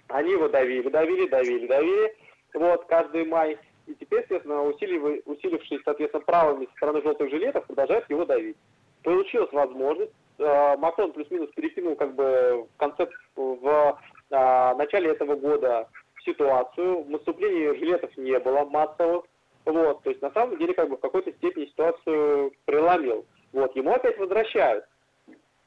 Они 0.07 0.31
его 0.31 0.47
давили, 0.47 0.87
давили, 0.89 1.27
давили, 1.27 1.67
давили. 1.67 2.15
Вот, 2.53 2.85
каждый 2.85 3.25
май. 3.25 3.57
И 3.91 3.95
теперь, 3.95 4.21
естественно, 4.21 4.63
усилив, 4.63 5.21
усилившись, 5.25 5.81
соответственно, 5.83 6.23
правыми 6.23 6.67
стороны 6.77 7.01
желтых 7.01 7.29
жилетов, 7.29 7.65
продолжают 7.65 8.09
его 8.09 8.25
давить. 8.25 8.57
Получилась 9.03 9.51
возможность 9.51 10.13
Э, 10.41 10.75
Макрон 10.77 11.11
плюс-минус 11.13 11.49
перекинул 11.55 11.95
как 11.95 12.15
бы 12.15 12.67
концепт 12.77 13.13
в 13.35 13.99
а, 14.31 14.75
начале 14.75 15.11
этого 15.11 15.35
года 15.35 15.87
ситуацию. 16.25 17.05
Наступлений 17.07 17.77
жилетов 17.77 18.15
не 18.17 18.39
было 18.39 18.65
массовых. 18.65 19.25
Вот, 19.65 20.01
то 20.01 20.09
есть 20.09 20.21
на 20.23 20.31
самом 20.31 20.57
деле 20.57 20.73
как 20.73 20.89
бы 20.89 20.97
в 20.97 20.99
какой-то 20.99 21.31
степени 21.33 21.65
ситуацию 21.65 22.51
преломил. 22.65 23.25
Вот, 23.53 23.75
ему 23.75 23.91
опять 23.91 24.17
возвращают 24.17 24.85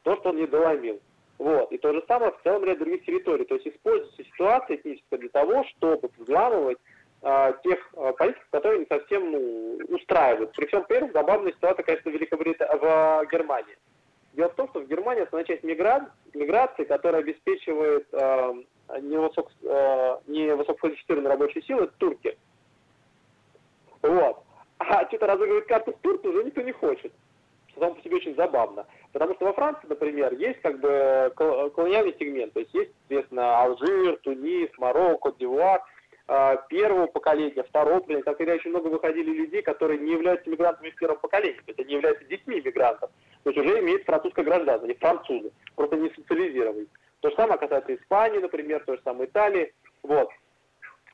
то, 0.03 0.17
что 0.17 0.31
он 0.31 0.37
не 0.37 0.47
доломил. 0.49 1.01
Вот, 1.39 1.71
и 1.71 1.79
то 1.79 1.93
же 1.93 2.03
самое 2.09 2.33
в 2.33 2.43
целом 2.43 2.65
ряд 2.65 2.79
других 2.79 3.05
территорий. 3.05 3.45
То 3.45 3.55
есть 3.55 3.69
используется 3.69 4.25
ситуация 4.25 4.77
этническая 4.77 5.21
для 5.21 5.29
того, 5.29 5.65
чтобы 5.65 6.11
взламывать 6.19 6.79
тех 7.63 7.79
а, 7.97 8.13
политиков, 8.13 8.47
которые 8.51 8.81
не 8.81 8.87
совсем 8.87 9.31
ну, 9.31 9.79
устраивают. 9.89 10.53
При 10.53 10.67
всем 10.67 10.85
при 10.85 10.99
этом 10.99 11.13
забавная 11.13 11.53
ситуация, 11.53 11.83
конечно, 11.83 12.11
в, 12.11 12.15
Великобрита... 12.15 12.69
в 12.77 13.27
Германии. 13.33 13.79
Дело 14.35 14.51
в 14.51 14.55
том, 14.55 14.69
что 14.69 14.81
в 14.81 14.89
Германии 14.89 15.23
основная 15.23 15.47
часть 15.47 15.63
мигра... 15.63 16.11
миграции, 16.35 16.85
которая 16.85 17.23
обеспечивает 17.23 18.07
э, 18.13 18.55
невысок... 19.01 19.51
э, 19.63 21.29
рабочую 21.29 21.63
силу, 21.63 21.85
это 21.85 21.95
турки. 21.97 22.37
Вот. 24.03 24.43
А 24.79 25.07
что-то 25.07 25.27
разыгрывать 25.27 25.67
карту 25.67 25.93
с 25.93 26.03
турки 26.03 26.27
уже 26.27 26.45
никто 26.45 26.61
не 26.61 26.73
хочет. 26.73 27.11
Что 27.69 27.81
само 27.81 27.95
по 27.95 28.03
себе 28.03 28.17
очень 28.17 28.35
забавно. 28.35 28.87
Потому 29.13 29.35
что 29.35 29.47
во 29.47 29.55
Франции, 29.55 29.87
например, 29.89 30.35
есть 30.35 30.61
как 30.61 30.79
бы 30.79 31.33
колониальный 31.37 32.15
сегмент. 32.19 32.53
То 32.53 32.61
есть 32.61 32.75
есть, 32.75 32.91
соответственно, 33.09 33.63
Алжир, 33.63 34.17
Тунис, 34.19 34.69
Марокко, 34.77 35.33
Дивуар 35.39 35.81
первого 36.69 37.07
поколения, 37.07 37.63
второго 37.63 38.01
поколения. 38.01 38.23
Так 38.25 38.41
очень 38.41 38.71
много 38.71 38.89
выходили 38.89 39.31
людей, 39.31 39.63
которые 39.63 40.01
не 40.01 40.13
являются 40.13 40.49
мигрантами 40.49 40.91
в 40.91 40.97
первом 40.97 41.19
поколении. 41.19 41.59
То 41.59 41.69
есть 41.69 41.81
они 41.81 41.95
являются 41.95 42.25
детьми 42.25 42.61
мигрантов 42.65 43.11
то 43.45 43.51
есть 43.51 43.59
уже 43.59 43.79
имеет 43.81 44.05
французское 44.05 44.45
гражданство, 44.45 44.87
они 44.87 44.97
французы, 44.97 45.53
просто 45.77 45.97
не 45.97 46.09
социализированы. 46.11 46.87
То 47.21 47.29
же 47.29 47.37
самое 47.37 47.59
касается 47.59 47.95
Испании, 47.95 48.39
например, 48.39 48.83
то 48.85 48.97
же 48.97 49.03
самое 49.05 49.29
Италии. 49.29 49.73
Вот. 50.03 50.31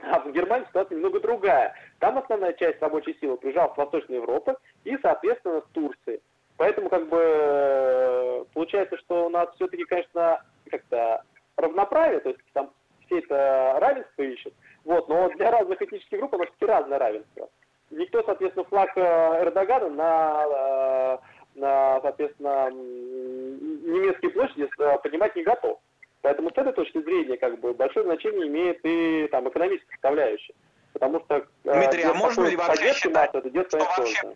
А 0.01 0.21
в 0.21 0.33
Германии 0.33 0.67
ситуация 0.69 0.97
немного 0.97 1.21
другая. 1.21 1.75
Там 1.99 2.19
основная 2.19 2.53
часть 2.55 2.81
рабочей 2.81 3.17
силы 3.21 3.37
приезжала 3.37 3.75
с 3.75 3.77
Восточной 3.77 4.17
Европы 4.17 4.57
и, 4.85 4.97
соответственно, 5.03 5.61
с 5.61 5.73
Турции. 5.73 6.21
Поэтому, 6.57 6.89
как 6.89 7.09
бы, 7.09 8.47
получается, 8.55 8.97
что 8.99 9.27
у 9.27 9.29
нас 9.29 9.49
все-таки, 9.57 9.85
конечно, 9.85 10.43
как-то 10.71 11.23
равноправие, 11.57 12.21
то 12.21 12.29
есть 12.29 12.41
там 12.53 12.71
все 13.07 13.19
это 13.19 13.77
равенство 13.81 14.23
ищут, 14.23 14.55
вот, 14.85 15.09
но 15.09 15.29
для 15.31 15.51
разных 15.51 15.81
этнических 15.81 16.19
групп 16.19 16.35
у 16.35 16.39
нас 16.39 16.49
все 16.57 16.67
разное 16.67 16.99
равенство. 16.99 17.49
Никто, 17.91 18.23
соответственно, 18.23 18.65
флаг 18.67 18.91
э, 18.97 19.01
Эрдогана 19.43 19.91
на 19.91 20.47
э, 20.53 21.19
на, 21.55 22.01
соответственно, 22.01 22.71
немецкие 22.71 24.31
площади 24.31 24.69
э, 24.79 24.99
поднимать 25.03 25.35
не 25.37 25.43
готов. 25.43 25.81
Поэтому 26.23 26.51
с 26.51 26.59
этой 26.59 26.73
точки 26.73 27.03
зрения 27.03 27.37
как 27.37 27.59
бы 27.61 27.73
большое 27.73 28.05
значение 28.05 28.47
имеет 28.47 28.79
и 28.85 29.27
там 29.31 29.49
экономическая 29.49 29.93
составляющая. 29.93 30.55
Потому 30.93 31.21
что 31.21 31.47
Дмитрий, 31.65 32.03
а 32.03 32.15
можно 32.15 32.47
ли 32.47 32.57
вообще 32.57 32.93
считать, 32.95 33.35
это 33.35 33.69
что 33.69 33.79
вообще 33.79 34.35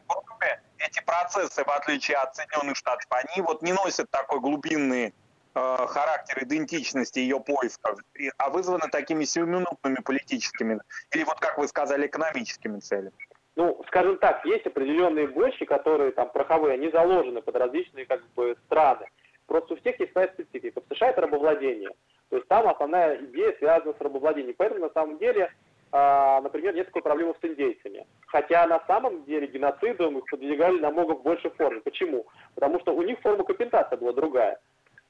эти 0.79 1.05
процессы, 1.05 1.65
в 1.65 1.69
отличие 1.69 2.17
от 2.17 2.35
Соединенных 2.37 2.77
Штатов, 2.77 3.07
они 3.11 3.43
вот 3.43 3.63
не 3.63 3.73
носят 3.73 4.11
такой 4.11 4.41
глубинный 4.41 5.15
характер 5.55 6.43
идентичности 6.43 7.21
ее 7.21 7.41
поисков, 7.41 8.01
а 8.39 8.51
вызваны 8.51 8.89
такими 8.91 9.25
сиюминутными 9.25 9.97
политическими 10.05 10.81
или 11.13 11.25
вот, 11.25 11.39
как 11.41 11.59
вы 11.59 11.69
сказали, 11.69 12.07
экономическими 12.07 12.81
целями? 12.81 13.13
ну, 13.57 13.81
скажем 13.87 14.19
так, 14.19 14.45
есть 14.45 14.67
определенные 14.67 15.29
бочки, 15.29 15.65
которые 15.65 16.11
там 16.13 16.31
пороховые, 16.31 16.75
они 16.75 16.91
заложены 16.91 17.41
под 17.41 17.57
различные 17.57 18.07
как 18.07 18.23
бы 18.35 18.57
страны. 18.67 19.07
Просто 19.47 19.75
у 19.75 19.77
всех 19.77 19.99
есть 20.01 20.13
своя 20.13 20.29
специфика. 20.29 20.81
В 20.81 20.95
США 20.95 21.11
это 21.11 21.21
рабовладение. 21.21 21.91
То 22.31 22.37
есть 22.37 22.49
там 22.49 22.67
основная 22.67 23.17
идея 23.17 23.55
связана 23.59 23.93
с 23.93 24.01
рабовладением. 24.01 24.55
Поэтому 24.57 24.81
на 24.81 24.91
самом 24.91 25.19
деле, 25.19 25.53
э, 25.93 26.41
например, 26.43 26.75
нет 26.75 26.87
такой 26.87 27.03
проблемы 27.03 27.35
с 27.41 27.45
индейцами. 27.45 28.07
Хотя 28.27 28.67
на 28.67 28.83
самом 28.87 29.25
деле 29.25 29.47
геноцидом 29.47 30.19
их 30.19 30.25
подвигали 30.31 30.81
намного 30.81 31.13
в 31.13 31.23
большей 31.23 31.51
форме. 31.51 31.81
Почему? 31.83 32.27
Потому 32.55 32.81
что 32.81 32.95
у 32.95 33.03
них 33.03 33.21
форма 33.21 33.45
компенсации 33.45 33.97
была 33.97 34.13
другая. 34.13 34.59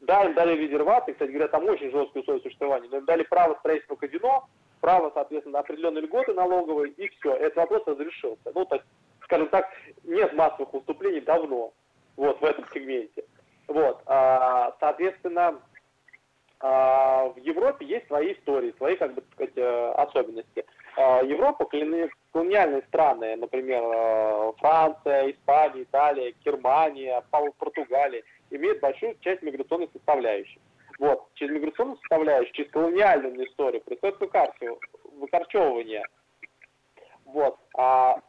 Да, 0.07 0.25
им 0.25 0.35
дали 0.35 0.57
резерваты, 0.57 1.13
кстати 1.13 1.31
говоря, 1.31 1.49
там 1.49 1.65
очень 1.65 1.91
жесткие 1.91 2.23
условия 2.23 2.43
существования, 2.43 2.89
но 2.91 2.99
им 2.99 3.05
дали 3.05 3.23
право 3.23 3.55
строительства 3.61 3.97
казино, 3.97 4.47
право, 4.81 5.11
соответственно, 5.15 5.55
на 5.55 5.59
определенные 5.61 6.03
льготы 6.03 6.35
налоговые, 6.35 6.93
и 6.93 7.09
все, 7.09 7.33
этот 7.35 7.57
вопрос 7.57 7.83
разрешился. 7.87 8.53
Ну, 8.55 8.67
так, 8.67 8.83
скажем 9.23 9.49
так, 9.49 9.67
нет 10.03 10.35
массовых 10.35 10.75
выступлений 10.75 11.21
давно 11.21 11.73
вот, 12.17 12.41
в 12.41 12.45
этом 12.45 12.67
сегменте. 12.73 13.25
Вот, 13.67 14.03
а, 14.07 14.75
соответственно, 14.79 15.59
а, 16.61 17.29
в 17.29 17.39
Европе 17.39 17.87
есть 17.87 18.07
свои 18.07 18.35
истории, 18.35 18.75
свои, 18.77 18.97
как 18.97 19.15
бы 19.15 19.23
сказать, 19.33 19.57
э, 19.57 19.93
особенности. 19.97 20.65
А, 20.97 21.23
Европа, 21.23 21.67
колониальные 21.67 22.83
страны, 22.89 23.37
например, 23.37 23.83
э, 23.85 24.53
Франция, 24.59 25.31
Испания, 25.31 25.83
Италия, 25.83 26.35
Германия, 26.45 27.23
Португалия, 27.31 28.23
имеют 28.51 28.81
большую 28.81 29.17
часть 29.21 29.43
миграционной 29.43 29.89
составляющей. 29.93 30.61
Вот, 30.99 31.29
через 31.35 31.55
миграционную 31.55 31.99
составляющую, 31.99 32.55
через 32.55 32.71
колониальную 32.71 33.49
историю 33.49 33.83
происходит 33.83 34.21
выкорчевывание. 34.21 36.05
Вот. 37.25 37.59
А 37.77 38.21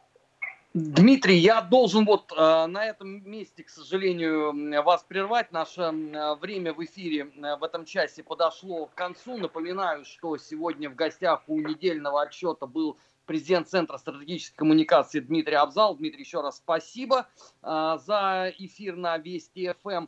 Дмитрий, 0.78 1.36
я 1.36 1.62
должен 1.62 2.04
вот 2.04 2.30
э, 2.36 2.66
на 2.66 2.84
этом 2.84 3.26
месте, 3.26 3.64
к 3.64 3.70
сожалению, 3.70 4.82
вас 4.82 5.02
прервать. 5.04 5.50
Наше 5.50 5.80
э, 5.80 6.34
время 6.34 6.74
в 6.74 6.84
эфире 6.84 7.30
э, 7.34 7.56
в 7.56 7.64
этом 7.64 7.86
часе 7.86 8.22
подошло 8.22 8.84
к 8.84 8.94
концу. 8.94 9.38
Напоминаю, 9.38 10.04
что 10.04 10.36
сегодня 10.36 10.90
в 10.90 10.94
гостях 10.94 11.44
у 11.46 11.58
недельного 11.58 12.20
отчета 12.20 12.66
был 12.66 12.98
президент 13.26 13.68
Центра 13.68 13.98
стратегической 13.98 14.56
коммуникации 14.56 15.20
Дмитрий 15.20 15.56
Абзал. 15.56 15.96
Дмитрий, 15.96 16.22
еще 16.22 16.40
раз 16.40 16.58
спасибо 16.58 17.26
э, 17.62 17.98
за 18.06 18.52
эфир 18.58 18.96
на 18.96 19.18
Вести 19.18 19.72
ФМ. 19.82 20.06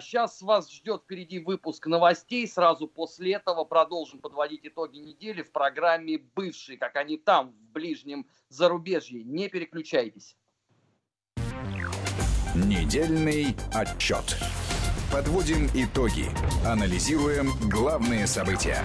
Сейчас 0.00 0.40
а, 0.40 0.46
вас 0.46 0.70
ждет 0.70 1.02
впереди 1.02 1.40
выпуск 1.40 1.88
новостей. 1.88 2.46
Сразу 2.46 2.86
после 2.86 3.32
этого 3.32 3.64
продолжим 3.64 4.20
подводить 4.20 4.64
итоги 4.64 4.98
недели 4.98 5.42
в 5.42 5.50
программе 5.50 6.18
«Бывшие», 6.36 6.78
как 6.78 6.94
они 6.94 7.18
там, 7.18 7.50
в 7.50 7.72
ближнем 7.72 8.24
зарубежье. 8.48 9.24
Не 9.24 9.48
переключайтесь. 9.48 10.36
Недельный 12.54 13.56
отчет. 13.72 14.36
Подводим 15.12 15.66
итоги. 15.74 16.26
Анализируем 16.64 17.48
главные 17.68 18.28
события. 18.28 18.80